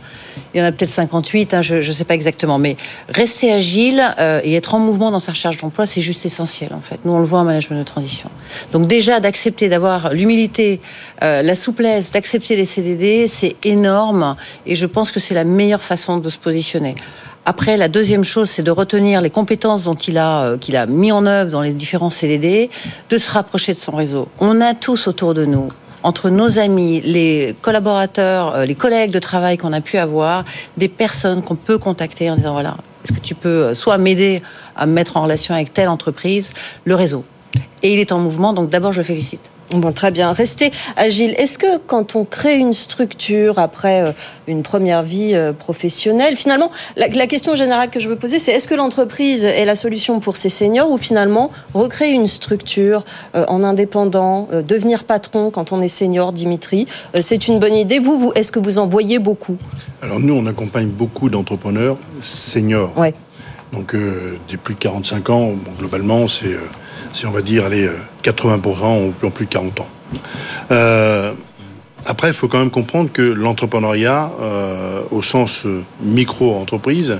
il 0.54 0.60
y 0.60 0.64
en 0.64 0.66
a 0.66 0.72
peut-être 0.72 0.90
58, 0.90 1.54
hein, 1.54 1.62
je 1.62 1.76
ne 1.76 1.82
sais 1.82 2.04
pas 2.04 2.14
exactement, 2.14 2.58
mais 2.58 2.78
rester 3.10 3.52
agile 3.52 4.04
euh, 4.20 4.42
et 4.44 4.56
être 4.56 4.76
en 4.76 4.80
mouvement 4.80 5.12
dans 5.12 5.20
sa 5.20 5.32
recherche 5.32 5.58
d'emploi, 5.58 5.86
c'est 5.86 6.02
juste 6.02 6.26
essentiel, 6.26 6.74
en 6.74 6.82
fait. 6.82 7.00
Nous, 7.06 7.12
on 7.12 7.20
le 7.20 7.26
voit 7.26 7.40
en 7.40 7.44
management 7.44 7.80
de 7.80 7.84
transition. 7.84 8.30
Donc 8.72 8.88
déjà, 8.88 9.20
d'accepter, 9.20 9.70
d'avoir 9.70 10.14
l'humilité, 10.14 10.82
euh, 11.24 11.42
la 11.42 11.56
souplesse, 11.56 12.12
d'accepter 12.12 12.56
les 12.56 12.66
CDD, 12.66 13.28
c'est 13.28 13.56
énorme, 13.64 14.36
et 14.66 14.76
je 14.76 14.86
pense 14.86 15.12
que 15.12 15.20
c'est 15.20 15.34
la 15.34 15.44
meilleure 15.44 15.84
façon 15.84 16.18
de 16.18 16.30
se 16.30 16.38
positionner. 16.38 16.96
Après, 17.46 17.78
la 17.78 17.88
deuxième 17.88 18.26
chose, 18.26 18.50
c'est 18.50 18.62
de 18.62 18.72
retenir 18.72 19.22
les 19.22 19.30
compétences 19.30 19.86
dont 19.86 19.96
il 19.96 20.18
a, 20.18 20.42
euh, 20.42 20.58
qu'il 20.58 20.76
a 20.76 20.86
mis 20.86 21.14
en 21.14 21.26
œuvre 21.26 21.50
dans 21.50 21.62
les 21.62 21.74
différents 21.74 22.10
CDD, 22.10 22.70
de 23.10 23.18
se 23.18 23.32
rapprocher 23.32 23.72
de 23.72 23.78
son 23.78 23.96
réseau. 23.96 24.28
On 24.40 24.60
a 24.60 24.74
tous 24.74 25.08
autour 25.08 25.34
de 25.34 25.46
nous 25.46 25.70
entre 26.04 26.30
nos 26.30 26.60
amis, 26.60 27.02
les 27.02 27.56
collaborateurs, 27.62 28.56
euh, 28.56 28.66
les 28.66 28.76
collègues 28.76 29.12
de 29.12 29.20
travail 29.20 29.58
qu'on 29.58 29.74
a 29.74 29.82
pu 29.82 29.98
avoir, 29.98 30.46
des 30.78 30.88
personnes 30.88 31.42
qu'on 31.42 31.56
peut 31.56 31.78
contacter 31.78 32.30
en 32.30 32.36
disant 32.36 32.54
voilà, 32.54 32.78
est-ce 33.04 33.14
que 33.14 33.20
tu 33.20 33.36
peux 33.36 33.50
euh, 33.50 33.76
soit 33.76 33.98
m'aider 33.98 34.42
à 34.76 34.86
me 34.86 34.94
mettre 34.94 35.18
en 35.18 35.24
relation 35.24 35.56
avec 35.56 35.74
telle 35.74 35.90
entreprise, 35.90 36.52
le 36.86 36.96
réseau. 36.96 37.24
Et 37.84 37.94
il 37.94 38.00
est 38.00 38.12
en 38.12 38.20
mouvement, 38.20 38.54
donc 38.54 38.70
d'abord 38.70 38.94
je 38.94 39.02
félicite. 39.02 39.50
Bon, 39.72 39.92
très 39.92 40.12
bien. 40.12 40.32
Restez 40.32 40.72
agile. 40.96 41.34
Est-ce 41.38 41.58
que 41.58 41.78
quand 41.78 42.16
on 42.16 42.24
crée 42.24 42.58
une 42.58 42.74
structure 42.74 43.60
après 43.60 44.02
euh, 44.02 44.12
une 44.48 44.64
première 44.64 45.04
vie 45.04 45.32
euh, 45.34 45.52
professionnelle, 45.52 46.38
finalement, 46.38 46.72
la, 46.96 47.10
la 47.10 47.28
question 47.28 47.54
générale 47.56 47.90
que 47.90 48.00
je 48.00 48.08
veux 48.08 48.16
poser, 48.16 48.40
c'est 48.40 48.54
est-ce 48.54 48.68
que 48.68 48.76
l'entreprise 48.76 49.44
est 49.44 49.66
la 49.66 49.76
solution 49.76 50.22
pour 50.22 50.38
ces 50.38 50.48
seniors 50.50 50.90
ou 50.90 50.98
finalement 50.98 51.52
recréer 51.74 52.12
une 52.12 52.28
structure 52.28 53.04
euh, 53.36 53.44
en 53.50 53.64
indépendant, 53.64 54.48
euh, 54.54 54.62
devenir 54.62 55.04
patron 55.04 55.52
quand 55.52 55.74
on 55.74 55.82
est 55.82 55.90
senior, 55.90 56.32
Dimitri, 56.32 56.88
euh, 57.16 57.20
c'est 57.22 57.48
une 57.50 57.60
bonne 57.60 57.76
idée. 57.76 58.00
Vous, 58.00 58.18
vous 58.18 58.32
est-ce 58.36 58.54
que 58.54 58.60
vous 58.60 58.78
en 58.78 58.88
voyez 58.88 59.20
beaucoup? 59.20 59.58
Alors 60.02 60.20
nous, 60.20 60.34
on 60.34 60.46
accompagne 60.46 60.88
beaucoup 60.88 61.30
d'entrepreneurs 61.30 61.98
seniors. 62.22 62.98
Ouais. 62.98 63.14
Donc 63.74 63.96
euh, 63.96 64.38
des 64.50 64.56
plus 64.56 64.76
de 64.76 64.80
45 64.80 65.30
ans, 65.30 65.48
bon, 65.48 65.72
globalement, 65.78 66.30
c'est, 66.30 66.56
c'est, 67.14 67.28
on 67.28 67.32
va 67.32 67.42
dire, 67.42 67.66
allez, 67.66 67.86
euh, 67.86 67.96
80% 68.24 68.84
ont, 68.84 69.14
ont 69.22 69.30
plus 69.30 69.46
de 69.46 69.52
40 69.52 69.80
ans. 69.82 69.88
Euh, 70.72 71.34
après, 72.06 72.30
il 72.30 72.34
faut 72.34 72.48
quand 72.48 72.60
même 72.60 72.72
comprendre 72.72 73.12
que 73.12 73.22
l'entrepreneuriat, 73.22 74.32
euh, 74.42 75.02
au 75.12 75.22
sens 75.22 75.66
euh, 75.66 75.82
micro-entreprise, 76.02 77.20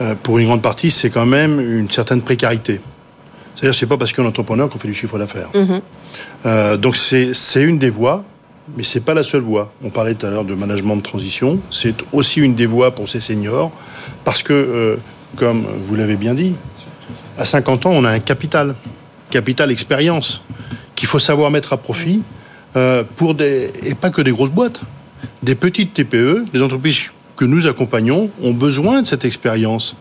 euh, 0.00 0.14
pour 0.22 0.38
une 0.38 0.46
grande 0.46 0.62
partie, 0.62 0.90
c'est 0.90 1.10
quand 1.10 1.26
même 1.26 1.60
une 1.60 1.90
certaine 1.90 2.22
précarité. 2.22 2.80
C'est-à-dire, 3.54 3.74
c'est 3.74 3.86
pas 3.86 3.96
parce 3.96 4.12
qu'on 4.12 4.24
est 4.24 4.28
entrepreneur 4.28 4.68
qu'on 4.68 4.78
fait 4.78 4.88
du 4.88 4.94
chiffre 4.94 5.18
d'affaires. 5.18 5.48
Mhm. 5.54 5.80
Euh, 6.44 6.76
donc 6.76 6.96
c'est 6.96 7.32
une 7.62 7.78
des 7.78 7.90
voies, 7.90 8.22
mais 8.76 8.82
c'est 8.82 9.00
pas 9.00 9.14
la 9.14 9.24
seule 9.24 9.40
voie. 9.40 9.72
On 9.82 9.90
parlait 9.90 10.14
tout 10.14 10.26
à 10.26 10.30
l'heure 10.30 10.44
de 10.44 10.54
management 10.54 10.96
de 10.96 11.02
transition, 11.02 11.58
c'est 11.70 11.94
aussi 12.12 12.40
une 12.40 12.54
des 12.54 12.66
voies 12.66 12.94
pour 12.94 13.08
ces 13.08 13.20
seniors, 13.20 13.72
parce 14.24 14.42
que, 14.42 14.52
euh, 14.52 14.96
comme 15.36 15.64
vous 15.66 15.94
l'avez 15.96 16.16
bien 16.16 16.34
dit, 16.34 16.54
à 17.38 17.44
50 17.44 17.86
ans, 17.86 17.92
on 17.92 18.04
a 18.04 18.10
un 18.10 18.18
capital, 18.18 18.74
capital 19.30 19.70
expérience, 19.70 20.40
qu'il 20.94 21.08
faut 21.08 21.18
savoir 21.18 21.50
mettre 21.50 21.72
à 21.72 21.76
profit 21.76 22.22
euh, 22.76 23.04
pour 23.16 23.34
des 23.34 23.70
et 23.82 23.94
pas 23.94 24.10
que 24.10 24.22
des 24.22 24.32
grosses 24.32 24.50
boîtes, 24.50 24.80
des 25.42 25.54
petites 25.54 25.94
TPE, 25.94 26.44
des 26.52 26.62
entreprises 26.62 27.10
que 27.36 27.44
nous 27.44 27.66
accompagnons 27.66 28.30
ont 28.42 28.52
besoin 28.52 29.02
de 29.02 29.06
cette 29.06 29.24
expérience. 29.24 29.94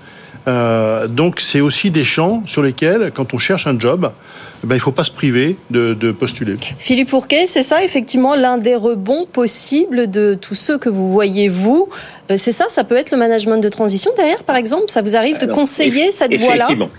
Euh, 0.47 1.07
donc 1.07 1.39
c'est 1.39 1.59
aussi 1.59 1.89
des 1.89 2.03
champs 2.03 2.43
sur 2.45 2.61
lesquels, 2.61 3.11
quand 3.15 3.33
on 3.33 3.39
cherche 3.39 3.65
un 3.65 3.79
job, 3.79 4.11
eh 4.63 4.67
ben, 4.67 4.75
il 4.75 4.77
ne 4.77 4.81
faut 4.83 4.91
pas 4.91 5.03
se 5.03 5.11
priver 5.11 5.57
de, 5.71 5.95
de 5.95 6.11
postuler. 6.11 6.55
Philippe 6.77 7.09
Fourquet, 7.09 7.45
c'est 7.47 7.63
ça 7.63 7.83
effectivement 7.83 8.35
l'un 8.35 8.57
des 8.57 8.75
rebonds 8.75 9.25
possibles 9.25 10.09
de 10.09 10.38
tous 10.39 10.55
ceux 10.55 10.77
que 10.77 10.88
vous 10.88 11.11
voyez 11.11 11.49
vous. 11.49 11.89
Euh, 12.29 12.38
C'est 12.38 12.51
ça, 12.51 12.65
ça 12.69 12.83
peut 12.83 12.95
être 12.95 13.11
le 13.11 13.17
management 13.17 13.57
de 13.57 13.69
transition 13.69 14.11
derrière, 14.15 14.43
par 14.43 14.55
exemple? 14.55 14.85
Ça 14.88 15.01
vous 15.01 15.15
arrive 15.15 15.38
de 15.38 15.43
Alors, 15.43 15.55
conseiller 15.55 16.11
cette 16.11 16.35
voie-là? 16.35 16.65
Effectivement. 16.65 16.89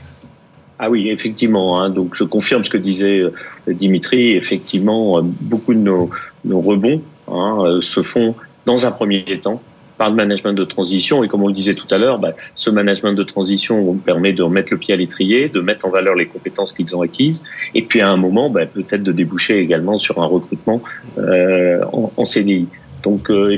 Ah 0.78 0.90
oui, 0.90 1.08
effectivement. 1.08 1.80
hein. 1.80 1.90
donc 1.90 2.14
je 2.14 2.24
confirme 2.24 2.62
ce 2.64 2.70
que 2.70 2.76
disait 2.76 3.20
euh, 3.20 3.32
Dimitri. 3.66 4.32
Effectivement, 4.32 5.18
euh, 5.18 5.22
beaucoup 5.22 5.72
de 5.74 5.78
nos, 5.78 6.10
rebonds 6.44 7.02
hein, 7.28 7.58
euh, 7.62 7.80
se 7.80 8.02
font 8.02 8.34
dans 8.66 8.84
un 8.86 8.90
premier 8.90 9.24
temps 9.40 9.62
par 9.96 10.10
le 10.10 10.16
management 10.16 10.52
de 10.52 10.64
transition. 10.64 11.24
Et 11.24 11.28
comme 11.28 11.42
on 11.42 11.48
le 11.48 11.54
disait 11.54 11.74
tout 11.74 11.86
à 11.90 11.96
l'heure, 11.96 12.18
bah, 12.18 12.32
ce 12.54 12.68
management 12.68 13.14
de 13.14 13.22
transition 13.22 13.94
permet 13.94 14.34
de 14.34 14.42
remettre 14.42 14.68
le 14.70 14.76
pied 14.76 14.92
à 14.92 14.98
l'étrier, 14.98 15.48
de 15.48 15.60
mettre 15.62 15.86
en 15.86 15.90
valeur 15.90 16.14
les 16.14 16.26
compétences 16.26 16.74
qu'ils 16.74 16.94
ont 16.94 17.00
acquises, 17.00 17.42
et 17.74 17.80
puis 17.80 18.02
à 18.02 18.10
un 18.10 18.18
moment, 18.18 18.50
bah, 18.50 18.66
peut-être 18.66 19.02
de 19.02 19.12
déboucher 19.12 19.58
également 19.58 19.96
sur 19.96 20.22
un 20.22 20.26
recrutement 20.26 20.82
en, 21.16 22.12
en 22.14 22.24
CDI. 22.26 22.66
Donc, 23.06 23.30
euh, 23.30 23.56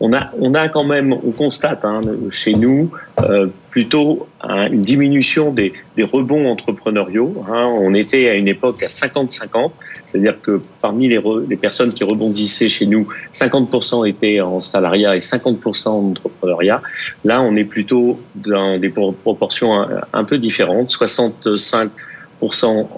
on 0.00 0.12
a, 0.12 0.22
on 0.40 0.54
a 0.54 0.66
quand 0.68 0.82
même, 0.82 1.12
on 1.12 1.30
constate 1.30 1.84
hein, 1.84 2.00
chez 2.32 2.54
nous 2.54 2.90
euh, 3.22 3.46
plutôt 3.70 4.26
un- 4.42 4.66
une 4.76 4.82
diminution 4.82 5.52
des, 5.52 5.72
des 5.96 6.02
rebonds 6.02 6.46
entrepreneuriaux. 6.50 7.32
hein. 7.48 7.64
On 7.80 7.94
était 7.94 8.28
à 8.28 8.34
une 8.34 8.48
époque 8.48 8.82
à 8.82 8.88
50-50, 8.88 9.70
c'est-à-dire 10.04 10.36
que 10.42 10.60
parmi 10.82 11.08
les, 11.08 11.18
re- 11.18 11.46
les 11.48 11.56
personnes 11.56 11.92
qui 11.92 12.02
rebondissaient 12.02 12.68
chez 12.68 12.86
nous, 12.86 13.06
50% 13.32 14.08
étaient 14.08 14.40
en 14.40 14.58
salariat 14.58 15.14
et 15.14 15.20
50% 15.20 15.88
en 15.90 16.10
entrepreneuriat. 16.10 16.82
Là, 17.24 17.40
on 17.40 17.54
est 17.54 17.64
plutôt 17.74 18.18
dans 18.34 18.78
des 18.80 18.88
pro- 18.88 19.12
proportions 19.12 19.74
un, 19.80 19.88
un 20.12 20.24
peu 20.24 20.38
différentes, 20.38 20.90
65% 20.90 21.90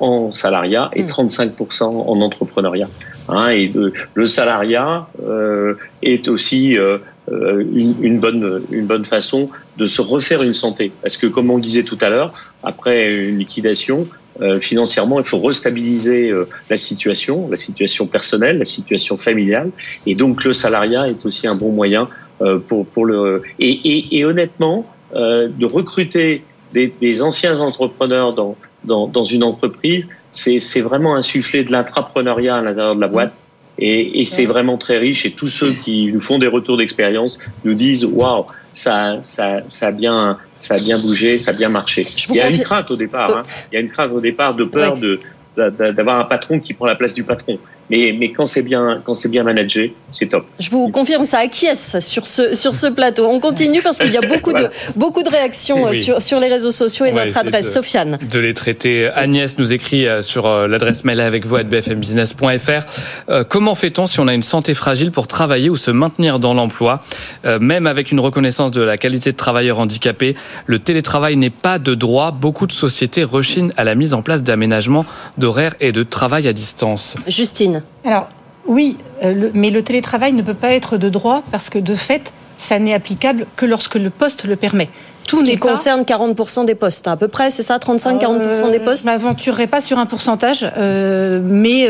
en 0.00 0.30
salariat 0.30 0.90
et 0.94 1.02
35% 1.04 1.82
en 1.84 2.20
entrepreneuriat. 2.22 2.88
Hein, 3.32 3.48
et 3.50 3.68
de, 3.68 3.92
le 4.14 4.26
salariat 4.26 5.06
euh, 5.24 5.74
est 6.02 6.26
aussi 6.26 6.76
euh, 6.76 6.98
euh, 7.30 7.64
une, 7.82 7.94
une 8.02 8.18
bonne 8.18 8.62
une 8.72 8.86
bonne 8.86 9.04
façon 9.04 9.46
de 9.76 9.86
se 9.86 10.02
refaire 10.02 10.42
une 10.42 10.54
santé. 10.64 10.90
Parce 11.02 11.16
que 11.16 11.28
comme 11.28 11.48
on 11.48 11.58
disait 11.58 11.84
tout 11.84 11.98
à 12.00 12.10
l'heure 12.10 12.32
après 12.64 13.14
une 13.14 13.38
liquidation 13.38 14.08
euh, 14.40 14.58
financièrement 14.58 15.20
il 15.20 15.26
faut 15.32 15.38
restabiliser 15.38 16.30
euh, 16.30 16.48
la 16.70 16.76
situation 16.76 17.48
la 17.48 17.56
situation 17.66 18.04
personnelle 18.16 18.58
la 18.58 18.70
situation 18.76 19.16
familiale. 19.16 19.70
Et 20.06 20.14
donc 20.16 20.42
le 20.42 20.52
salariat 20.52 21.08
est 21.08 21.24
aussi 21.24 21.46
un 21.46 21.54
bon 21.54 21.70
moyen 21.80 22.08
euh, 22.42 22.58
pour 22.58 22.84
pour 22.92 23.04
le 23.10 23.42
et, 23.60 23.70
et, 23.92 24.18
et 24.18 24.24
honnêtement 24.24 24.78
euh, 25.14 25.48
de 25.62 25.66
recruter 25.66 26.42
des, 26.74 26.92
des 27.00 27.22
anciens 27.22 27.60
entrepreneurs 27.60 28.32
dans 28.34 28.56
dans, 28.84 29.06
dans 29.06 29.24
une 29.24 29.44
entreprise, 29.44 30.08
c'est 30.30 30.80
vraiment 30.80 31.14
insuffler 31.16 31.64
de 31.64 31.72
l'intrapreneuriat 31.72 32.56
à 32.56 32.60
l'intérieur 32.62 32.96
de 32.96 33.00
la 33.00 33.08
boîte. 33.08 33.32
Et, 33.78 34.20
et 34.20 34.24
c'est 34.26 34.44
vraiment 34.44 34.76
très 34.76 34.98
riche. 34.98 35.24
Et 35.24 35.32
tous 35.32 35.46
ceux 35.46 35.72
qui 35.72 36.12
nous 36.12 36.20
font 36.20 36.38
des 36.38 36.46
retours 36.48 36.76
d'expérience 36.76 37.38
nous 37.64 37.72
disent 37.74 38.04
waouh, 38.04 38.44
ça, 38.74 39.18
ça, 39.22 39.60
ça 39.68 39.86
a 39.88 39.90
bien, 39.92 40.38
ça 40.58 40.74
a 40.74 40.78
bien 40.78 40.98
bougé, 40.98 41.38
ça 41.38 41.52
a 41.52 41.54
bien 41.54 41.70
marché. 41.70 42.02
Il 42.28 42.34
y 42.36 42.40
a 42.40 42.48
une 42.50 42.56
crainte 42.64 42.90
au 42.90 42.96
départ. 42.96 43.30
Hein. 43.38 43.42
Il 43.72 43.76
y 43.76 43.78
a 43.78 43.80
une 43.80 43.88
crainte 43.88 44.12
au 44.12 44.20
départ 44.20 44.54
de 44.54 44.64
peur 44.64 44.96
de 45.00 45.20
d'a- 45.56 45.92
d'avoir 45.92 46.20
un 46.20 46.24
patron 46.24 46.60
qui 46.60 46.74
prend 46.74 46.86
la 46.86 46.94
place 46.94 47.14
du 47.14 47.24
patron. 47.24 47.58
Mais, 47.90 48.14
mais 48.18 48.30
quand 48.30 48.46
c'est 48.46 48.62
bien, 48.62 49.02
quand 49.04 49.14
c'est 49.14 49.28
bien 49.28 49.42
managé, 49.42 49.94
c'est 50.10 50.26
top. 50.26 50.46
Je 50.60 50.70
vous 50.70 50.88
confirme, 50.90 51.24
ça 51.24 51.38
acquiesce 51.38 51.98
sur 52.00 52.26
ce, 52.26 52.54
sur 52.54 52.74
ce 52.74 52.86
plateau. 52.86 53.26
On 53.26 53.40
continue 53.40 53.82
parce 53.82 53.98
qu'il 53.98 54.12
y 54.12 54.16
a 54.16 54.20
beaucoup, 54.28 54.50
Voilà. 54.50 54.68
de, 54.68 54.72
beaucoup 54.96 55.22
de 55.22 55.28
réactions 55.28 55.86
euh, 55.86 55.90
Oui. 55.90 56.02
sur, 56.02 56.22
sur 56.22 56.38
les 56.40 56.48
réseaux 56.48 56.70
sociaux 56.70 57.04
et 57.06 57.12
notre 57.12 57.36
adresse. 57.36 57.66
de- 57.66 57.70
Sofiane. 57.70 58.18
de 58.22 58.38
les 58.38 58.54
traiter. 58.54 59.08
Agnès 59.08 59.58
nous 59.58 59.72
écrit 59.72 60.06
euh, 60.08 60.22
sur 60.22 60.46
euh, 60.46 60.66
l'adresse 60.68 61.04
mail 61.04 61.20
avec 61.20 61.44
vous 61.46 61.56
à 61.56 61.62
bfmbusiness.fr. 61.64 62.84
Euh, 63.28 63.44
comment 63.44 63.74
fait-on 63.74 64.06
si 64.06 64.20
on 64.20 64.28
a 64.28 64.34
une 64.34 64.42
santé 64.42 64.74
fragile 64.74 65.10
pour 65.10 65.26
travailler 65.26 65.68
ou 65.70 65.76
se 65.76 65.90
maintenir 65.90 66.38
dans 66.38 66.54
l'emploi? 66.54 67.02
Euh, 67.44 67.58
Même 67.58 67.86
avec 67.86 68.12
une 68.12 68.20
reconnaissance 68.20 68.70
de 68.70 68.82
la 68.82 68.96
qualité 68.98 69.32
de 69.32 69.36
travailleur 69.36 69.80
handicapé, 69.80 70.36
le 70.66 70.78
télétravail 70.78 71.36
n'est 71.36 71.50
pas 71.50 71.78
de 71.78 71.94
droit. 71.94 72.30
Beaucoup 72.30 72.66
de 72.66 72.72
sociétés 72.72 73.24
rechignent 73.24 73.72
à 73.76 73.84
la 73.84 73.94
mise 73.94 74.14
en 74.14 74.22
place 74.22 74.42
d'aménagements 74.42 75.04
d'horaires 75.38 75.74
et 75.80 75.92
de 75.92 76.02
travail 76.02 76.46
à 76.48 76.52
distance. 76.52 77.16
Justine. 77.26 77.79
Alors, 78.04 78.28
oui, 78.66 78.96
euh, 79.22 79.32
le- 79.32 79.50
mais 79.54 79.70
le 79.70 79.82
télétravail 79.82 80.32
ne 80.32 80.42
peut 80.42 80.54
pas 80.54 80.72
être 80.72 80.96
de 80.96 81.08
droit 81.08 81.42
parce 81.50 81.70
que 81.70 81.78
de 81.78 81.94
fait, 81.94 82.32
ça 82.58 82.78
n'est 82.78 82.94
applicable 82.94 83.46
que 83.56 83.66
lorsque 83.66 83.94
le 83.96 84.10
poste 84.10 84.44
le 84.44 84.56
permet. 84.56 84.88
Tout 85.26 85.40
ce 85.40 85.44
qui 85.50 85.56
pas- 85.56 85.68
concerne 85.70 86.02
40% 86.04 86.64
des 86.64 86.74
postes, 86.74 87.06
à 87.08 87.16
peu 87.16 87.28
près, 87.28 87.50
c'est 87.50 87.62
ça 87.62 87.78
35-40% 87.78 88.68
des 88.70 88.78
Euh, 88.78 88.84
postes? 88.84 89.02
Je 89.02 89.06
m'aventurerai 89.06 89.66
pas 89.66 89.80
sur 89.80 89.98
un 89.98 90.06
pourcentage, 90.06 90.66
euh, 90.76 91.40
mais 91.42 91.88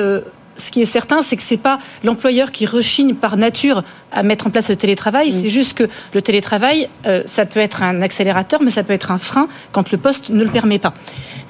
ce 0.61 0.71
qui 0.71 0.83
est 0.83 0.87
certain, 0.87 1.23
c'est 1.23 1.37
que 1.37 1.43
c'est 1.43 1.57
pas 1.57 1.79
l'employeur 2.05 2.53
qui 2.53 2.67
rechigne 2.67 3.15
par 3.15 3.37
nature 3.37 3.83
à 4.13 4.23
mettre 4.23 4.47
en 4.47 4.51
place 4.51 4.69
le 4.69 4.77
télétravail. 4.77 5.31
Mm. 5.31 5.43
C'est 5.43 5.49
juste 5.49 5.75
que 5.75 5.89
le 6.15 6.23
télétravail, 6.23 6.89
euh, 7.07 7.23
ça 7.27 7.47
peut 7.47 7.61
être 7.61 7.83
un 7.83 8.03
accélérateur, 8.03 8.63
mais 8.63 8.71
ça 8.71 8.83
peut 8.83 8.93
être 8.93 9.11
un 9.11 9.19
frein 9.19 9.49
quand 9.73 9.91
le 9.91 9.99
poste 9.99 10.31
ne 10.31 10.45
le 10.45 10.51
permet 10.51 10.79
pas. 10.79 10.95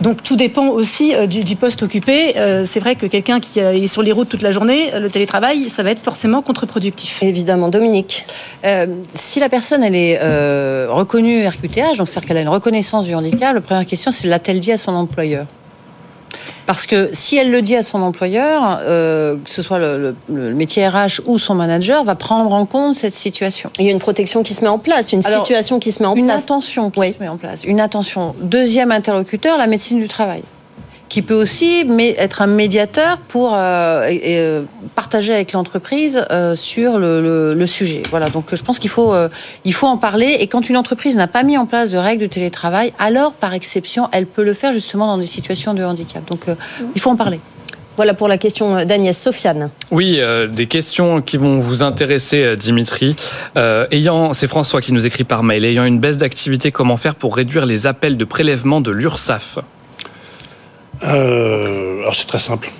Donc 0.00 0.22
tout 0.22 0.36
dépend 0.36 0.68
aussi 0.68 1.14
euh, 1.14 1.26
du, 1.26 1.44
du 1.44 1.56
poste 1.56 1.82
occupé. 1.82 2.38
Euh, 2.38 2.64
c'est 2.66 2.80
vrai 2.80 2.96
que 2.96 3.06
quelqu'un 3.06 3.40
qui 3.40 3.58
est 3.58 3.86
sur 3.86 4.02
les 4.02 4.12
routes 4.12 4.28
toute 4.28 4.42
la 4.42 4.52
journée, 4.52 4.90
le 4.98 5.10
télétravail, 5.10 5.68
ça 5.68 5.82
va 5.82 5.90
être 5.90 6.02
forcément 6.02 6.42
contre-productif. 6.42 7.22
Évidemment, 7.22 7.68
Dominique. 7.68 8.24
Euh, 8.64 8.86
si 9.12 9.40
la 9.40 9.48
personne 9.48 9.82
elle 9.82 9.94
est 9.94 10.18
euh, 10.22 10.86
reconnue 10.90 11.46
RQTH, 11.46 11.96
donc 11.98 12.08
c'est-à-dire 12.08 12.28
qu'elle 12.28 12.36
a 12.36 12.42
une 12.42 12.48
reconnaissance 12.48 13.06
du 13.06 13.14
handicap, 13.14 13.54
la 13.54 13.60
première 13.60 13.86
question 13.86 14.10
c'est 14.10 14.28
l'a-t-elle 14.28 14.60
dit 14.60 14.72
à 14.72 14.78
son 14.78 14.92
employeur? 14.92 15.46
Parce 16.66 16.86
que 16.86 17.10
si 17.12 17.36
elle 17.36 17.50
le 17.50 17.62
dit 17.62 17.74
à 17.76 17.82
son 17.82 18.00
employeur, 18.02 18.78
euh, 18.82 19.36
que 19.44 19.50
ce 19.50 19.62
soit 19.62 19.78
le, 19.78 19.98
le- 20.28 20.36
le 20.48 20.54
métier 20.54 20.86
RH 20.86 21.20
ou 21.26 21.38
son 21.38 21.54
manager, 21.54 22.04
va 22.04 22.14
prendre 22.14 22.52
en 22.52 22.64
compte 22.66 22.94
cette 22.94 23.12
situation. 23.14 23.70
Il 23.78 23.86
y 23.86 23.88
a 23.88 23.92
une 23.92 23.98
protection 23.98 24.42
qui 24.42 24.54
se 24.54 24.62
met 24.62 24.68
en 24.68 24.78
place, 24.78 25.12
une 25.12 25.24
Alors, 25.26 25.40
situation 25.40 25.78
qui 25.80 25.90
se 25.92 26.02
met 26.02 26.08
en 26.08 26.14
une 26.14 26.26
place. 26.26 26.44
attention 26.44 26.90
qui 26.90 27.00
se 27.12 27.18
met 27.20 27.28
en 27.28 27.36
place. 27.36 27.64
Une 27.64 27.80
attention. 27.80 28.34
Deuxième 28.40 28.92
interlocuteur, 28.92 29.58
la 29.58 29.66
médecine 29.66 29.98
du 29.98 30.08
travail, 30.08 30.42
qui 31.10 31.20
peut 31.22 31.34
aussi 31.34 31.84
être 32.16 32.40
un 32.40 32.46
médiateur 32.46 33.18
pour 33.28 33.52
euh, 33.54 34.08
et- 34.08 34.14
et, 34.14 34.38
euh, 34.38 34.62
partager 34.94 35.34
avec 35.34 35.52
l'entreprise 35.52 36.24
euh, 36.30 36.56
sur 36.56 36.98
le, 36.98 37.20
le- 37.20 37.52
le 37.54 37.66
sujet. 37.66 38.02
Voilà. 38.10 38.30
Donc, 38.30 38.54
je 38.54 38.62
pense 38.62 38.78
qu'il 38.78 38.88
faut 38.90 39.12
euh, 39.12 39.28
il 39.66 39.74
faut 39.74 39.88
en 39.88 39.98
parler. 39.98 40.36
Et 40.40 40.46
quand 40.46 40.70
une 40.70 40.76
entreprise 40.78 41.16
n'a 41.16 41.26
pas 41.26 41.42
mis 41.42 41.58
en 41.58 41.66
place 41.66 41.90
de 41.90 41.98
règles 41.98 42.22
de 42.22 42.28
télétravail, 42.28 42.92
alors 42.98 43.32
par 43.34 43.52
exception, 43.52 44.08
elle 44.12 44.24
peut 44.26 44.44
le 44.44 44.54
faire 44.54 44.72
justement 44.72 45.06
dans 45.08 45.18
des 45.18 45.26
situations 45.26 45.74
de 45.74 45.82
handicap. 45.84 46.24
Donc, 46.26 46.48
euh, 46.48 46.54
il 46.94 47.00
faut 47.00 47.10
en 47.10 47.16
parler. 47.16 47.40
Voilà 47.96 48.14
pour 48.14 48.28
la 48.28 48.38
question 48.38 48.84
d'Agnès. 48.86 49.20
Sofiane. 49.20 49.70
Oui, 49.90 50.18
euh, 50.20 50.46
des 50.46 50.66
questions 50.66 51.20
qui 51.20 51.36
vont 51.36 51.58
vous 51.58 51.82
intéresser, 51.82 52.56
Dimitri. 52.56 53.16
Euh, 53.58 53.86
ayant, 53.90 54.32
c'est 54.32 54.46
François 54.46 54.80
qui 54.80 54.92
nous 54.92 55.06
écrit 55.06 55.24
par 55.24 55.42
mail. 55.42 55.64
Ayant 55.64 55.84
une 55.84 55.98
baisse 55.98 56.16
d'activité, 56.16 56.70
comment 56.70 56.96
faire 56.96 57.16
pour 57.16 57.36
réduire 57.36 57.66
les 57.66 57.86
appels 57.88 58.16
de 58.16 58.24
prélèvement 58.24 58.80
de 58.80 58.92
l'URSSAF? 58.92 59.58
Alors 61.02 62.14
c'est 62.14 62.26
très 62.26 62.38
simple. 62.38 62.70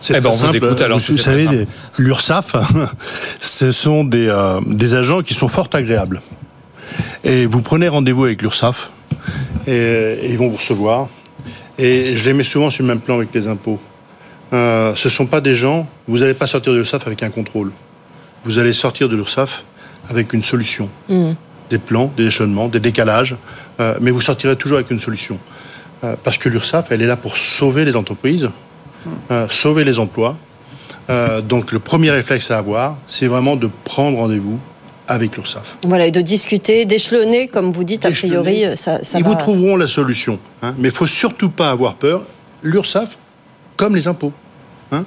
C'est 0.00 0.14
Eh 0.16 0.20
ben, 0.20 0.30
très 0.30 0.44
on 0.44 0.46
vous 0.46 0.56
écoute, 0.56 0.80
alors, 0.80 1.00
savez, 1.00 1.66
l'URSSAF, 1.98 2.54
ce 3.40 3.72
sont 3.72 4.04
des, 4.04 4.28
euh, 4.28 4.60
des 4.66 4.94
agents 4.94 5.22
qui 5.22 5.34
sont 5.34 5.48
fort 5.48 5.68
agréables. 5.72 6.22
Et 7.24 7.46
vous 7.46 7.62
prenez 7.62 7.88
rendez-vous 7.88 8.24
avec 8.24 8.42
l'URSSAF 8.42 8.90
et, 9.66 9.72
et 10.22 10.30
ils 10.30 10.38
vont 10.38 10.48
vous 10.48 10.56
recevoir. 10.56 11.08
Et 11.78 12.16
je 12.16 12.24
les 12.24 12.32
mets 12.32 12.44
souvent 12.44 12.70
sur 12.70 12.82
le 12.82 12.88
même 12.88 13.00
plan 13.00 13.16
avec 13.16 13.34
les 13.34 13.46
impôts. 13.46 13.80
Euh, 14.52 14.94
ce 14.94 15.08
ne 15.08 15.12
sont 15.12 15.26
pas 15.26 15.40
des 15.40 15.54
gens, 15.54 15.86
vous 16.06 16.18
n'allez 16.18 16.34
pas 16.34 16.46
sortir 16.46 16.72
de 16.72 16.78
l'URSSAF 16.78 17.06
avec 17.06 17.22
un 17.22 17.30
contrôle. 17.30 17.72
Vous 18.44 18.58
allez 18.58 18.72
sortir 18.72 19.08
de 19.08 19.16
l'URSSAF 19.16 19.64
avec 20.08 20.32
une 20.32 20.42
solution. 20.42 20.88
Mm. 21.08 21.32
Des 21.70 21.78
plans, 21.78 22.10
des 22.16 22.26
échelonnements, 22.26 22.68
des 22.68 22.80
décalages, 22.80 23.36
euh, 23.80 23.96
mais 24.00 24.10
vous 24.10 24.22
sortirez 24.22 24.56
toujours 24.56 24.78
avec 24.78 24.90
une 24.90 25.00
solution. 25.00 25.38
Euh, 26.04 26.14
parce 26.22 26.38
que 26.38 26.48
l'URSSAF, 26.48 26.86
elle 26.92 27.02
est 27.02 27.06
là 27.06 27.16
pour 27.16 27.36
sauver 27.36 27.84
les 27.84 27.96
entreprises, 27.96 28.48
euh, 29.30 29.48
sauver 29.48 29.84
les 29.84 29.98
emplois. 29.98 30.36
Euh, 31.10 31.40
donc 31.40 31.72
le 31.72 31.78
premier 31.80 32.10
réflexe 32.10 32.50
à 32.50 32.58
avoir, 32.58 32.96
c'est 33.06 33.26
vraiment 33.26 33.56
de 33.56 33.68
prendre 33.84 34.18
rendez-vous 34.18 34.58
avec 35.08 35.36
l'URSSAF. 35.36 35.78
Voilà, 35.86 36.06
et 36.06 36.10
de 36.10 36.20
discuter, 36.20 36.84
d'échelonner, 36.84 37.48
comme 37.48 37.70
vous 37.70 37.82
dites, 37.84 38.04
a 38.04 38.10
priori, 38.10 38.76
ça, 38.76 39.02
ça 39.02 39.18
Ils 39.18 39.24
va... 39.24 39.30
vous 39.30 39.34
trouveront 39.36 39.76
la 39.76 39.86
solution. 39.86 40.38
hein. 40.62 40.74
mais 40.78 40.88
il 40.88 40.94
faut 40.94 41.06
surtout 41.06 41.48
pas 41.50 41.70
avoir 41.70 41.94
peur. 41.94 42.22
L'URSSAF, 42.62 43.16
comme 43.76 43.96
les 43.96 44.06
impôts. 44.06 44.32
hein. 44.92 45.04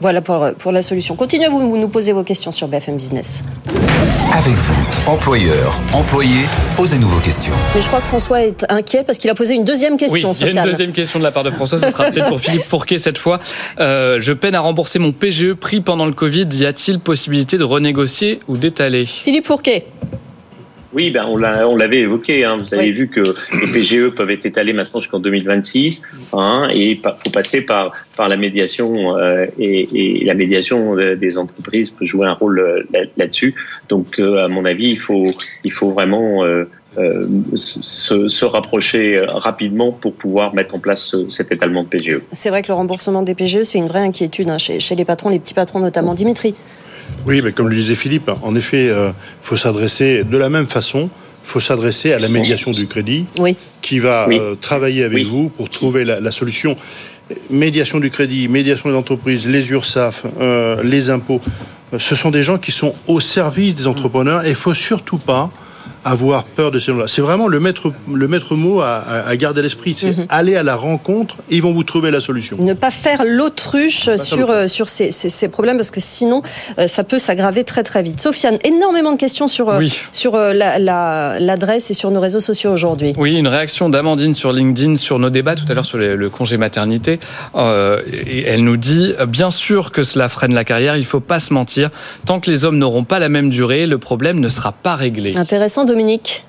Voilà 0.00 0.20
pour, 0.20 0.46
pour 0.58 0.70
la 0.72 0.82
solution. 0.82 1.16
Continuez, 1.16 1.48
vous, 1.48 1.58
vous 1.70 1.76
nous 1.78 1.88
posez 1.88 2.12
vos 2.12 2.22
questions 2.24 2.52
sur 2.52 2.68
BFM 2.68 2.96
Business. 2.96 3.42
Avec 4.36 4.54
vous, 4.54 4.74
employeurs, 5.06 5.80
employés, 5.92 6.46
posez-nous 6.76 7.06
vos 7.06 7.20
questions. 7.20 7.52
Mais 7.72 7.80
je 7.80 7.86
crois 7.86 8.00
que 8.00 8.06
François 8.06 8.42
est 8.42 8.66
inquiet 8.68 9.04
parce 9.04 9.16
qu'il 9.16 9.30
a 9.30 9.34
posé 9.36 9.54
une 9.54 9.64
deuxième 9.64 9.92
Oui, 9.92 9.98
question, 9.98 10.32
il 10.32 10.40
y 10.40 10.58
a 10.58 10.60
une 10.60 10.68
deuxième 10.68 10.90
question 10.90 11.20
de 11.20 11.24
la 11.24 11.30
part 11.30 11.44
de 11.44 11.52
François. 11.52 11.78
Ce 11.78 11.88
sera 11.88 12.10
peut-être 12.10 12.30
pour 12.30 12.40
Philippe 12.40 12.64
Fourquet 12.64 12.98
cette 12.98 13.16
fois. 13.16 13.38
Euh, 13.78 14.18
je 14.20 14.32
peine 14.32 14.56
à 14.56 14.60
rembourser 14.60 14.98
mon 14.98 15.12
PGE 15.12 15.52
pris 15.52 15.80
pendant 15.80 16.04
le 16.04 16.12
Covid. 16.12 16.48
Y 16.52 16.66
a-t-il 16.66 16.98
possibilité 16.98 17.58
de 17.58 17.62
renégocier 17.62 18.40
ou 18.48 18.56
d'étaler? 18.56 19.06
Philippe 19.06 19.46
Fourquet. 19.46 19.86
Oui, 20.94 21.10
ben 21.10 21.26
on 21.28 21.36
l'a- 21.36 21.68
on 21.68 21.76
l'avait 21.76 22.00
évoqué. 22.00 22.44
hein. 22.44 22.56
Vous 22.58 22.72
avez 22.74 22.92
vu 22.92 23.08
que 23.08 23.20
les 23.20 23.66
PGE 23.72 24.10
peuvent 24.10 24.30
être 24.30 24.46
étalés 24.46 24.72
maintenant 24.72 25.00
jusqu'en 25.00 25.18
2026, 25.18 26.02
hein, 26.32 26.68
et 26.72 26.90
il 26.92 27.00
faut 27.00 27.30
passer 27.30 27.62
par 27.62 27.92
par 28.16 28.28
la 28.28 28.36
médiation 28.36 29.16
euh, 29.18 29.46
et, 29.58 30.20
et 30.20 30.24
la 30.24 30.34
médiation 30.34 30.96
euh, 30.96 31.16
des 31.16 31.36
entreprises 31.36 31.90
peut 31.90 32.04
jouer 32.06 32.26
un 32.28 32.32
rôle 32.34 32.60
euh, 32.60 32.82
là- 32.92 33.06
là-dessus. 33.16 33.54
Donc, 33.88 34.18
euh, 34.20 34.44
à 34.44 34.48
mon 34.48 34.64
avis, 34.64 34.90
il 34.90 35.00
faut 35.00 35.26
il 35.64 35.72
faut 35.72 35.90
vraiment 35.90 36.44
euh, 36.44 36.64
euh, 36.96 37.26
se, 37.56 38.28
se 38.28 38.44
rapprocher 38.44 39.20
rapidement 39.26 39.90
pour 39.90 40.12
pouvoir 40.14 40.54
mettre 40.54 40.76
en 40.76 40.78
place 40.78 41.06
ce- 41.06 41.28
cet 41.28 41.50
étalement 41.50 41.82
de 41.82 41.88
PGE. 41.88 42.20
C'est 42.30 42.50
vrai 42.50 42.62
que 42.62 42.68
le 42.68 42.74
remboursement 42.74 43.22
des 43.22 43.34
PGE, 43.34 43.64
c'est 43.64 43.78
une 43.78 43.88
vraie 43.88 43.98
inquiétude 44.10 44.48
hein, 44.48 44.58
chez, 44.58 44.78
chez 44.78 44.94
les 44.94 45.04
patrons, 45.04 45.28
les 45.28 45.40
petits 45.40 45.54
patrons 45.54 45.80
notamment. 45.80 46.14
Dimitri. 46.14 46.54
Oui, 47.26 47.40
mais 47.42 47.52
comme 47.52 47.68
le 47.68 47.74
disait 47.76 47.94
Philippe, 47.94 48.30
en 48.42 48.54
effet, 48.54 48.86
il 48.86 49.12
faut 49.42 49.56
s'adresser 49.56 50.24
de 50.24 50.36
la 50.36 50.48
même 50.48 50.66
façon. 50.66 51.08
Il 51.44 51.48
faut 51.50 51.60
s'adresser 51.60 52.12
à 52.12 52.18
la 52.18 52.28
médiation 52.28 52.70
du 52.70 52.86
crédit, 52.86 53.26
Oui. 53.38 53.56
qui 53.82 53.98
va 53.98 54.26
Oui. 54.28 54.38
euh, 54.40 54.54
travailler 54.58 55.04
avec 55.04 55.26
vous 55.26 55.50
pour 55.50 55.68
trouver 55.68 56.04
la, 56.04 56.18
la 56.20 56.30
solution. 56.32 56.74
Médiation 57.50 58.00
du 58.00 58.10
crédit, 58.10 58.48
médiation 58.48 58.90
des 58.90 58.96
entreprises, 58.96 59.46
les 59.46 59.70
URSAF, 59.70 60.24
euh, 60.40 60.82
les 60.82 61.08
impôts, 61.10 61.40
euh, 61.92 61.98
ce 61.98 62.14
sont 62.14 62.30
des 62.30 62.42
gens 62.42 62.58
qui 62.58 62.72
sont 62.72 62.94
au 63.06 63.20
service 63.20 63.74
des 63.74 63.86
entrepreneurs 63.86 64.44
et 64.44 64.50
il 64.50 64.54
faut 64.54 64.74
surtout 64.74 65.18
pas 65.18 65.50
avoir 66.04 66.44
peur 66.44 66.70
de 66.70 66.78
ces 66.78 66.92
gens-là. 66.92 67.08
C'est 67.08 67.22
vraiment 67.22 67.48
le 67.48 67.60
maître, 67.60 67.92
le 68.12 68.28
maître 68.28 68.54
mot 68.56 68.80
à, 68.80 69.34
garder 69.36 69.60
à 69.60 69.62
l'esprit. 69.62 69.94
C'est 69.96 70.16
Mhm. 70.16 70.26
aller 70.28 70.56
à 70.56 70.62
la 70.62 70.76
rencontre 70.76 71.36
et 71.50 71.56
ils 71.56 71.62
vont 71.62 71.72
vous 71.72 71.84
trouver 71.84 72.10
la 72.10 72.20
solution. 72.20 72.56
Ne 72.60 72.74
pas 72.74 72.90
faire 72.90 73.22
l'autruche 73.26 74.10
sur, 74.16 74.50
euh, 74.50 74.68
sur 74.68 74.88
ces, 74.88 75.10
ces- 75.10 75.28
ces 75.28 75.48
problèmes 75.48 75.76
parce 75.76 75.90
que 75.90 76.00
sinon, 76.00 76.42
euh, 76.78 76.86
ça 76.86 77.04
peut 77.04 77.18
s'aggraver 77.18 77.64
très 77.64 77.82
très 77.82 78.02
vite. 78.02 78.20
Sofiane, 78.20 78.58
énormément 78.64 79.12
de 79.12 79.16
questions 79.18 79.48
sur, 79.48 79.68
euh, 79.70 79.78
Oui. 79.78 79.98
sur 80.12 80.34
euh, 80.34 80.52
la- 80.52 80.78
la- 80.78 81.40
l'adresse 81.40 81.90
et 81.90 81.94
sur 81.94 82.10
nos 82.10 82.20
réseaux 82.20 82.40
sociaux 82.40 82.72
aujourd'hui. 82.72 83.14
Oui, 83.16 83.34
une 83.36 83.48
réaction 83.48 83.88
d'Amandine 83.88 84.34
sur 84.34 84.52
LinkedIn 84.52 84.96
sur 84.96 85.18
nos 85.18 85.30
débats 85.30 85.54
tout 85.56 85.64
à 85.68 85.74
l'heure 85.74 85.84
sur 85.84 85.98
le, 85.98 86.16
le 86.16 86.30
congé 86.30 86.56
maternité. 86.56 87.18
Euh, 87.56 88.00
et 88.26 88.44
elle 88.44 88.64
nous 88.64 88.76
dit 88.76 89.14
bien 89.28 89.50
sûr 89.50 89.92
que 89.92 90.02
cela 90.02 90.28
freine 90.28 90.54
la 90.54 90.64
carrière. 90.64 90.96
Il 90.96 91.04
faut 91.04 91.20
pas 91.20 91.38
se 91.40 91.52
mentir. 91.52 91.90
Tant 92.26 92.40
que 92.40 92.50
les 92.50 92.64
hommes 92.64 92.78
n'auront 92.78 93.04
pas 93.04 93.18
la 93.18 93.28
même 93.28 93.48
durée, 93.48 93.86
le 93.86 93.98
problème 93.98 94.40
ne 94.40 94.48
sera 94.48 94.72
pas 94.72 94.94
réglé. 94.96 95.36
Intéressant, 95.36 95.84
Dominique. 95.94 96.44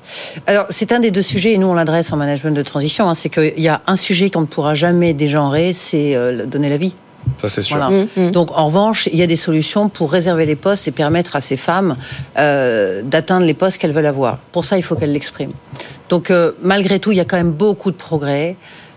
Alors, 0.47 0.65
c'est 0.71 0.91
un 0.91 0.99
des 0.99 1.11
deux 1.11 1.21
sujets, 1.21 1.53
et 1.53 1.59
nous, 1.59 1.67
on 1.67 1.75
l'adresse 1.75 2.11
en 2.11 2.17
management 2.17 2.55
de 2.55 2.63
transition. 2.63 3.07
hein, 3.07 3.13
c'est 3.13 3.29
qu'il 3.29 3.59
y 3.61 3.67
a 3.67 3.81
un 3.85 3.95
sujet 3.95 4.31
qu'on 4.31 4.41
ne 4.41 4.47
pourra 4.47 4.73
jamais 4.73 5.13
dégenrer, 5.13 5.71
c'est 5.71 6.15
euh, 6.15 6.47
donner 6.47 6.67
la 6.67 6.77
vie. 6.77 6.95
Ça 7.37 7.47
c'est 7.47 7.61
sûr. 7.61 7.77
Voilà. 7.77 8.31
Donc, 8.31 8.49
en 8.57 8.65
revanche, 8.65 9.07
il 9.13 9.19
y 9.19 9.21
a 9.21 9.27
des 9.27 9.35
solutions 9.35 9.87
pour 9.89 10.11
réserver 10.11 10.47
les 10.47 10.55
postes 10.55 10.87
et 10.87 10.91
permettre 10.91 11.35
à 11.35 11.41
ces 11.41 11.57
femmes 11.57 11.95
euh, 12.39 13.03
d'atteindre 13.03 13.45
les 13.45 13.53
postes 13.53 13.77
qu'elles 13.77 13.93
veulent 13.93 14.05
avoir. 14.07 14.37
Pour 14.51 14.65
ça, 14.65 14.77
il 14.77 14.83
faut 14.83 14.95
qu'elles 14.95 15.13
l'expriment. 15.13 15.53
Donc, 16.09 16.31
euh, 16.31 16.53
malgré 16.63 16.97
tout, 16.99 17.11
il 17.11 17.17
y 17.17 17.21
a 17.21 17.25
quand 17.25 17.37
même 17.37 17.51
beaucoup 17.51 17.91
de 17.91 17.97
progrès. 17.97 18.55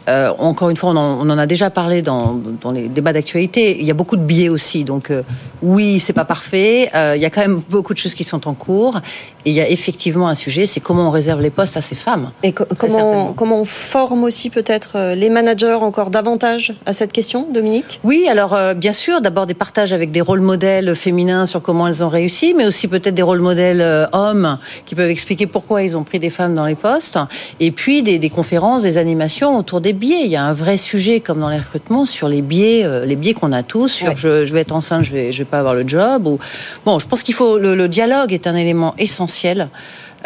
Euh, 0.08 0.30
encore 0.38 0.70
une 0.70 0.76
fois, 0.76 0.90
on 0.90 0.96
en, 0.96 1.26
on 1.26 1.30
en 1.30 1.38
a 1.38 1.46
déjà 1.46 1.70
parlé 1.70 2.00
dans, 2.02 2.40
dans 2.62 2.70
les 2.72 2.88
débats 2.88 3.12
d'actualité. 3.12 3.78
Il 3.78 3.86
y 3.86 3.90
a 3.90 3.94
beaucoup 3.94 4.16
de 4.16 4.22
biais 4.22 4.48
aussi. 4.48 4.84
Donc, 4.84 5.10
euh, 5.10 5.22
oui, 5.62 5.98
c'est 5.98 6.12
pas 6.14 6.24
parfait. 6.24 6.88
Euh, 6.94 7.12
il 7.14 7.22
y 7.22 7.26
a 7.26 7.30
quand 7.30 7.42
même 7.42 7.60
beaucoup 7.68 7.92
de 7.92 7.98
choses 7.98 8.14
qui 8.14 8.24
sont 8.24 8.48
en 8.48 8.54
cours. 8.54 8.96
Et 9.44 9.50
il 9.50 9.54
y 9.54 9.60
a 9.60 9.68
effectivement 9.68 10.28
un 10.28 10.34
sujet, 10.34 10.66
c'est 10.66 10.80
comment 10.80 11.08
on 11.08 11.10
réserve 11.10 11.40
les 11.40 11.50
postes 11.50 11.76
à 11.76 11.80
ces 11.80 11.94
femmes. 11.94 12.30
Et 12.42 12.52
co- 12.52 12.64
comment, 12.76 13.32
comment 13.32 13.60
on 13.60 13.64
forme 13.64 14.24
aussi 14.24 14.50
peut-être 14.50 14.92
euh, 14.96 15.14
les 15.14 15.30
managers 15.30 15.78
encore 15.80 16.10
davantage 16.10 16.74
à 16.86 16.92
cette 16.92 17.12
question, 17.12 17.46
Dominique? 17.52 18.00
Oui, 18.04 18.26
alors 18.30 18.58
bien 18.76 18.92
sûr, 18.92 19.20
d'abord 19.20 19.46
des 19.46 19.54
partages 19.54 19.92
avec 19.92 20.10
des 20.10 20.20
rôles 20.20 20.40
modèles 20.40 20.94
féminins 20.96 21.46
sur 21.46 21.62
comment 21.62 21.86
elles 21.86 22.02
ont 22.02 22.08
réussi, 22.08 22.54
mais 22.54 22.66
aussi 22.66 22.88
peut-être 22.88 23.14
des 23.14 23.22
rôles 23.22 23.40
modèles 23.40 24.08
hommes 24.12 24.58
qui 24.86 24.94
peuvent 24.94 25.10
expliquer 25.10 25.46
pourquoi 25.46 25.82
ils 25.82 25.96
ont 25.96 26.02
pris 26.02 26.18
des 26.18 26.30
femmes 26.30 26.54
dans 26.54 26.66
les 26.66 26.74
postes, 26.74 27.18
et 27.60 27.70
puis 27.70 28.02
des, 28.02 28.18
des 28.18 28.30
conférences, 28.30 28.82
des 28.82 28.98
animations 28.98 29.56
autour 29.56 29.80
des 29.80 29.92
biais. 29.98 30.22
Il 30.24 30.30
y 30.30 30.36
a 30.36 30.44
un 30.44 30.54
vrai 30.54 30.76
sujet, 30.78 31.20
comme 31.20 31.40
dans 31.40 31.50
les 31.50 31.58
recrutements, 31.58 32.06
sur 32.06 32.28
les 32.28 32.40
biais, 32.40 32.84
euh, 32.84 33.04
les 33.04 33.16
biais 33.16 33.34
qu'on 33.34 33.52
a 33.52 33.62
tous, 33.62 33.88
sur 33.88 34.08
Ouais. 34.08 34.14
je, 34.16 34.44
je 34.46 34.52
vais 34.54 34.60
être 34.60 34.72
enceinte, 34.72 35.04
je 35.04 35.12
vais, 35.12 35.32
je 35.32 35.38
vais 35.38 35.44
pas 35.44 35.58
avoir 35.58 35.74
le 35.74 35.86
job. 35.86 36.26
Ou 36.26 36.38
bon, 36.86 36.98
je 36.98 37.06
pense 37.06 37.22
qu'il 37.22 37.34
faut 37.34 37.58
le, 37.58 37.74
le 37.74 37.88
dialogue 37.88 38.32
est 38.32 38.46
un 38.46 38.54
élément 38.56 38.94
essentiel. 38.98 39.68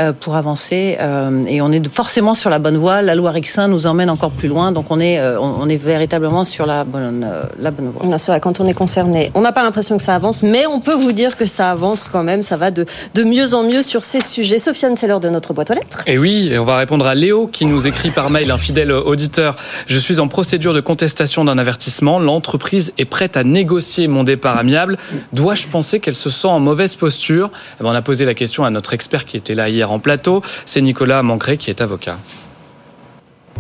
Euh, 0.01 0.15
pour 0.19 0.37
avancer 0.37 0.97
euh, 1.01 1.43
et 1.47 1.61
on 1.61 1.71
est 1.71 1.87
forcément 1.87 2.33
sur 2.33 2.49
la 2.49 2.59
bonne 2.59 2.79
voie. 2.79 3.03
La 3.03 3.15
loi 3.15 3.31
Rixin 3.31 3.69
nous 3.69 3.87
emmène 3.87 4.09
encore 4.09 4.31
plus 4.31 4.49
loin, 4.49 4.73
donc 4.73 4.87
on 4.89 4.99
est 4.99 5.19
euh, 5.19 5.39
on 5.39 5.69
est 5.69 5.77
véritablement 5.77 6.45
sur 6.45 6.65
la 6.65 6.85
bonne 6.85 7.27
la 7.61 7.71
bonne 7.71 7.91
voie. 7.91 8.07
Non, 8.07 8.17
C'est 8.17 8.33
vrai, 8.33 8.41
quand 8.41 8.59
on 8.61 8.67
est 8.67 8.73
concerné, 8.73 9.31
on 9.35 9.43
n'a 9.43 9.53
pas 9.53 9.63
l'impression 9.63 9.99
que 9.99 10.03
ça 10.03 10.15
avance, 10.15 10.43
mais 10.43 10.67
on 10.67 10.81
peut 10.81 10.95
vous 10.95 11.13
dire 11.13 11.37
que 11.37 11.45
ça 11.45 11.71
avance 11.71 12.09
quand 12.09 12.23
même, 12.23 12.41
ça 12.41 12.57
va 12.57 12.71
de, 12.71 12.87
de 13.15 13.23
mieux 13.23 13.53
en 13.53 13.65
mieux 13.65 13.83
sur 13.83 14.03
ces 14.03 14.23
sujets. 14.23 14.59
Sofiane, 14.59 14.97
c'est 14.97 15.07
l'heure 15.07 15.21
de 15.21 15.29
notre 15.29 15.53
boîte 15.53 15.71
aux 15.71 15.75
lettres. 15.75 16.03
Et 16.07 16.17
oui, 16.17 16.49
et 16.51 16.59
on 16.59 16.65
va 16.65 16.79
répondre 16.79 17.07
à 17.07 17.15
Léo 17.15 17.47
qui 17.47 17.67
nous 17.67 17.87
écrit 17.87 18.11
par 18.11 18.31
mail, 18.31 18.51
un 18.51 18.57
fidèle 18.57 18.93
auditeur. 18.93 19.57
Je 19.89 19.99
suis 19.99 20.21
en 20.21 20.29
procédure 20.29 20.73
de 20.73 20.81
contestation 20.81 21.45
d'un 21.45 21.59
avertissement. 21.59 22.19
L'entreprise 22.19 22.95
est 22.97 23.05
prête 23.05 23.37
à 23.37 23.45
négocier 23.45 24.09
mon 24.09 24.25
départ 24.25 24.57
amiable. 24.57 24.97
Dois-je 25.35 25.67
penser 25.69 26.01
qu'elle 26.01 26.17
se 26.17 26.31
sent 26.31 26.49
en 26.49 26.61
mauvaise 26.61 26.97
posture? 26.97 27.51
Eh 27.79 27.83
ben, 27.83 27.91
On 27.91 27.95
a 27.95 28.01
posé 28.01 28.25
la 28.25 28.33
question 28.33 28.65
à 28.65 28.71
notre 28.71 28.95
expert 28.95 29.27
qui 29.27 29.37
était 29.37 29.55
là 29.55 29.69
hier 29.69 29.82
en 29.91 29.99
plateau. 29.99 30.43
C'est 30.67 30.83
Nicolas 30.83 31.23
Mancré 31.23 31.57
qui 31.57 31.71
est 31.71 31.81
avocat. 31.81 32.19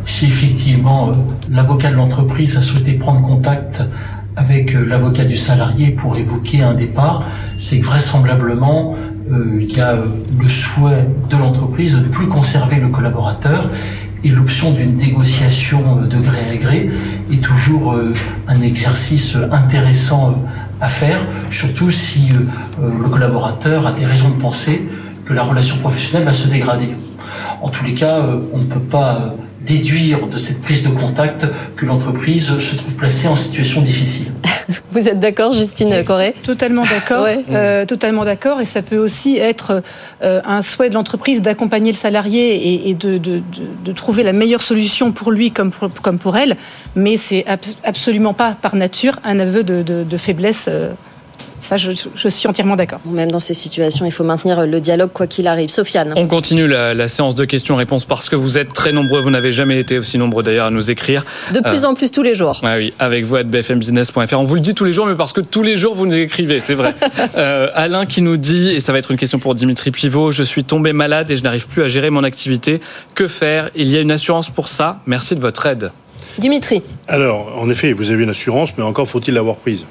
Si 0.05 0.27
effectivement 0.27 1.11
euh, 1.11 1.13
l'avocat 1.51 1.91
de 1.91 1.97
l'entreprise 1.97 2.57
a 2.57 2.61
souhaité 2.61 2.95
prendre 2.95 3.23
contact 3.23 3.83
avec 4.37 4.75
euh, 4.75 4.85
l'avocat 4.85 5.25
du 5.25 5.37
salarié 5.37 5.91
pour 5.91 6.17
évoquer 6.17 6.63
un 6.63 6.75
départ, 6.75 7.25
c'est 7.57 7.79
vraisemblablement 7.79 8.97
euh, 9.31 9.59
il 9.61 9.77
y 9.77 9.81
a 9.81 9.97
le 10.39 10.49
souhait 10.49 11.07
de 11.31 11.37
l'entreprise 11.37 11.95
de 11.95 12.01
ne 12.01 12.09
plus 12.09 12.27
conserver 12.27 12.77
le 12.77 12.89
collaborateur 12.89 13.71
et 14.25 14.29
l'option 14.29 14.73
d'une 14.73 14.97
négociation 14.97 16.03
de 16.03 16.19
gré 16.19 16.39
à 16.53 16.57
gré 16.57 16.91
est 17.31 17.43
toujours 17.43 17.97
un 18.47 18.61
exercice 18.61 19.37
intéressant 19.51 20.45
à 20.81 20.89
faire, 20.89 21.19
surtout 21.51 21.91
si 21.91 22.29
le 22.81 23.09
collaborateur 23.09 23.85
a 23.85 23.93
des 23.93 24.05
raisons 24.05 24.31
de 24.31 24.41
penser 24.41 24.83
que 25.25 25.33
la 25.33 25.43
relation 25.43 25.77
professionnelle 25.79 26.27
va 26.27 26.33
se 26.33 26.49
dégrader. 26.49 26.89
En 27.61 27.69
tous 27.69 27.85
les 27.85 27.95
cas, 27.95 28.19
euh, 28.19 28.41
on 28.53 28.59
ne 28.59 28.65
peut 28.65 28.81
pas 28.81 29.15
euh, 29.15 29.29
déduire 29.65 30.27
de 30.27 30.37
cette 30.37 30.61
prise 30.61 30.83
de 30.83 30.89
contact 30.89 31.47
que 31.77 31.87
l'entreprise 31.87 32.59
se 32.59 32.75
trouve 32.75 32.95
placée 32.97 33.29
en 33.29 33.37
situation 33.37 33.81
difficile. 33.81 34.33
Vous 34.91 35.09
êtes 35.09 35.21
d'accord, 35.21 35.53
Justine 35.53 36.03
Corée 36.05 36.35
Totalement 36.43 36.83
d'accord, 36.85 37.23
Ouais. 37.25 37.39
euh, 37.53 37.85
totalement 37.87 38.25
d'accord. 38.25 38.61
Et 38.61 38.65
ça 38.65 38.83
peut 38.83 38.97
aussi 38.99 39.37
être 39.39 39.83
euh, 40.23 40.41
un 40.45 40.63
souhait 40.63 40.89
de 40.91 40.95
l'entreprise 40.95 41.41
d'accompagner 41.41 41.93
le 41.93 41.97
salarié 41.97 42.57
et, 42.57 42.91
et 42.91 42.95
de, 42.95 43.19
de- 43.19 43.39
de- 43.39 43.43
de 43.85 43.93
trouver 43.93 44.23
la 44.25 44.33
meilleure 44.33 44.63
solution 44.63 45.13
pour 45.13 45.31
lui 45.31 45.51
comme 45.53 45.71
pour, 45.71 45.89
comme 46.03 46.19
pour 46.19 46.37
elle. 46.37 46.57
Mais 46.97 47.17
c'est 47.17 47.45
abs- 47.47 47.77
absolument 47.85 48.35
pas 48.35 48.57
par 48.61 48.75
nature 48.75 49.19
un 49.25 49.39
aveu 49.39 49.63
de, 49.63 49.83
de- 49.83 50.05
de 50.05 50.17
faiblesse. 50.17 50.67
euh, 50.69 50.93
Ça, 51.63 51.77
je, 51.77 51.93
je 52.17 52.29
suis 52.29 52.49
entièrement 52.49 52.75
d'accord. 52.75 52.99
Même 53.07 53.31
dans 53.31 53.39
ces 53.39 53.55
situations, 53.55 54.05
il 54.05 54.11
faut 54.11 54.25
maintenir 54.25 54.67
le 54.67 54.81
dialogue 54.81 55.11
quoi 55.13 55.29
qu'il 55.29 55.47
arrive. 55.47 55.69
Sofiane. 55.69 56.13
On 56.17 56.27
continue 56.27 56.67
la, 56.67 56.93
la 56.93 57.07
séance 57.07 57.37
de 57.37 57.45
questions-réponses 57.45 58.05
parce 58.05 58.29
que 58.29 58.35
vous 58.35 58.59
êtes 58.59 58.75
très 58.75 58.91
nombreux. 58.91 59.21
Vous 59.21 59.31
n'avez 59.31 59.53
jamais 59.53 59.79
été 59.79 59.97
aussi 59.97 60.19
nombreux 60.19 60.43
d'ailleurs 60.43 60.67
à 60.67 60.71
nous 60.71 60.91
écrire. 60.91 61.25
De 61.55 61.61
plus 61.61 61.85
Euh, 61.85 61.89
en 61.89 61.95
plus 61.95 62.11
tous 62.11 62.23
les 62.23 62.35
jours. 62.35 62.61
Ah 62.65 62.75
oui, 62.79 62.93
avec 62.99 63.25
vous 63.25 63.37
à 63.37 63.45
bfmbusiness.fr. 63.45 64.35
On 64.41 64.43
vous 64.45 64.57
le 64.57 64.61
dit 64.61 64.75
tous 64.75 64.85
les 64.85 64.93
jours, 64.93 65.07
mais 65.07 65.15
parce 65.15 65.33
que 65.33 65.41
tous 65.41 65.63
les 65.63 65.77
jours 65.77 65.95
vous 65.95 66.07
nous 66.07 66.17
écrivez, 66.17 66.61
c'est 66.61 66.75
vrai. 66.75 66.95
Euh, 67.37 67.69
Alain 67.75 68.05
qui 68.05 68.21
nous 68.23 68.37
dit, 68.37 68.71
et 68.71 68.81
ça 68.81 68.93
va 68.93 68.99
être 68.99 69.11
une 69.13 69.17
question 69.17 69.39
pour 69.39 69.55
Dimitri 69.55 69.91
Pivot, 69.93 70.33
je 70.33 70.43
suis 70.43 70.65
tombé 70.65 70.93
malade 70.93 71.31
et 71.31 71.37
je 71.37 71.43
n'arrive 71.43 71.67
plus 71.69 71.83
à 71.83 71.89
gérer 71.89 72.11
mon 72.11 72.25
activité. 72.25 72.81
Que 73.15 73.29
faire? 73.29 73.71
Il 73.77 73.89
y 73.89 73.97
a 73.97 74.01
une 74.01 74.11
assurance 74.11 74.51
pour 74.51 74.69
ça. 74.69 75.01
Merci 75.07 75.37
de 75.37 75.41
votre 75.41 75.65
aide. 75.67 75.93
Dimitri. 76.39 76.83
Alors, 77.09 77.55
en 77.59 77.71
effet, 77.71 77.93
vous 77.93 78.11
avez 78.11 78.25
une 78.25 78.31
assurance, 78.31 78.71
mais 78.77 78.83
encore 78.85 79.09
faut-il 79.09 79.35
l'avoir 79.35 79.57
prise. 79.57 79.85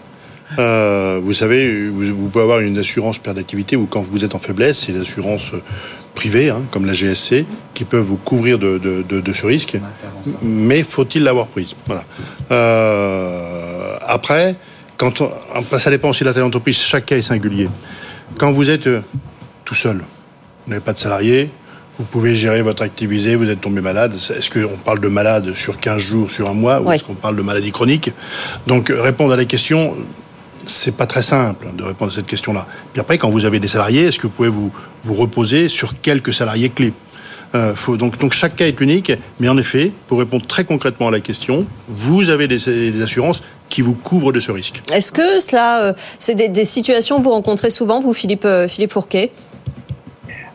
Euh, 0.59 1.19
vous 1.23 1.33
savez, 1.33 1.87
vous, 1.87 2.03
vous 2.15 2.27
pouvez 2.29 2.43
avoir 2.43 2.59
une 2.59 2.77
assurance 2.77 3.17
perte 3.17 3.37
d'activité 3.37 3.75
ou 3.75 3.85
quand 3.85 4.01
vous 4.01 4.23
êtes 4.25 4.35
en 4.35 4.39
faiblesse, 4.39 4.79
c'est 4.85 4.91
l'assurance 4.91 5.51
euh, 5.53 5.59
privée, 6.15 6.49
hein, 6.49 6.61
comme 6.71 6.85
la 6.85 6.93
GSC, 6.93 7.45
qui 7.73 7.85
peuvent 7.85 8.03
vous 8.03 8.17
couvrir 8.17 8.59
de, 8.59 8.77
de- 8.77 9.03
de- 9.07 9.21
de 9.21 9.33
ce 9.33 9.45
risque. 9.45 9.77
Mais 10.43 10.83
faut-il 10.83 11.23
l'avoir 11.23 11.47
prise? 11.47 11.73
Voilà. 11.87 12.03
Euh, 12.51 13.95
après, 14.01 14.55
quand 14.97 15.21
on- 15.21 15.31
ça 15.77 15.89
dépend 15.89 16.09
aussi 16.09 16.23
de 16.23 16.29
la 16.29 16.33
taille 16.33 16.43
d'entreprise. 16.43 16.77
Chaque 16.77 17.05
cas 17.07 17.17
est 17.17 17.21
singulier. 17.21 17.69
Quand 18.37 18.51
vous 18.51 18.69
êtes 18.69 18.87
euh, 18.87 19.01
tout 19.65 19.75
seul, 19.75 19.97
vous 19.97 20.69
n'avez 20.69 20.81
pas 20.81 20.93
de 20.93 20.99
salarié, 20.99 21.49
vous 21.97 22.05
pouvez 22.05 22.35
gérer 22.35 22.61
votre 22.61 22.83
activité, 22.83 23.35
vous 23.35 23.49
êtes 23.49 23.61
tombé 23.61 23.81
malade. 23.81 24.13
Est-ce 24.35 24.49
qu'on 24.49 24.77
parle 24.77 24.99
de 24.99 25.07
malade 25.07 25.53
sur 25.55 25.77
15 25.79 25.97
jours, 26.01 26.31
sur 26.31 26.49
un 26.49 26.53
mois, 26.53 26.81
ou 26.81 26.91
est-ce 26.91 27.03
qu'on 27.03 27.13
parle 27.15 27.35
de 27.35 27.41
maladie 27.41 27.71
chronique? 27.71 28.11
Donc, 28.67 28.91
répondre 28.95 29.33
à 29.33 29.37
la 29.37 29.45
question, 29.45 29.95
c'est 30.71 30.95
pas 30.95 31.05
très 31.05 31.21
simple 31.21 31.67
de 31.75 31.83
répondre 31.83 32.11
à 32.11 32.15
cette 32.15 32.27
question-là. 32.27 32.67
Puis 32.93 33.01
après, 33.01 33.17
quand 33.17 33.29
vous 33.29 33.45
avez 33.45 33.59
des 33.59 33.67
salariés, 33.67 34.03
est-ce 34.05 34.19
que 34.19 34.27
vous 34.27 34.33
pouvez 34.33 34.49
vous, 34.49 34.71
vous 35.03 35.13
reposer 35.13 35.69
sur 35.69 35.99
quelques 36.01 36.33
salariés 36.33 36.69
clés? 36.69 36.93
Euh, 37.53 37.75
faut, 37.75 37.97
donc, 37.97 38.17
donc 38.17 38.31
chaque 38.31 38.55
cas 38.55 38.65
est 38.65 38.79
unique, 38.79 39.11
mais 39.39 39.49
en 39.49 39.57
effet, 39.57 39.91
pour 40.07 40.19
répondre 40.19 40.45
très 40.47 40.63
concrètement 40.63 41.09
à 41.09 41.11
la 41.11 41.19
question, 41.19 41.65
vous 41.89 42.29
avez 42.29 42.47
des, 42.47 42.59
des 42.91 43.01
assurances 43.01 43.43
qui 43.67 43.81
vous 43.81 43.93
couvrent 43.93 44.31
de 44.31 44.39
ce 44.39 44.51
risque. 44.51 44.81
Est-ce 44.93 45.11
que 45.11 45.39
cela, 45.39 45.83
euh, 45.83 45.93
c'est 46.17 46.35
des, 46.35 46.47
des 46.47 46.65
situations 46.65 47.17
que 47.17 47.23
vous 47.23 47.31
rencontrez 47.31 47.69
souvent, 47.69 47.99
vous, 47.99 48.13
Philippe, 48.13 48.45
euh, 48.45 48.69
Philippe 48.69 48.93
Fourquet? 48.93 49.31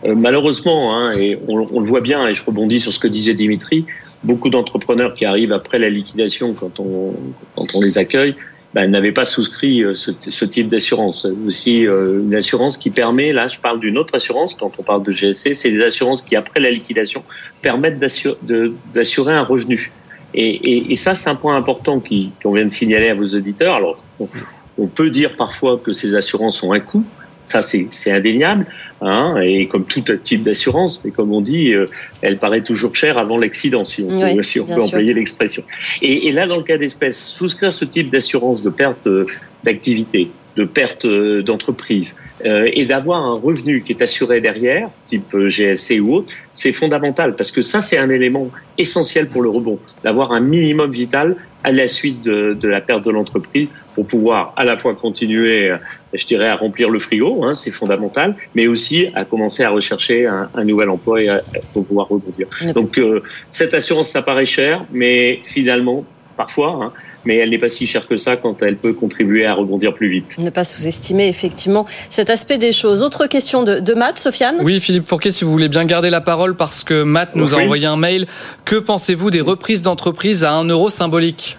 Euh, 0.06 0.14
malheureusement, 0.16 0.96
hein, 0.96 1.12
et 1.12 1.38
on, 1.48 1.68
on 1.70 1.80
le 1.80 1.86
voit 1.86 2.00
bien, 2.00 2.26
et 2.28 2.34
je 2.34 2.42
rebondis 2.42 2.80
sur 2.80 2.92
ce 2.92 2.98
que 2.98 3.08
disait 3.08 3.34
Dimitri, 3.34 3.84
beaucoup 4.24 4.48
d'entrepreneurs 4.48 5.14
qui 5.14 5.26
arrivent 5.26 5.52
après 5.52 5.78
la 5.78 5.90
liquidation, 5.90 6.54
quand 6.54 6.80
on, 6.80 7.14
quand 7.54 7.74
on 7.74 7.82
les 7.82 7.98
accueille, 7.98 8.34
ben, 8.76 8.90
n'avaient 8.90 9.10
pas 9.10 9.24
souscrit 9.24 9.82
euh, 9.82 9.94
ce, 9.94 10.44
type 10.44 10.68
d'assurance. 10.68 11.26
Aussi, 11.46 11.86
euh, 11.86 12.20
une 12.20 12.34
assurance 12.34 12.76
qui 12.76 12.90
permet, 12.90 13.32
là, 13.32 13.48
je 13.48 13.56
parle 13.58 13.80
d'une 13.80 13.96
autre 13.96 14.14
assurance, 14.14 14.52
quand 14.52 14.70
on 14.76 14.82
parle 14.82 15.02
de 15.02 15.12
GSC, 15.12 15.54
c'est 15.54 15.70
des 15.70 15.82
assurances 15.82 16.20
qui, 16.20 16.36
après 16.36 16.60
la 16.60 16.70
liquidation, 16.70 17.24
permettent 17.62 17.98
d'assurer 17.98 19.32
un 19.32 19.44
revenu. 19.44 19.90
Et, 20.34 20.94
ça, 20.96 21.14
c'est 21.14 21.30
un 21.30 21.36
point 21.36 21.56
important 21.56 22.02
qu'on 22.42 22.52
vient 22.52 22.66
de 22.66 22.70
signaler 22.70 23.08
à 23.08 23.14
vos 23.14 23.24
auditeurs. 23.24 23.76
Alors, 23.76 23.96
on, 24.20 24.28
on 24.76 24.88
peut 24.88 25.08
dire 25.08 25.36
parfois 25.36 25.80
que 25.82 25.94
ces 25.94 26.14
assurances 26.14 26.62
ont 26.62 26.72
un 26.72 26.80
coût. 26.80 27.02
Ça, 27.46 27.62
c'est 27.62 28.10
indéniable. 28.10 28.66
Hein, 29.02 29.36
et 29.42 29.66
comme 29.66 29.84
tout 29.84 30.00
type 30.00 30.42
d'assurance, 30.42 31.02
mais 31.04 31.10
comme 31.10 31.30
on 31.32 31.42
dit, 31.42 31.74
euh, 31.74 31.86
elle 32.22 32.38
paraît 32.38 32.62
toujours 32.62 32.96
chère 32.96 33.18
avant 33.18 33.36
l'accident, 33.36 33.84
si 33.84 34.02
on 34.02 34.08
Oui, 34.18 34.36
peut, 34.36 34.42
si 34.42 34.58
on 34.58 34.64
bien 34.64 34.76
peut 34.76 34.80
sûr. 34.80 34.86
employer 34.88 35.12
l'expression. 35.12 35.62
Et, 36.00 36.28
et 36.28 36.32
là, 36.32 36.46
dans 36.46 36.56
le 36.56 36.62
cas 36.62 36.78
d'espèce, 36.78 37.18
souscrire 37.22 37.74
ce 37.74 37.84
type 37.84 38.08
d'assurance 38.10 38.62
de 38.62 38.70
perte 38.70 39.06
euh, 39.06 39.26
d'activité, 39.64 40.30
de 40.56 40.64
perte 40.64 41.04
euh, 41.04 41.42
d'entreprise, 41.42 42.16
euh, 42.46 42.66
et 42.72 42.86
d'avoir 42.86 43.22
un 43.22 43.34
revenu 43.34 43.82
qui 43.82 43.92
est 43.92 44.00
assuré 44.00 44.40
derrière, 44.40 44.88
type 45.06 45.36
GSC 45.46 46.00
ou 46.00 46.14
autre, 46.14 46.32
c'est 46.54 46.72
fondamental 46.72 47.36
parce 47.36 47.52
que 47.52 47.60
ça, 47.60 47.82
c'est 47.82 47.98
un 47.98 48.08
élément 48.08 48.50
essentiel 48.78 49.28
pour 49.28 49.42
le 49.42 49.50
rebond, 49.50 49.78
d'avoir 50.04 50.32
un 50.32 50.40
minimum 50.40 50.90
vital 50.90 51.36
à 51.64 51.70
la 51.70 51.86
suite 51.86 52.22
de, 52.22 52.54
de 52.54 52.68
la 52.68 52.80
perte 52.80 53.04
de 53.04 53.10
l'entreprise 53.10 53.74
pour 53.94 54.06
pouvoir 54.06 54.54
à 54.56 54.64
la 54.64 54.78
fois 54.78 54.94
continuer, 54.94 55.74
je 56.16 56.26
dirais, 56.26 56.48
à 56.48 56.56
remplir 56.56 56.90
le 56.90 56.98
frigo, 56.98 57.44
hein, 57.44 57.54
c'est 57.54 57.70
fondamental, 57.70 58.34
mais 58.54 58.66
aussi 58.66 59.08
à 59.14 59.24
commencer 59.24 59.62
à 59.64 59.70
rechercher 59.70 60.26
un, 60.26 60.48
un 60.54 60.64
nouvel 60.64 60.90
emploi 60.90 61.22
et 61.22 61.28
à- 61.28 61.42
pour 61.72 61.84
pouvoir 61.86 62.08
rebondir. 62.08 62.46
Donc 62.74 62.98
euh, 62.98 63.22
cette 63.50 63.74
assurance, 63.74 64.08
ça 64.08 64.22
paraît 64.22 64.46
cher, 64.46 64.84
mais 64.92 65.40
finalement, 65.44 66.04
parfois, 66.36 66.78
hein, 66.82 66.92
mais 67.24 67.36
elle 67.38 67.50
n'est 67.50 67.58
pas 67.58 67.68
si 67.68 67.86
chère 67.86 68.06
que 68.06 68.16
ça 68.16 68.36
quand 68.36 68.62
elle 68.62 68.76
peut 68.76 68.92
contribuer 68.92 69.46
à 69.46 69.54
rebondir 69.54 69.92
plus 69.94 70.08
vite. 70.08 70.36
Ne 70.38 70.50
pas 70.50 70.62
sous-estimer 70.62 71.26
effectivement 71.26 71.84
cet 72.08 72.30
aspect 72.30 72.56
des 72.56 72.70
choses. 72.70 73.02
Autre 73.02 73.26
question 73.26 73.64
de, 73.64 73.80
de 73.80 73.94
Matt, 73.94 74.18
Sofiane? 74.18 74.56
Oui, 74.62 74.78
Philippe 74.80 75.04
Fourquet, 75.04 75.32
si 75.32 75.44
vous 75.44 75.50
voulez 75.50 75.68
bien 75.68 75.84
garder 75.86 76.08
la 76.10 76.20
parole, 76.20 76.54
parce 76.54 76.84
que 76.84 77.02
Matt 77.02 77.34
nous 77.34 77.52
a 77.54 77.56
Oui. 77.56 77.64
envoyé 77.64 77.86
un 77.86 77.96
mail. 77.96 78.26
Que 78.64 78.76
pensez-vous 78.76 79.30
des 79.32 79.40
reprises 79.40 79.82
d'entreprise 79.82 80.44
à 80.44 80.52
1 80.52 80.66
euro 80.68 80.88
symbolique? 80.88 81.58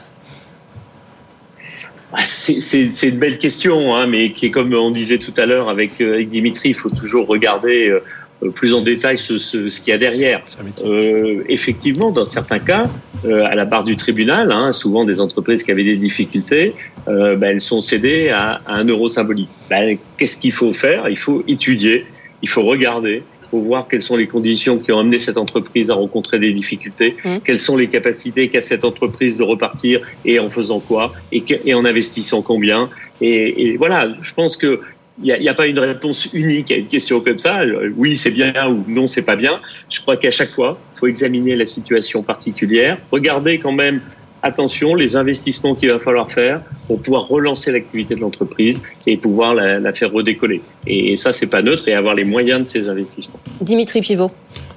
Ah, 2.14 2.24
C'est 2.24 3.10
une 3.10 3.20
belle 3.20 3.38
question, 3.38 3.94
hein, 3.96 4.08
mais 4.08 4.32
qui 4.32 4.46
est 4.48 4.52
comme 4.52 4.74
on 4.74 4.92
disait 4.92 5.18
tout 5.18 5.34
à 5.38 5.46
l'heure 5.46 5.70
avec, 5.70 6.00
euh, 6.00 6.14
avec 6.14 6.30
Dimitri, 6.30 6.70
il 6.70 6.76
faut 6.76 6.90
toujours 6.90 7.28
regarder 7.28 7.90
euh, 7.90 8.00
euh, 8.44 8.50
plus 8.50 8.74
en 8.74 8.82
détail 8.82 9.18
ce, 9.18 9.38
ce, 9.38 9.68
ce 9.68 9.82
qu'il 9.82 9.92
y 9.92 9.94
a 9.94 9.98
derrière. 9.98 10.42
Euh, 10.86 11.44
effectivement, 11.50 12.12
dans 12.12 12.24
certains 12.24 12.60
cas, 12.60 12.86
euh, 13.26 13.44
à 13.46 13.56
la 13.56 13.66
barre 13.66 13.84
du 13.84 13.98
tribunal, 13.98 14.52
hein, 14.54 14.72
souvent 14.72 15.04
des 15.04 15.20
entreprises 15.20 15.64
qui 15.64 15.72
avaient 15.72 15.84
des 15.84 15.98
difficultés, 15.98 16.76
euh, 17.10 17.36
ben, 17.36 17.50
elles 17.52 17.62
sont 17.62 17.82
cédées 17.82 18.30
à, 18.30 18.62
à 18.66 18.76
un 18.76 18.86
euro 18.86 19.10
symbolique. 19.10 19.50
Ben, 19.70 19.98
Qu'est-ce 20.18 20.38
qu'il 20.38 20.54
faut 20.54 20.74
faire? 20.74 21.10
Il 21.10 21.18
faut 21.18 21.44
étudier, 21.48 22.06
il 22.42 22.48
faut 22.48 22.64
regarder. 22.64 23.24
Faut 23.52 23.60
voir 23.62 23.88
quelles 23.88 24.02
sont 24.02 24.18
les 24.18 24.28
conditions 24.28 24.78
qui 24.78 24.92
ont 24.92 25.00
amené 25.00 25.20
cette 25.20 25.38
entreprise 25.38 25.90
à 25.90 25.96
rencontrer 25.96 26.38
des 26.40 26.52
difficultés, 26.54 27.16
Mmh. 27.24 27.38
quelles 27.46 27.60
sont 27.60 27.78
les 27.78 27.88
capacités 27.88 28.50
qu'a 28.50 28.62
cette 28.62 28.84
entreprise 28.84 29.38
de 29.38 29.44
repartir 29.44 30.02
et 30.26 30.40
en 30.40 30.50
faisant 30.50 30.80
quoi 30.80 31.14
et, 31.32 31.42
que- 31.42 31.56
et 31.66 31.74
en 31.74 31.86
investissant 31.86 32.42
combien. 32.42 32.90
Et, 33.22 33.68
et 33.72 33.78
voilà, 33.78 34.12
je 34.22 34.32
pense 34.34 34.58
que 34.58 34.82
il 35.24 35.36
n'y 35.40 35.50
a 35.50 35.54
pas 35.56 35.66
une 35.66 35.80
réponse 35.80 36.30
unique 36.32 36.72
à 36.72 36.76
une 36.76 36.86
question 36.86 37.22
comme 37.22 37.40
ça. 37.40 37.62
Euh, 37.62 37.90
Oui, 37.98 38.16
c'est 38.16 38.30
bien 38.30 38.54
ou 38.70 38.84
non, 38.88 39.08
c'est 39.08 39.24
pas 39.24 39.36
bien. 39.36 39.60
Je 39.90 40.00
crois 40.00 40.16
qu'à 40.16 40.30
chaque 40.30 40.52
fois, 40.52 40.78
il 40.96 41.00
faut 41.00 41.08
examiner 41.08 41.56
la 41.56 41.66
situation 41.66 42.22
particulière, 42.22 43.00
regarder 43.12 43.58
quand 43.58 43.72
même, 43.72 44.00
attention, 44.44 44.96
les 44.96 45.16
investissements 45.16 45.76
qu'il 45.76 45.92
va 45.92 46.00
falloir 46.00 46.32
faire 46.32 46.62
pour 46.88 47.02
pouvoir 47.02 47.28
relancer 47.28 47.72
l'activité 47.72 48.16
de 48.16 48.22
l'entreprise 48.22 48.82
et 49.06 49.18
pouvoir 49.18 49.54
la, 49.54 49.80
la 49.80 49.94
faire 49.94 50.12
redécoller. 50.12 50.62
Et 50.86 51.18
ça, 51.18 51.34
c'est 51.34 51.48
pas 51.48 51.62
neutre 51.62 51.88
et 51.88 51.94
avoir 51.94 52.16
les 52.16 52.26
moyens 52.26 52.62
de 52.62 52.68
ces 52.68 52.90
investissements. 52.90 53.40
Dimitri 53.62 54.02
Pivot. 54.02 54.32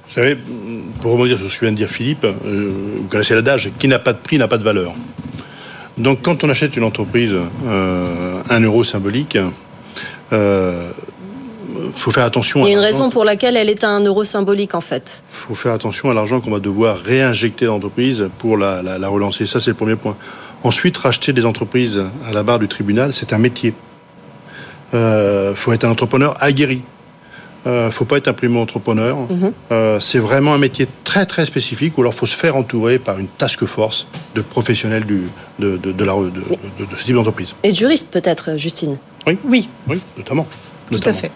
Vous 0.07 0.15
savez, 0.15 0.35
pour 1.01 1.13
rebondir 1.13 1.37
sur 1.37 1.49
ce 1.49 1.57
que 1.57 1.65
vient 1.65 1.71
de 1.71 1.77
dire 1.77 1.89
Philippe, 1.89 2.25
euh, 2.25 2.71
vous 2.97 3.07
connaissez 3.07 3.33
l'adage 3.33 3.71
qui 3.79 3.87
n'a 3.87 3.97
pas 3.97 4.11
de 4.11 4.17
prix 4.17 4.37
n'a 4.37 4.49
pas 4.49 4.57
de 4.57 4.63
valeur. 4.63 4.93
Donc 5.97 6.21
quand 6.21 6.43
on 6.43 6.49
achète 6.49 6.75
une 6.75 6.83
entreprise, 6.83 7.33
euh, 7.65 8.41
un 8.49 8.59
euro 8.59 8.83
symbolique, 8.83 9.37
euh, 10.33 10.91
faut 11.95 12.11
faire 12.11 12.23
attention. 12.25 12.61
Il 12.65 12.67
y 12.67 12.71
a 12.71 12.73
une 12.73 12.79
raison 12.79 13.09
pour 13.09 13.23
laquelle 13.25 13.55
elle 13.57 13.69
est 13.69 13.83
à 13.83 13.89
un 13.89 14.01
euro 14.03 14.23
symbolique 14.23 14.75
en 14.75 14.81
fait. 14.81 15.21
faut 15.29 15.55
faire 15.55 15.73
attention 15.73 16.09
à 16.09 16.13
l'argent 16.13 16.39
qu'on 16.41 16.51
va 16.51 16.59
devoir 16.59 16.97
réinjecter 16.97 17.65
dans 17.65 17.73
l'entreprise 17.73 18.29
pour 18.39 18.57
la, 18.57 18.81
la- 18.81 18.97
la 18.97 19.07
relancer. 19.07 19.45
Ça, 19.47 19.59
c'est 19.59 19.71
le 19.71 19.75
premier 19.77 19.95
point. 19.95 20.15
Ensuite, 20.63 20.97
racheter 20.97 21.33
des 21.33 21.45
entreprises 21.45 22.01
à 22.29 22.33
la 22.33 22.43
barre 22.43 22.59
du 22.59 22.67
tribunal, 22.67 23.13
c'est 23.13 23.33
un 23.33 23.37
métier. 23.39 23.73
Euh, 24.93 25.55
faut 25.55 25.71
être 25.73 25.85
un 25.85 25.89
entrepreneur 25.91 26.33
aguerri. 26.39 26.81
Euh, 27.67 27.91
faut 27.91 28.05
pas 28.05 28.17
être 28.17 28.27
un 28.27 28.33
primo-entrepreneur. 28.33 29.15
Mhm. 29.29 29.51
Euh, 29.71 29.99
c'est 29.99 30.17
vraiment 30.19 30.53
un 30.53 30.57
métier 30.57 30.87
très 31.03 31.25
très 31.27 31.45
spécifique 31.45 31.95
où 31.97 32.01
alors 32.01 32.15
faut 32.15 32.25
se 32.25 32.35
faire 32.35 32.55
entourer 32.55 32.97
par 32.97 33.19
une 33.19 33.27
task 33.27 33.65
force 33.65 34.07
de 34.35 34.41
professionnels 34.41 35.05
du, 35.05 35.23
de, 35.59 35.77
de, 35.77 35.91
de 35.91 36.03
la, 36.03 36.13
de, 36.15 36.29
de- 36.31 36.85
de 36.85 36.95
ce 36.95 37.03
type 37.05 37.15
d'entreprise. 37.15 37.53
Et 37.63 37.71
de 37.71 37.75
juriste 37.75 38.09
peut-être, 38.11 38.57
Justine? 38.57 38.97
Oui, 39.27 39.37
Oui, 39.45 39.69
oui, 39.87 39.99
notamment. 40.17 40.47
Tout 40.91 41.09
à 41.09 41.13
fait. 41.13 41.31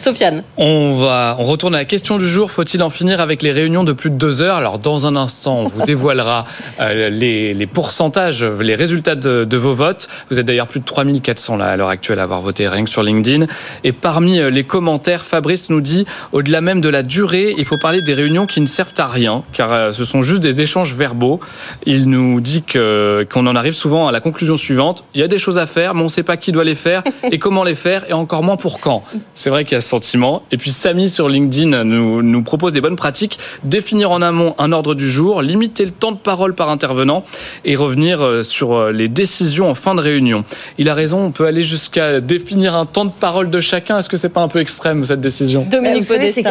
Sofiane. 0.00 0.42
On 0.56 0.98
va, 1.00 1.36
on 1.38 1.44
retourne 1.44 1.74
à 1.74 1.78
la 1.78 1.84
question 1.84 2.18
du 2.18 2.28
jour. 2.28 2.50
Faut-il 2.50 2.82
en 2.82 2.90
finir 2.90 3.20
avec 3.20 3.42
les 3.42 3.52
réunions 3.52 3.84
de 3.84 3.92
plus 3.92 4.10
de 4.10 4.16
deux 4.16 4.42
heures? 4.42 4.56
Alors, 4.56 4.78
dans 4.78 5.06
un 5.06 5.16
instant, 5.16 5.58
on 5.58 5.68
vous 5.68 5.82
dévoilera 5.86 6.46
euh, 6.80 7.10
les, 7.10 7.66
pourcentages, 7.66 8.44
les 8.44 8.74
résultats 8.74 9.14
de, 9.14 9.44
de 9.44 9.56
vos 9.56 9.74
votes. 9.74 10.08
Vous 10.30 10.40
êtes 10.40 10.46
d'ailleurs 10.46 10.68
plus 10.68 10.80
de 10.80 10.84
3400 10.84 11.56
là 11.56 11.66
à 11.66 11.76
l'heure 11.76 11.88
actuelle 11.88 12.18
à 12.18 12.22
avoir 12.22 12.40
voté 12.40 12.66
rien 12.68 12.84
que 12.84 12.90
sur 12.90 13.02
LinkedIn. 13.02 13.46
Et 13.84 13.92
parmi 13.92 14.40
euh, 14.40 14.50
les 14.50 14.64
commentaires, 14.64 15.24
Fabrice 15.24 15.70
nous 15.70 15.80
dit, 15.80 16.06
au-delà 16.32 16.60
même 16.60 16.80
de 16.80 16.88
la 16.88 17.02
durée, 17.02 17.54
il 17.58 17.64
faut 17.64 17.78
parler 17.78 18.02
des 18.02 18.14
réunions 18.14 18.46
qui 18.46 18.60
ne 18.60 18.66
servent 18.66 18.94
à 18.98 19.06
rien, 19.06 19.44
car 19.52 19.72
euh, 19.72 19.90
ce 19.92 20.04
sont 20.04 20.22
juste 20.22 20.40
des 20.40 20.60
échanges 20.60 20.94
verbaux. 20.94 21.40
Il 21.86 22.08
nous 22.08 22.40
dit 22.40 22.62
que 22.62 23.26
qu'on 23.30 23.46
en 23.46 23.54
arrive 23.56 23.74
souvent 23.74 24.08
à 24.08 24.12
la 24.12 24.20
conclusion 24.20 24.56
suivante 24.56 25.04
il 25.14 25.20
y 25.20 25.24
a 25.24 25.28
des 25.28 25.38
choses 25.38 25.58
à 25.58 25.66
faire, 25.66 25.94
mais 25.94 26.00
on 26.00 26.04
ne 26.04 26.10
sait 26.10 26.22
pas 26.22 26.36
qui 26.36 26.52
doit 26.52 26.64
les 26.64 26.74
faire 26.74 27.02
et 27.30 27.38
comment 27.38 27.64
les 27.64 27.74
faire, 27.74 28.04
et 28.08 28.12
encore 28.12 28.42
moins 28.42 28.56
pour 28.56 28.80
quand. 28.80 29.02
C'est 29.34 29.50
vrai 29.50 29.64
qu'il 29.64 29.74
y 29.74 29.78
a 29.78 29.80
sentiment. 29.90 30.42
Et 30.52 30.56
puis 30.56 30.70
Samy 30.70 31.10
sur 31.10 31.28
LinkedIn 31.28 31.84
nous, 31.84 32.22
nous 32.22 32.42
propose 32.42 32.72
des 32.72 32.80
bonnes 32.80 32.96
pratiques. 32.96 33.38
Définir 33.64 34.10
en 34.10 34.22
amont 34.22 34.54
un 34.58 34.72
ordre 34.72 34.94
du 34.94 35.10
jour, 35.10 35.42
limiter 35.42 35.84
le 35.84 35.90
temps 35.90 36.12
de 36.12 36.18
parole 36.18 36.54
par 36.54 36.70
intervenant 36.70 37.24
et 37.64 37.76
revenir 37.76 38.22
euh, 38.22 38.42
sur 38.42 38.74
euh, 38.74 38.92
les 38.92 39.08
décisions 39.08 39.68
en 39.68 39.74
fin 39.74 39.94
de 39.94 40.00
réunion. 40.00 40.44
Il 40.78 40.88
a 40.88 40.94
raison, 40.94 41.18
on 41.24 41.30
peut 41.32 41.46
aller 41.46 41.62
jusqu'à 41.62 42.20
définir 42.20 42.74
un 42.74 42.86
temps 42.86 43.04
de 43.04 43.10
parole 43.10 43.50
de 43.50 43.60
chacun. 43.60 43.98
Est-ce 43.98 44.08
que 44.08 44.16
c'est 44.16 44.28
pas 44.28 44.40
un 44.40 44.48
peu 44.48 44.60
extrême 44.60 45.04
cette 45.04 45.20
décision? 45.20 45.66
Dominique 45.68 46.04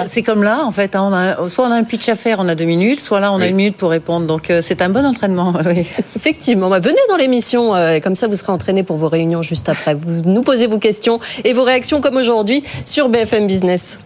C'est 0.07 0.23
comme 0.23 0.43
là, 0.43 0.63
en 0.65 0.71
fait. 0.71 0.95
Hein, 0.95 1.07
on 1.09 1.13
a, 1.13 1.49
soit 1.49 1.65
on 1.65 1.71
a 1.71 1.75
un 1.75 1.83
pitch 1.83 2.09
à 2.09 2.15
faire, 2.15 2.39
on 2.39 2.47
a 2.47 2.55
deux 2.55 2.65
minutes, 2.65 2.99
soit 2.99 3.19
là 3.19 3.31
on 3.31 3.39
a 3.39 3.47
une 3.47 3.55
minute 3.55 3.77
pour 3.77 3.89
répondre. 3.91 4.27
Donc 4.27 4.49
euh, 4.49 4.59
c'est 4.61 4.81
un 4.81 4.89
bon 4.89 5.05
entraînement. 5.05 5.53
Effectivement. 6.15 6.69
Bah, 6.69 6.79
venez 6.79 6.99
dans 7.09 7.17
l'émission, 7.17 7.73
comme 8.03 8.15
ça 8.15 8.27
vous 8.27 8.35
serez 8.35 8.51
entraîné 8.51 8.83
pour 8.83 8.97
vos 8.97 9.07
réunions 9.07 9.41
juste 9.41 9.69
après. 9.69 9.95
Vous 9.95 10.21
nous 10.25 10.41
posez 10.41 10.67
vos 10.67 10.79
questions 10.79 11.19
et 11.45 11.53
vos 11.53 11.63
réactions 11.63 12.01
comme 12.01 12.17
aujourd'hui 12.17 12.63
sur 12.85 13.07
BFM 13.09 13.28
Business. 13.37 13.99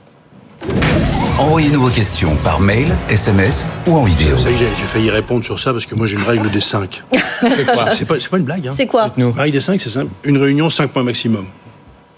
Envoyez-nous 1.39 1.82
vos 1.82 1.89
questions 1.89 2.36
par 2.43 2.59
mail, 2.59 2.88
SMS 3.09 3.65
ou 3.88 3.95
en 3.95 4.03
vidéo. 4.03 4.36
J'ai 4.38 4.65
failli 4.65 5.09
répondre 5.09 5.43
sur 5.45 5.59
ça 5.59 5.71
parce 5.71 5.86
que 5.86 5.95
moi 5.95 6.07
j'ai 6.07 6.17
une 6.17 6.24
règle 6.24 6.49
des 6.51 6.61
5. 6.61 7.03
C'est 7.11 7.65
quoi 7.65 7.93
C'est 7.95 8.05
pas, 8.05 8.15
pas, 8.15 8.38
une 8.38 8.43
blague. 8.43 8.67
Hein. 8.67 8.71
C'est 8.76 8.86
quoi 8.86 9.07
La 9.17 9.32
règle 9.32 9.53
des 9.53 9.61
5, 9.61 9.80
c'est 9.80 9.89
simple. 9.89 10.11
Une 10.24 10.38
réunion, 10.38 10.69
5 10.69 10.89
points 10.89 11.03
maximum. 11.03 11.45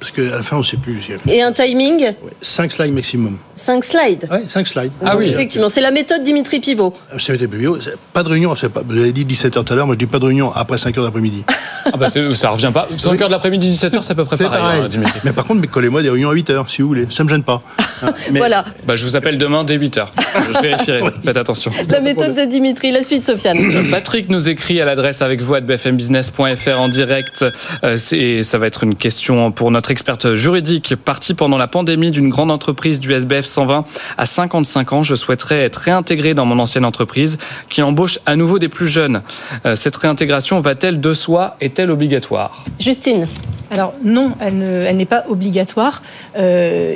Parce 0.06 0.16
qu'à 0.16 0.36
la 0.36 0.44
fin, 0.44 0.58
on 0.58 0.60
ne 0.60 0.64
sait 0.64 0.78
plus. 0.78 1.02
Et 1.28 1.42
un 1.42 1.52
timing 1.52 2.14
5 2.40 2.72
slides 2.72 2.94
maximum. 2.94 3.38
5 3.58 3.84
slides 3.84 4.28
Oui, 4.30 4.38
5 4.48 4.68
slides. 4.68 4.92
Ah 5.04 5.18
oui. 5.18 5.30
Effectivement, 5.30 5.68
c'est 5.68 5.82
la 5.82 5.90
méthode 5.90 6.24
Dimitri 6.24 6.60
Pivot. 6.60 6.94
C'est 7.18 7.38
Pivot. 7.48 7.80
Pas 8.14 8.22
de 8.22 8.30
réunion, 8.30 8.54
pas, 8.54 8.84
vous 8.86 8.98
avez 9.00 9.12
dit 9.12 9.26
17h 9.26 9.64
tout 9.64 9.74
à 9.74 9.76
l'heure, 9.76 9.88
moi 9.88 9.96
je 9.96 10.00
dis 10.00 10.06
pas 10.06 10.20
de 10.20 10.26
réunion 10.26 10.52
après 10.54 10.78
5h 10.78 11.02
d'après-midi. 11.02 11.44
ah 11.86 11.98
bah 11.98 12.08
ça 12.10 12.50
revient 12.50 12.72
pas. 12.72 12.88
5h 12.96 13.26
de 13.26 13.32
l'après-midi, 13.32 13.72
17h, 13.72 14.04
c'est 14.04 14.12
à 14.12 14.16
peu 14.16 14.26
près 14.26 14.38
pareil. 14.38 14.60
pareil. 14.60 14.82
Hein, 14.84 14.88
Dimitri. 14.90 15.20
Mais 15.24 15.34
par 15.34 15.46
contre, 15.46 15.68
collez-moi 15.68 16.04
des 16.04 16.10
réunions 16.12 16.30
à 16.30 16.36
8h, 16.36 16.70
si 16.70 16.84
vous 16.84 16.90
voulez. 16.90 17.08
Ça 17.10 17.24
me 17.24 17.30
gêne 17.30 17.44
pas. 17.44 17.64
Mais... 18.32 18.40
Voilà. 18.40 18.66
Bah, 18.86 18.96
je 18.96 19.06
vous 19.06 19.16
appelle 19.16 19.40
demain 19.40 19.64
dès 19.64 19.78
8h. 19.78 20.06
Je 20.54 20.62
vérifierai. 20.62 21.02
Faites 21.26 21.38
attention. 21.38 21.72
La 21.90 22.00
méthode 22.00 22.36
de 22.36 22.46
Dimitri. 22.46 22.92
La 22.92 23.02
suite, 23.02 23.26
Sofiane. 23.26 23.90
Patrick 23.92 24.30
nous 24.30 24.50
écrit 24.50 24.82
à 24.82 24.86
l'adresse 24.86 25.24
avec 25.24 25.42
vous 25.42 25.56
à 25.56 25.62
bfmbusiness.fr 25.62 26.80
en 26.80 26.90
direct. 26.90 27.46
Euh, 27.84 27.98
ça 27.98 28.58
va 28.60 28.68
être 28.68 28.84
une 28.84 28.96
question 28.96 29.52
pour 29.52 29.72
notre 29.72 29.92
experte 29.96 30.36
juridique 30.36 30.94
parti 30.98 31.34
pendant 31.34 31.56
la 31.56 31.68
pandémie 31.68 32.12
d'une 32.12 32.28
grande 32.28 32.52
entreprise 32.52 33.00
du 33.00 33.14
SBF 33.14 33.46
120 33.46 33.86
à 34.18 34.26
55 34.26 34.92
ans. 34.92 35.04
Je 35.04 35.16
souhaiterais 35.16 35.62
être 35.62 35.78
réintégré 35.78 36.34
dans 36.34 36.44
mon 36.44 36.60
ancienne 36.60 36.84
entreprise 36.84 37.38
qui 37.70 37.82
embauche 37.82 38.20
à 38.26 38.36
nouveau 38.36 38.60
des 38.60 38.68
plus 38.68 38.90
jeunes. 38.90 39.22
Euh, 39.66 39.78
cette 39.78 39.96
réintégration 39.96 40.60
va-t-elle 40.60 41.00
de 41.00 41.14
soi 41.14 41.56
Est-elle 41.62 41.92
obligatoire? 41.92 42.66
Justine 42.78 43.30
alors 43.72 43.96
non, 44.04 44.34
elle 44.40 44.96
n'est 44.96 45.06
pas 45.08 45.26
obligatoire. 45.28 46.04
Euh, 46.38 46.96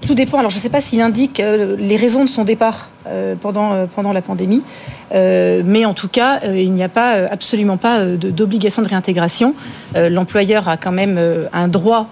tout 0.00 0.14
dépend. 0.14 0.38
Alors 0.38 0.50
je 0.50 0.56
ne 0.56 0.60
sais 0.60 0.70
pas 0.70 0.80
s'il 0.80 1.00
indique 1.00 1.40
euh, 1.40 1.76
les 1.76 1.96
raisons 1.96 2.24
de 2.24 2.28
son 2.28 2.44
départ 2.44 2.88
pendant, 3.40 3.86
pendant 3.86 4.12
la 4.12 4.20
pandémie. 4.20 4.62
Euh, 5.12 5.62
mais 5.64 5.84
en 5.84 5.94
tout 5.94 6.08
cas, 6.08 6.40
euh, 6.44 6.58
il 6.58 6.72
n'y 6.72 6.82
a 6.82 6.88
pas 6.88 7.26
absolument 7.30 7.76
pas 7.76 8.04
d'obligation 8.04 8.82
de, 8.82 8.88
réintégration. 8.88 9.54
L'employeur 9.94 10.68
a 10.68 10.76
quand 10.76 10.92
même 10.92 11.18
un 11.52 11.68
droit 11.68 12.08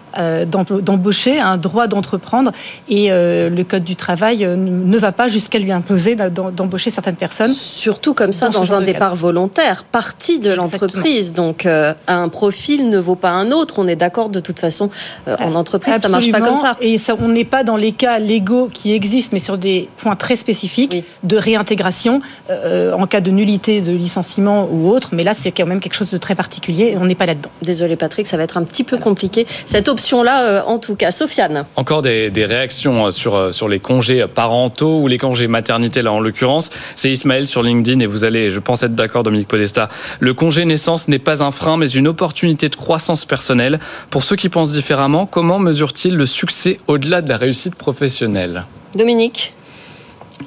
d'embaucher, 0.46 1.38
un 1.38 1.56
droit 1.56 1.86
d'entreprendre, 1.86 2.52
et 2.88 3.10
le 3.10 3.62
code 3.62 3.84
du 3.84 3.96
travail 3.96 4.46
ne 4.46 4.98
va 4.98 5.12
pas 5.12 5.28
jusqu'à 5.28 5.58
lui 5.58 5.72
imposer 5.72 6.16
d'embaucher 6.16 6.90
certaines 6.90 7.16
personnes. 7.16 7.52
Surtout 7.52 8.14
comme 8.14 8.32
ça 8.32 8.48
dans, 8.48 8.74
un 8.74 8.80
départ 8.80 9.14
volontaire, 9.14 9.84
partie 9.84 10.38
de 10.38 10.52
l'entreprise. 10.52 11.34
Donc 11.34 11.66
un 11.66 12.28
profil 12.28 12.88
ne 12.88 12.98
vaut 12.98 13.16
pas 13.16 13.30
un 13.30 13.50
autre. 13.50 13.74
On 13.78 13.86
est 13.86 13.96
d'accord 13.96 14.28
de 14.28 14.40
toute 14.40 14.60
façon 14.60 14.90
en 15.26 15.54
entreprise, 15.54 15.96
ça 15.98 16.08
marche 16.08 16.30
pas 16.30 16.40
comme 16.40 16.56
ça. 16.56 16.76
Et 16.80 16.98
ça, 16.98 17.14
on 17.18 17.28
n'est 17.28 17.44
pas 17.44 17.64
dans 17.64 17.76
les 17.76 17.92
cas 17.92 18.18
légaux 18.18 18.68
qui 18.72 18.92
existent, 18.92 19.30
mais 19.32 19.38
sur 19.38 19.58
des 19.58 19.88
points 19.96 20.16
très 20.16 20.36
spécifiques 20.36 21.04
de 21.22 21.36
réintégration. 21.36 22.20
Euh, 22.50 22.92
en 22.92 23.06
cas 23.06 23.20
de 23.20 23.30
nullité 23.30 23.80
de 23.80 23.92
licenciement 23.92 24.68
ou 24.70 24.88
autre, 24.90 25.10
mais 25.12 25.22
là 25.22 25.34
c'est 25.34 25.52
quand 25.52 25.66
même 25.66 25.80
quelque 25.80 25.94
chose 25.94 26.10
de 26.10 26.16
très 26.16 26.34
particulier 26.34 26.92
et 26.92 26.96
on 26.96 27.04
n'est 27.04 27.14
pas 27.14 27.26
là-dedans. 27.26 27.50
Désolé 27.62 27.96
Patrick, 27.96 28.26
ça 28.26 28.36
va 28.36 28.44
être 28.44 28.56
un 28.56 28.64
petit 28.64 28.84
peu 28.84 28.98
compliqué. 28.98 29.46
Cette 29.64 29.88
option-là, 29.88 30.05
euh, 30.12 30.62
en 30.62 30.78
tout 30.78 30.94
cas, 30.94 31.10
Sofiane. 31.10 31.64
Encore 31.76 32.02
des, 32.02 32.30
réactions 32.36 33.06
euh, 33.06 33.10
sur, 33.10 33.52
sur 33.52 33.68
les 33.68 33.80
congés 33.80 34.26
parentaux 34.26 35.00
ou 35.00 35.08
les 35.08 35.18
congés 35.18 35.48
maternité, 35.48 36.02
là 36.02 36.12
en 36.12 36.20
l'occurrence. 36.20 36.70
C'est 36.96 37.10
Ismaël 37.10 37.46
sur 37.46 37.62
LinkedIn 37.62 38.00
et 38.00 38.06
vous 38.06 38.24
allez, 38.24 38.50
je 38.50 38.60
pense, 38.60 38.82
être 38.82 38.94
d'accord, 38.94 39.22
Dominique 39.22 39.48
Podesta. 39.48 39.88
Le 40.20 40.34
congé 40.34 40.64
naissance 40.64 41.08
n'est 41.08 41.18
pas 41.18 41.42
un 41.42 41.50
frein, 41.50 41.76
mais 41.76 41.88
une 41.88 42.08
opportunité 42.08 42.68
de 42.68 42.76
croissance 42.76 43.24
personnelle. 43.24 43.80
Pour 44.10 44.22
ceux 44.22 44.36
qui 44.36 44.48
pensent 44.48 44.72
différemment, 44.72 45.26
comment 45.26 45.58
mesure-t-il 45.58 46.16
le 46.16 46.26
succès 46.26 46.78
au-delà 46.86 47.22
de 47.22 47.28
la 47.28 47.36
réussite 47.36 47.74
professionnelle? 47.74 48.64
Dominique 48.94 49.52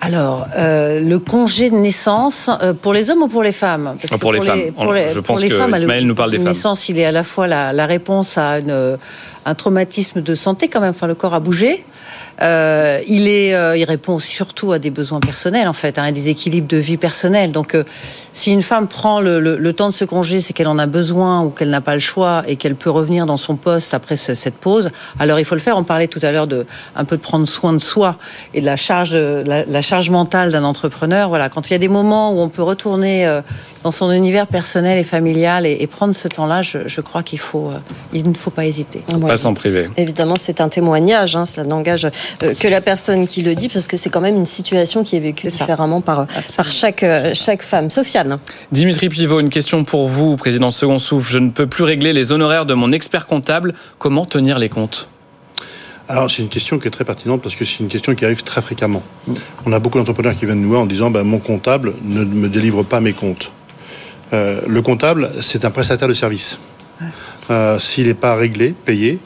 alors, 0.02 0.48
euh, 0.56 1.02
le 1.02 1.20
congé 1.20 1.70
de 1.70 1.76
naissance, 1.76 2.50
euh, 2.62 2.74
pour 2.74 2.94
les 2.94 3.10
hommes 3.10 3.24
ou 3.24 3.28
pour 3.28 3.44
les 3.44 3.52
femmes? 3.52 3.96
Parce 4.00 4.20
Pour, 4.20 4.32
les, 4.32 4.40
femmes. 4.40 4.60
Je 5.14 5.20
pense 5.20 5.42
que 5.42 5.48
Ismaël 5.48 6.06
nous 6.06 6.16
parle 6.16 6.32
des 6.32 6.38
femmes. 6.38 6.46
Le 6.46 6.52
naissance, 6.52 6.90
il 6.90 7.00
est 7.00 7.06
à 7.06 7.12
la 7.12 7.24
fois 7.24 7.48
la, 7.48 7.74
la 7.74 7.86
réponse 7.86 8.38
à 8.38 8.60
une, 8.60 8.98
un 9.46 9.56
traumatisme 9.56 10.22
de 10.22 10.36
santé 10.36 10.68
quand 10.68 10.80
même. 10.80 10.92
Enfin, 10.92 11.08
le 11.08 11.16
corps 11.16 11.34
a 11.34 11.40
bougé. 11.40 11.84
Euh, 12.42 13.00
il 13.08 13.28
est, 13.28 13.54
euh, 13.54 13.76
il 13.76 13.84
répond 13.84 14.18
surtout 14.20 14.72
à 14.72 14.80
des 14.80 14.92
besoins 14.92 15.20
personnels 15.20 15.68
en 15.68 15.74
fait, 15.74 15.98
à 15.98 16.04
un 16.04 16.12
déséquilibre 16.12 16.68
de 16.68 16.78
vie 16.78 16.98
personnelle. 16.98 17.52
Donc, 17.52 17.76
euh, 17.76 17.84
si 18.40 18.54
une 18.54 18.64
femme 18.64 18.88
prend 18.88 19.20
le, 19.20 19.42
le, 19.42 19.58
le, 19.58 19.74
temps 19.74 19.90
de 19.90 19.94
se 19.94 20.06
congé, 20.06 20.40
c'est 20.40 20.54
qu'elle 20.54 20.70
en 20.70 20.80
a 20.80 20.86
besoin 20.86 21.44
ou 21.44 21.50
qu'elle 21.50 21.70
n'a 21.70 21.82
pas 21.82 21.94
le 21.94 22.00
choix 22.00 22.44
et 22.48 22.56
qu'elle 22.56 22.76
peut 22.76 22.90
revenir 22.90 23.26
dans 23.26 23.36
son 23.36 23.58
poste 23.58 23.94
après 23.94 24.16
cette 24.16 24.56
pause. 24.56 24.92
Alors, 25.20 25.40
il 25.40 25.46
faut 25.46 25.56
le 25.56 25.62
faire. 25.62 25.76
On 25.76 25.84
parlait 25.84 26.08
tout 26.08 26.22
à 26.22 26.32
l'heure 26.32 26.48
de 26.48 26.66
un 26.96 27.04
peu 27.04 27.18
de 27.18 27.22
prendre 27.22 27.46
soin 27.46 27.74
de 27.74 27.80
soi 27.80 28.16
et 28.54 28.62
de 28.62 28.66
la 28.66 28.78
charge, 28.78 29.14
la, 29.14 29.66
la 29.66 29.82
charge 29.82 30.10
mentale 30.10 30.54
d'un 30.54 30.64
entrepreneur. 30.64 31.28
Voilà, 31.28 31.50
quand 31.50 31.70
il 31.70 31.74
y 31.74 31.76
a 31.76 31.80
des 31.80 31.90
moments 31.90 32.32
où 32.32 32.40
on 32.40 32.48
peut 32.48 32.64
retourner 32.64 33.28
euh, 33.28 33.42
dans 33.84 33.92
son 33.92 34.10
univers 34.10 34.48
personnel 34.48 34.98
et 34.98 35.04
familial 35.04 35.66
et, 35.66 35.78
et 35.82 35.88
prendre 35.88 36.16
ce 36.16 36.30
temps-là, 36.30 36.62
je, 36.62 36.88
je, 36.88 37.02
crois 37.02 37.24
qu'il 37.24 37.40
faut, 37.40 37.72
il 38.14 38.30
ne 38.30 38.34
faut 38.34 38.52
pas 38.52 38.66
hésiter. 38.66 39.04
Pas 39.20 39.36
s'en 39.36 39.54
priver. 39.54 39.90
Évidemment, 39.98 40.36
c'est 40.38 40.62
un 40.62 40.70
témoignage. 40.70 41.36
Hein, 41.36 41.46
cela 41.46 41.66
n'engage 41.66 42.06
euh, 42.06 42.54
que 42.58 42.70
la 42.70 42.80
personne 42.80 43.28
qui 43.28 43.42
le 43.42 43.54
dit, 43.54 43.68
parce 43.68 43.88
que 43.88 43.98
c'est 43.98 44.10
quand 44.10 44.22
même 44.22 44.38
une 44.38 44.46
situation 44.46 45.04
qui 45.04 45.18
est 45.18 45.20
vécue 45.20 45.48
différemment 45.48 46.00
par, 46.00 46.26
par 46.56 46.72
chaque, 46.72 47.04
euh, 47.04 47.32
chaque 47.34 47.64
femme. 47.64 47.90
Sofiane. 47.90 48.29
Dimitri 48.72 49.10
Pivot, 49.10 49.40
une 49.40 49.50
question 49.50 49.84
pour 49.84 50.08
vous, 50.08 50.36
président 50.36 50.72
Second 50.72 51.00
Souffle. 51.00 51.32
Je 51.32 51.40
ne 51.40 51.50
peux 51.50 51.68
plus 51.68 51.84
régler 51.84 52.14
les 52.14 52.32
honoraires 52.32 52.66
de 52.66 52.74
mon 52.74 52.92
expert 52.92 53.26
comptable. 53.26 53.74
Comment 53.98 54.26
tenir 54.26 54.60
les 54.60 54.70
comptes? 54.70 55.10
Alors 56.08 56.32
c'est 56.32 56.42
une 56.42 56.50
question 56.50 56.80
qui 56.80 56.88
est 56.88 56.92
très 56.92 57.06
pertinente 57.06 57.42
parce 57.44 57.56
que 57.56 57.64
c'est 57.64 57.82
une 57.82 57.88
question 57.88 58.16
qui 58.16 58.26
arrive 58.26 58.42
très 58.42 58.64
fréquemment. 58.64 59.04
On 59.68 59.72
a 59.72 59.80
beaucoup 59.80 60.00
d'entrepreneurs 60.00 60.34
qui 60.34 60.48
viennent 60.48 60.62
nous 60.62 60.70
voir 60.70 60.82
en 60.82 60.88
disant 60.88 61.12
ben, 61.12 61.24
mon 61.24 61.38
comptable 61.38 61.94
ne 62.04 62.24
me 62.24 62.50
délivre 62.50 62.82
pas 62.84 63.00
mes 63.00 63.14
comptes. 63.14 63.52
Euh, 64.34 64.62
le 64.68 64.82
comptable, 64.82 65.30
c'est 65.42 65.66
un 65.66 65.72
prestataire 65.72 66.08
de 66.08 66.16
service. 66.16 66.58
Euh, 67.52 67.80
S'il 67.80 68.08
n'est 68.08 68.16
pas 68.16 68.36
réglé, 68.36 68.74
payé, 68.86 69.20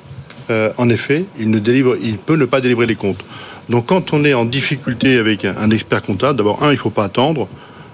euh, 0.50 0.72
en 0.78 0.90
effet, 0.90 1.24
il, 1.40 1.50
ne 1.50 1.60
délivre, 1.60 1.96
il 2.02 2.18
peut 2.18 2.36
ne 2.36 2.46
pas 2.46 2.60
délivrer 2.60 2.86
les 2.86 2.96
comptes. 2.96 3.24
Donc 3.70 3.86
quand 3.86 4.12
on 4.12 4.26
est 4.26 4.34
en 4.34 4.44
difficulté 4.44 5.18
avec 5.18 5.46
un, 5.46 5.70
expert 5.72 6.02
comptable, 6.02 6.38
d'abord, 6.38 6.64
un, 6.64 6.70
il 6.70 6.74
ne 6.74 6.78
faut 6.78 6.90
pas 6.90 7.06
attendre. 7.06 7.48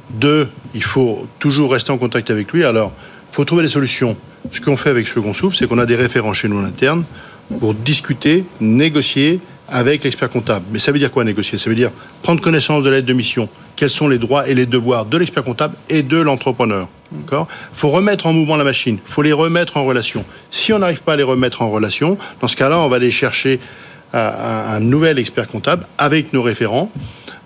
Deux, 0.10 0.50
il 0.74 0.84
faut 0.84 1.28
toujours 1.40 1.72
rester 1.72 1.92
en 1.92 1.98
contact 1.98 2.30
avec 2.32 2.52
lui. 2.52 2.64
Alors, 2.64 2.92
il 3.32 3.36
faut 3.36 3.46
trouver 3.46 3.64
des 3.64 3.70
solutions. 3.70 4.16
Ce 4.52 4.62
qu'on 4.62 4.78
fait 4.78 4.90
avec 4.90 5.08
Second 5.08 5.34
Souffle, 5.34 5.56
c'est 5.56 5.68
qu'on 5.68 5.80
a 5.80 5.86
des 5.86 5.96
référents 5.96 6.34
chez 6.34 6.48
nous 6.48 6.60
en 6.60 6.64
interne 6.64 7.04
pour 7.60 7.74
discuter, 7.74 8.46
négocier 8.60 9.40
avec 9.68 10.04
l'expert 10.04 10.30
comptable. 10.30 10.66
Mais 10.72 10.80
ça 10.80 10.92
veut 10.92 11.00
dire 11.00 11.12
quoi 11.12 11.24
négocier? 11.24 11.58
Ça 11.58 11.70
veut 11.70 11.76
dire 11.76 11.92
prendre 12.22 12.42
connaissance 12.42 12.84
de 12.84 12.90
l'aide 12.90 13.06
de 13.06 13.14
mission. 13.14 13.50
Quels 13.76 13.90
sont 13.90 14.08
les 14.08 14.18
droits 14.18 14.48
et 14.48 14.56
les 14.56 14.66
devoirs 14.66 15.06
de 15.06 15.18
l'expert 15.18 15.44
comptable 15.44 15.76
et 15.90 16.04
de 16.04 16.18
l'entrepreneur 16.18 16.88
il 17.12 17.46
faut 17.74 17.90
remettre 17.90 18.28
en 18.28 18.34
mouvement 18.34 18.56
la 18.56 18.64
machine, 18.64 18.98
faut 19.06 19.22
les 19.22 19.34
remettre 19.34 19.78
en 19.78 19.86
relation. 19.86 20.24
Si 20.52 20.74
on 20.74 20.80
n'arrive 20.80 21.02
pas 21.02 21.14
à 21.14 21.16
les 21.16 21.24
remettre 21.24 21.62
en 21.62 21.70
relation, 21.70 22.18
dans 22.42 22.48
ce 22.48 22.56
cas-là, 22.56 22.80
on 22.80 22.88
va 22.88 22.98
aller 22.98 23.12
chercher 23.12 23.60
un, 24.14 24.80
nouvel 24.80 25.20
expert 25.20 25.48
comptable 25.48 25.86
avec 25.98 26.34
nos 26.34 26.42
référents. 26.42 26.92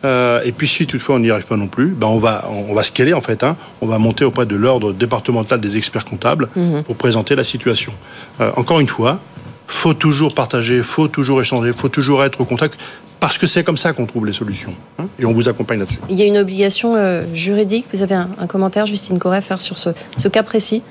Euh, 0.05 0.41
et 0.43 0.51
puis 0.51 0.67
si 0.67 0.85
toutefois 0.85 1.15
on 1.15 1.19
n'y 1.19 1.31
arrive 1.31 1.45
pas 1.45 1.55
non 1.55 1.67
plus, 1.67 1.87
ben 1.87 2.07
on 2.07 2.19
va 2.19 2.45
on 2.49 2.73
va 2.73 2.83
scaler 2.83 3.13
en 3.13 3.21
fait. 3.21 3.43
Hein, 3.43 3.55
on 3.81 3.87
va 3.87 3.99
monter 3.99 4.25
auprès 4.25 4.45
de 4.45 4.55
l'ordre 4.55 4.91
départemental 4.91 5.61
des 5.61 5.77
experts 5.77 6.03
comptables 6.03 6.49
mhm. 6.55 6.83
pour 6.83 6.97
présenter 6.97 7.35
la 7.35 7.45
situation. 7.45 7.93
Euh, 8.41 8.51
encore 8.57 8.81
une 8.81 8.89
fois, 8.89 9.19
faut 9.67 9.93
toujours 9.93 10.35
partager, 10.35 10.83
faut 10.83 11.07
toujours 11.07 11.41
échanger, 11.41 11.71
faut 11.73 11.89
toujours 11.89 12.23
être 12.23 12.41
au 12.41 12.45
contact 12.45 12.77
parce 13.23 13.37
que 13.37 13.47
c'est 13.47 13.63
comme 13.63 13.77
ça 13.77 13.93
qu'on 13.93 14.05
trouve 14.05 14.25
les 14.25 14.33
solutions. 14.33 14.75
Hein, 14.99 15.05
et 15.17 15.23
on 15.23 15.31
vous 15.31 15.47
accompagne 15.47 15.79
là-dessus. 15.79 15.99
Il 16.09 16.19
y 16.19 16.23
a 16.23 16.25
une 16.25 16.37
obligation 16.37 16.97
euh, 16.97 17.23
juridique. 17.33 17.85
Vous 17.93 18.01
avez 18.01 18.15
un, 18.15 18.27
commentaire, 18.49 18.85
Justine 18.85 19.17
Corée, 19.17 19.37
à 19.37 19.41
faire 19.41 19.61
sur 19.61 19.77
ce, 19.77 20.27
cas 20.27 20.43
précis? 20.43 20.83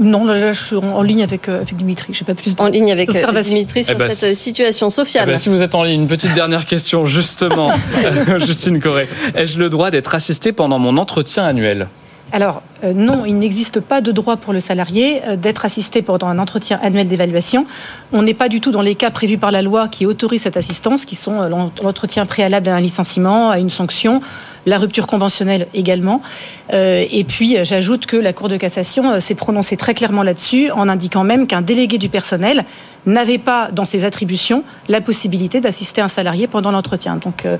Non, 0.00 0.24
là, 0.24 0.52
je 0.52 0.64
suis 0.64 0.76
en, 0.76 1.02
ligne 1.02 1.22
avec, 1.22 1.48
euh, 1.48 1.56
avec 1.56 1.76
Dimitri. 1.76 2.14
J'ai 2.14 2.24
pas 2.24 2.34
plus 2.34 2.54
En 2.58 2.66
ligne 2.66 2.90
avec 2.90 3.10
euh, 3.10 3.42
Dimitri 3.42 3.84
sur 3.84 3.94
eh 3.94 3.98
ben, 3.98 4.10
cette 4.10 4.34
situation. 4.34 4.88
Sofiane. 4.88 5.24
Eh 5.28 5.32
ben, 5.32 5.36
si 5.36 5.48
vous 5.48 5.62
êtes 5.62 5.74
en 5.74 5.84
ligne, 5.84 6.02
une 6.02 6.08
petite 6.08 6.32
dernière 6.32 6.66
question, 6.66 7.06
justement. 7.06 7.70
Justine 8.38 8.80
Corée. 8.80 9.08
Ai-je 9.34 9.58
le 9.58 9.68
droit 9.68 9.90
d'être 9.90 10.14
assisté 10.14 10.52
pendant 10.52 10.78
mon 10.78 10.96
entretien 10.96 11.44
annuel? 11.44 11.88
Alors, 12.32 12.62
euh, 12.84 12.92
non, 12.94 13.24
il 13.26 13.38
n'existe 13.38 13.80
pas 13.80 14.00
de 14.00 14.12
droit 14.12 14.36
pour 14.36 14.52
le 14.52 14.60
salarié 14.60 15.20
euh, 15.26 15.36
d'être 15.36 15.64
assisté 15.64 16.00
pendant 16.00 16.28
un 16.28 16.38
entretien 16.38 16.78
annuel 16.80 17.08
d'évaluation. 17.08 17.66
On 18.12 18.22
n'est 18.22 18.34
pas 18.34 18.48
du 18.48 18.60
tout 18.60 18.70
dans 18.70 18.82
les 18.82 18.94
cas 18.94 19.10
prévus 19.10 19.38
par 19.38 19.50
la 19.50 19.62
loi 19.62 19.88
qui 19.88 20.06
autorisent 20.06 20.42
cette 20.42 20.56
assistance, 20.56 21.04
qui 21.04 21.16
sont 21.16 21.40
euh, 21.40 21.48
l'en- 21.48 21.72
l'entretien 21.82 22.24
préalable 22.26 22.68
à 22.68 22.76
un 22.76 22.80
licenciement, 22.80 23.50
à 23.50 23.58
une 23.58 23.70
sanction, 23.70 24.20
la 24.66 24.78
rupture 24.78 25.06
conventionnelle 25.06 25.66
également. 25.74 26.22
Euh, 26.72 27.04
et 27.10 27.24
puis, 27.24 27.56
euh, 27.56 27.64
j'ajoute 27.64 28.06
que 28.06 28.16
la 28.16 28.32
Cour 28.32 28.48
de 28.48 28.56
cassation 28.56 29.12
euh, 29.12 29.20
s'est 29.20 29.34
prononcée 29.34 29.76
très 29.76 29.94
clairement 29.94 30.22
là-dessus, 30.22 30.70
en 30.70 30.88
indiquant 30.88 31.24
même 31.24 31.46
qu'un 31.46 31.62
délégué 31.62 31.98
du 31.98 32.08
personnel 32.08 32.64
n'avait 33.06 33.38
pas 33.38 33.70
dans 33.70 33.84
ses 33.84 34.04
attributions 34.04 34.62
la 34.88 35.00
possibilité 35.00 35.60
d'assister 35.60 36.00
un 36.00 36.08
salarié 36.08 36.46
pendant 36.46 36.70
l'entretien. 36.70 37.16
Donc, 37.16 37.44
euh, 37.44 37.56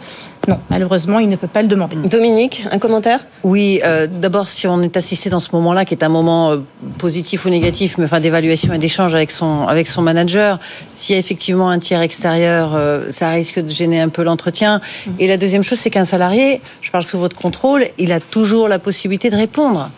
non, 0.49 0.59
malheureusement, 0.71 1.19
il 1.19 1.29
ne 1.29 1.37
peut 1.37 1.47
pas 1.47 1.63
le 1.63 1.69
demander. 1.69 1.97
Dominique, 1.97 2.65
un 2.71 2.79
commentaire? 2.79 3.25
Oui, 3.43 3.81
euh, 3.85 4.07
d'abord, 4.07 4.49
si 4.49 4.67
on 4.67 4.81
est 4.83 4.97
assisté 4.97 5.31
dans 5.31 5.41
ce 5.41 5.49
moment-là, 5.53 5.85
qui 5.85 5.95
est 5.95 6.03
un 6.03 6.09
moment 6.09 6.53
euh, 6.53 6.59
positif 6.99 7.45
ou 7.45 7.51
négatif, 7.51 7.97
mais 7.99 8.05
enfin 8.05 8.21
d'évaluation 8.21 8.73
et 8.73 8.79
d'échange 8.79 9.15
avec 9.15 9.31
son 9.31 9.67
avec 9.67 9.87
son 9.87 10.03
manager, 10.03 10.59
s'il 10.95 11.15
y 11.15 11.17
a 11.17 11.21
effectivement 11.21 11.71
un 11.71 11.79
tiers 11.79 12.01
extérieur, 12.01 12.73
euh, 12.75 13.11
ça 13.11 13.31
risque 13.31 13.61
de 13.61 13.69
gêner 13.69 14.01
un 14.01 14.09
peu 14.09 14.23
l'entretien. 14.23 14.81
Et 15.19 15.29
la 15.29 15.37
deuxième 15.37 15.63
chose, 15.63 15.79
c'est 15.79 15.91
qu'un 15.91 16.05
salarié, 16.05 16.61
je 16.81 16.91
parle 16.91 17.05
sous 17.05 17.19
votre 17.19 17.37
contrôle, 17.37 17.87
il 17.99 18.13
a 18.13 18.21
toujours 18.21 18.69
la 18.69 18.79
possibilité 18.79 19.31
de 19.31 19.37
répondre 19.37 19.91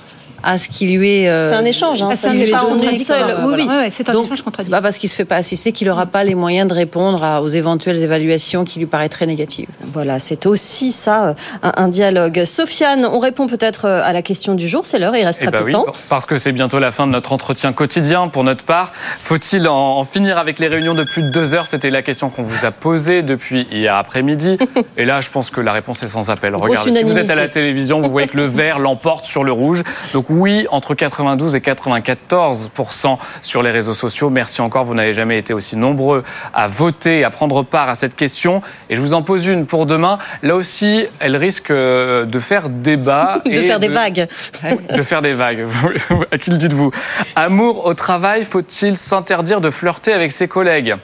à 0.43 0.59
ce 0.59 0.69
qui 0.69 0.87
lui 0.87 1.23
est. 1.23 1.29
euh, 1.29 1.49
C'est 1.51 1.55
un 1.57 1.65
échange, 1.65 2.03
hein, 2.03 2.09
à 2.11 2.17
ça 2.17 2.29
ce 2.29 2.35
se 2.35 2.39
qui 2.39 2.39
fait 2.41 2.45
lui 2.47 2.51
est 2.51 2.57
pas 2.57 2.65
en 2.65 2.77
donné, 2.77 2.91
une 2.93 2.99
seule. 2.99 3.25
quoi, 3.35 3.47
Oui, 3.47 3.55
oui. 3.59 3.67
Ouais, 3.69 3.89
c'est 3.91 4.09
un 4.09 4.13
Donc, 4.13 4.25
échange 4.27 4.39
C'est 4.39 4.45
contradictoire. 4.45 4.81
pas 4.81 4.87
parce 4.87 4.99
qu'il 4.99 5.09
se 5.09 5.17
fait 5.17 5.25
pas 5.25 5.37
assister 5.37 5.73
qu'il 5.73 5.89
n'aura 5.89 6.07
pas 6.07 6.25
les 6.25 6.35
moyens 6.35 6.69
de 6.69 6.75
répondre 6.75 7.23
à- 7.23 7.43
aux 7.43 7.49
éventuelles 7.49 8.03
évaluations 8.03 8.65
qui 8.65 8.79
lui 8.79 8.87
paraîtraient 8.87 9.27
négatives. 9.27 9.69
Voilà, 9.87 10.19
c'est 10.19 10.47
aussi 10.47 10.93
ça, 10.93 11.25
euh, 11.27 11.35
un, 11.63 11.73
un 11.77 11.89
dialogue. 11.89 12.45
Sofiane, 12.45 13.05
on 13.07 13.19
répond 13.19 13.47
peut-être 13.47 13.87
euh, 13.87 14.03
à 14.05 14.13
la 14.13 14.23
question 14.23 14.55
du 14.55 14.69
jour, 14.69 14.87
c'est 14.87 14.99
l'heure, 14.99 15.15
il 15.17 15.25
reste 15.25 15.39
Eh 15.43 15.47
très 15.47 15.53
ben 15.53 15.59
peu 15.61 15.65
oui, 15.67 15.73
de 15.73 15.77
temps. 15.77 15.87
parce 16.09 16.27
que 16.27 16.39
c'est 16.39 16.53
bientôt 16.53 16.79
la 16.79 16.91
fin 16.93 17.07
de 17.07 17.13
notre 17.13 17.33
entretien 17.33 17.73
quotidien 17.73 18.29
pour 18.29 18.45
notre 18.45 18.65
part. 18.65 18.93
Faut-il 19.19 19.69
en, 19.69 19.99
en 19.99 20.05
finir 20.05 20.39
avec 20.39 20.59
les 20.59 20.67
réunions 20.69 20.95
de 20.95 21.05
plus 21.05 21.23
de 21.23 21.31
deux 21.31 21.55
heures? 21.55 21.67
C'était 21.67 21.91
la 21.91 22.03
question 22.03 22.31
qu'on 22.31 22.43
vous 22.43 22.65
a 22.65 22.71
posée 22.71 23.23
depuis 23.23 23.67
hier 23.71 23.95
après-midi. 23.95 24.57
Et 24.97 25.05
là, 25.05 25.21
je 25.21 25.31
pense 25.31 25.51
que 25.51 25.61
la 25.61 25.73
réponse 25.73 26.03
est 26.03 26.09
sans 26.09 26.31
appel. 26.31 26.53
Grosse 26.53 26.69
Regardez, 26.69 26.93
si 26.95 27.05
vous 27.05 27.19
êtes 27.19 27.31
à 27.31 27.35
la 27.35 27.49
télévision, 27.49 28.01
vous 28.01 28.11
voyez 28.11 28.29
que 28.29 28.37
le 28.37 28.47
vert 28.47 28.79
l'emporte 28.79 29.25
sur 29.25 29.45
le 29.45 29.53
rouge. 29.53 29.83
Donc 30.13 30.31
oui, 30.33 30.67
entre 30.71 30.95
92 30.95 31.55
et 31.55 31.61
94% 31.61 33.19
sur 33.43 33.63
les 33.63 33.71
réseaux 33.71 33.95
sociaux. 33.95 34.31
Merci 34.31 34.61
encore, 34.61 34.85
vous 34.85 34.95
n'avez 34.95 35.13
jamais 35.13 35.39
été 35.39 35.53
aussi 35.53 35.77
nombreux 35.77 36.25
à 36.55 36.67
voter, 36.67 37.25
à 37.25 37.31
prendre 37.31 37.63
part 37.63 37.89
à 37.89 37.95
cette 37.95 38.17
question. 38.17 38.63
Et 38.89 38.97
je 38.97 39.01
vous 39.01 39.15
en 39.15 39.23
pose 39.23 39.47
une 39.47 39.67
pour 39.67 39.87
demain. 39.87 40.19
Là 40.43 40.57
aussi, 40.57 41.07
elle 41.21 41.37
risque 41.37 41.71
euh, 41.71 42.25
de 42.25 42.41
faire 42.41 42.69
débat. 42.69 43.41
De 43.53 43.53
et 43.53 43.65
faire 43.65 43.81
des 43.81 43.89
vagues. 43.89 44.29
de 44.97 45.03
faire 45.03 45.21
des 45.21 45.35
vagues. 45.35 45.67
à 46.33 46.39
qui 46.39 46.51
le 46.51 46.57
dites-vous? 46.57 46.91
Amour 47.37 47.85
au 47.85 47.95
travail, 47.95 48.45
faut-il 48.45 48.97
s'interdire 48.97 49.61
de 49.61 49.71
flirter 49.71 50.13
avec 50.13 50.33
ses 50.33 50.49
collègues? 50.49 50.97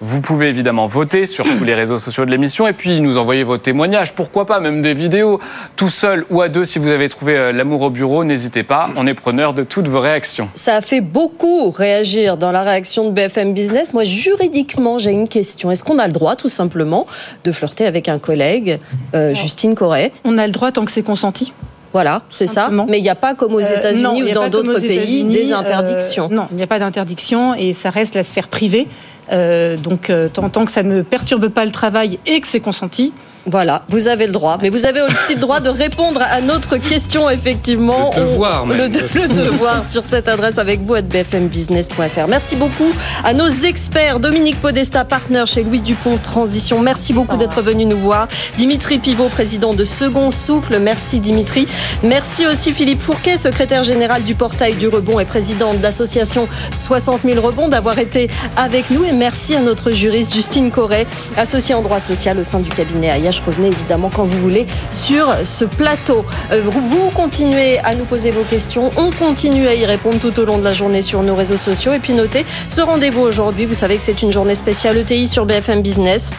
Vous 0.00 0.20
pouvez 0.20 0.46
évidemment 0.46 0.86
voter 0.86 1.26
sur 1.26 1.44
tous 1.44 1.64
les 1.64 1.74
réseaux 1.74 1.98
sociaux 1.98 2.24
de 2.24 2.30
l'émission 2.30 2.66
et 2.66 2.72
puis 2.72 3.00
nous 3.00 3.18
envoyer 3.18 3.42
vos 3.42 3.58
témoignages, 3.58 4.14
pourquoi 4.14 4.46
pas 4.46 4.60
même 4.60 4.82
des 4.82 4.94
vidéos, 4.94 5.40
tout 5.76 5.88
seul 5.88 6.24
ou 6.30 6.40
à 6.40 6.48
deux 6.48 6.64
si 6.64 6.78
vous 6.78 6.88
avez 6.88 7.08
trouvé 7.08 7.36
euh, 7.36 7.52
l'amour 7.52 7.82
au 7.82 7.90
bureau, 7.90 8.24
n'hésitez 8.24 8.62
pas, 8.62 8.88
on 8.96 9.06
est 9.06 9.14
preneur 9.14 9.54
de 9.54 9.62
toutes 9.62 9.88
vos 9.88 10.00
réactions. 10.00 10.48
Ça 10.54 10.76
a 10.76 10.80
fait 10.80 11.00
beaucoup 11.00 11.70
réagir 11.70 12.36
dans 12.36 12.50
la 12.50 12.62
réaction 12.62 13.04
de 13.08 13.10
BFM 13.10 13.52
Business. 13.52 13.92
Moi, 13.92 14.04
juridiquement, 14.04 14.98
j'ai 14.98 15.12
une 15.12 15.28
question. 15.28 15.70
Est-ce 15.70 15.84
qu'on 15.84 15.98
a 15.98 16.06
le 16.06 16.12
droit, 16.12 16.36
tout 16.36 16.48
simplement, 16.48 17.06
de 17.44 17.52
flirter 17.52 17.86
avec 17.86 18.08
un 18.08 18.18
collègue, 18.18 18.78
euh, 19.14 19.34
Justine 19.34 19.74
Corret? 19.74 20.12
On 20.24 20.38
a 20.38 20.46
le 20.46 20.52
droit 20.52 20.72
tant 20.72 20.84
que 20.84 20.92
c'est 20.92 21.02
consenti. 21.02 21.52
Voilà, 21.92 22.22
c'est 22.28 22.46
ça. 22.46 22.70
Mais 22.88 22.98
il 22.98 23.02
n'y 23.02 23.08
a 23.08 23.14
pas, 23.14 23.34
comme 23.34 23.54
aux 23.54 23.60
Euh, 23.60 23.76
États-Unis 23.76 24.22
ou 24.22 24.32
dans 24.32 24.48
d'autres 24.48 24.80
pays, 24.80 25.24
des 25.24 25.52
euh, 25.52 25.56
interdictions. 25.56 26.28
non, 26.30 26.46
il 26.52 26.56
n'y 26.56 26.62
a 26.62 26.66
pas 26.66 26.78
d'interdiction 26.78 27.54
et 27.54 27.72
ça 27.72 27.90
reste 27.90 28.14
la 28.14 28.22
sphère 28.22 28.48
privée. 28.48 28.86
Euh, 29.32 29.76
donc, 29.76 30.10
tant, 30.32 30.48
tant 30.50 30.64
que 30.64 30.72
ça 30.72 30.82
ne 30.82 31.02
perturbe 31.02 31.48
pas 31.48 31.64
le 31.64 31.70
travail 31.70 32.18
et 32.26 32.40
que 32.40 32.46
c'est 32.46 32.60
consenti. 32.60 33.12
Voilà, 33.46 33.82
vous 33.88 34.06
avez 34.08 34.26
le 34.26 34.32
droit. 34.32 34.58
Mais 34.60 34.68
vous 34.68 34.84
avez 34.84 35.00
aussi 35.00 35.34
le 35.34 35.40
droit 35.40 35.60
de 35.60 35.70
répondre 35.70 36.20
à 36.22 36.40
notre 36.42 36.76
question, 36.76 37.30
effectivement. 37.30 38.10
Le 38.14 38.20
devoir, 38.22 38.64
On- 38.64 38.66
même. 38.66 38.78
le, 38.78 38.88
de- 38.90 39.00
le 39.14 39.28
devoir 39.28 39.88
sur 39.88 40.04
cette 40.04 40.28
adresse 40.28 40.58
avec 40.58 40.80
vous 40.82 40.94
à 40.94 41.00
bfmbusiness.fr. 41.00 42.28
Merci 42.28 42.54
beaucoup 42.56 42.90
à 43.24 43.32
nos 43.32 43.48
experts. 43.48 44.20
Dominique 44.20 44.60
Podesta, 44.60 45.04
partenaire 45.04 45.46
chez 45.46 45.62
Louis 45.62 45.80
Dupont 45.80 46.18
Transition. 46.18 46.80
Merci 46.80 47.12
beaucoup 47.14 47.38
d'être 47.38 47.62
venu 47.62 47.86
nous 47.86 47.96
voir. 47.96 48.28
Dimitri 48.58 48.98
Pivot, 48.98 49.28
président 49.30 49.72
de 49.72 49.84
Second 49.84 50.30
Souffle. 50.30 50.78
Merci 50.78 51.20
Dimitri. 51.20 51.66
Merci 52.02 52.46
aussi 52.46 52.72
Philippe 52.72 53.00
Fourquet, 53.00 53.38
secrétaire 53.38 53.82
général 53.84 54.22
du 54.22 54.34
portail 54.34 54.74
du 54.74 54.88
rebond 54.88 55.18
et 55.18 55.24
président 55.24 55.72
de 55.72 55.82
l'association 55.82 56.46
60 56.72 57.20
000 57.24 57.40
rebonds 57.40 57.68
d'avoir 57.68 57.98
été 57.98 58.28
avec 58.56 58.90
nous. 58.90 59.04
Et 59.04 59.12
merci 59.12 59.54
à 59.56 59.60
notre 59.60 59.90
juriste 59.90 60.34
Justine 60.34 60.70
Corret, 60.70 61.06
associée 61.38 61.74
en 61.74 61.80
droit 61.82 62.00
social 62.00 62.38
au 62.38 62.44
sein 62.44 62.60
du 62.60 62.68
cabinet 62.68 63.10
Ayache. 63.30 63.42
Revenez 63.46 63.68
évidemment 63.68 64.10
quand 64.14 64.24
vous 64.24 64.38
voulez 64.38 64.66
sur 64.90 65.34
ce 65.44 65.64
plateau. 65.64 66.24
Euh, 66.52 66.62
Vous 66.64 67.10
continuez 67.10 67.78
à 67.78 67.94
nous 67.94 68.04
poser 68.04 68.30
vos 68.30 68.42
questions. 68.42 68.90
On 68.96 69.10
continue 69.10 69.66
à 69.68 69.74
y 69.74 69.86
répondre 69.86 70.18
tout 70.18 70.38
au 70.40 70.44
long 70.44 70.58
de 70.58 70.64
la 70.64 70.72
journée 70.72 71.02
sur 71.02 71.22
nos 71.22 71.34
réseaux 71.34 71.56
sociaux. 71.56 71.92
Et 71.92 71.98
puis 71.98 72.12
notez 72.12 72.44
ce 72.68 72.80
rendez-vous 72.80 73.22
aujourd'hui. 73.22 73.66
Vous 73.66 73.74
savez 73.74 73.96
que 73.96 74.02
c'est 74.02 74.22
une 74.22 74.32
journée 74.32 74.54
spéciale 74.54 74.98
ETI 74.98 75.28
sur 75.28 75.46
BFM 75.46 75.80
Business. 75.82 76.30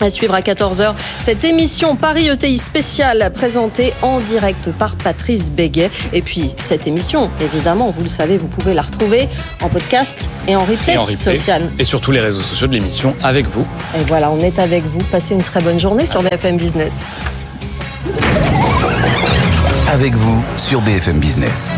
À 0.00 0.10
suivre 0.10 0.34
à 0.34 0.40
14h, 0.42 0.94
cette 1.18 1.42
émission 1.44 1.96
Paris 1.96 2.28
ETI 2.28 2.56
spéciale 2.58 3.32
présentée 3.34 3.92
en 4.02 4.20
direct 4.20 4.70
par 4.78 4.94
Patrice 4.94 5.50
Béguet. 5.50 5.90
Et 6.12 6.22
puis, 6.22 6.54
cette 6.58 6.86
émission, 6.86 7.30
évidemment, 7.40 7.90
vous 7.90 8.02
le 8.02 8.08
savez, 8.08 8.38
vous 8.38 8.46
pouvez 8.46 8.74
la 8.74 8.82
retrouver 8.82 9.28
en 9.60 9.68
podcast 9.68 10.28
et 10.46 10.54
en 10.54 10.60
replay, 10.60 10.94
Et 10.94 10.98
en 10.98 11.02
replay, 11.02 11.16
Sofiane. 11.16 11.70
et 11.80 11.84
sur 11.84 12.00
tous 12.00 12.12
les 12.12 12.20
réseaux 12.20 12.42
sociaux 12.42 12.68
de 12.68 12.74
l'émission 12.74 13.12
avec 13.24 13.46
vous. 13.46 13.66
Et 13.96 14.04
voilà, 14.06 14.30
on 14.30 14.38
est 14.38 14.60
avec 14.60 14.84
vous. 14.84 15.00
Passez 15.10 15.34
une 15.34 15.42
très 15.42 15.60
bonne 15.60 15.80
journée 15.80 16.06
sur 16.06 16.22
BFM 16.22 16.56
Business. 16.58 17.04
Avec 19.90 20.14
vous 20.14 20.44
sur 20.56 20.80
BFM 20.82 21.18
Business. 21.18 21.72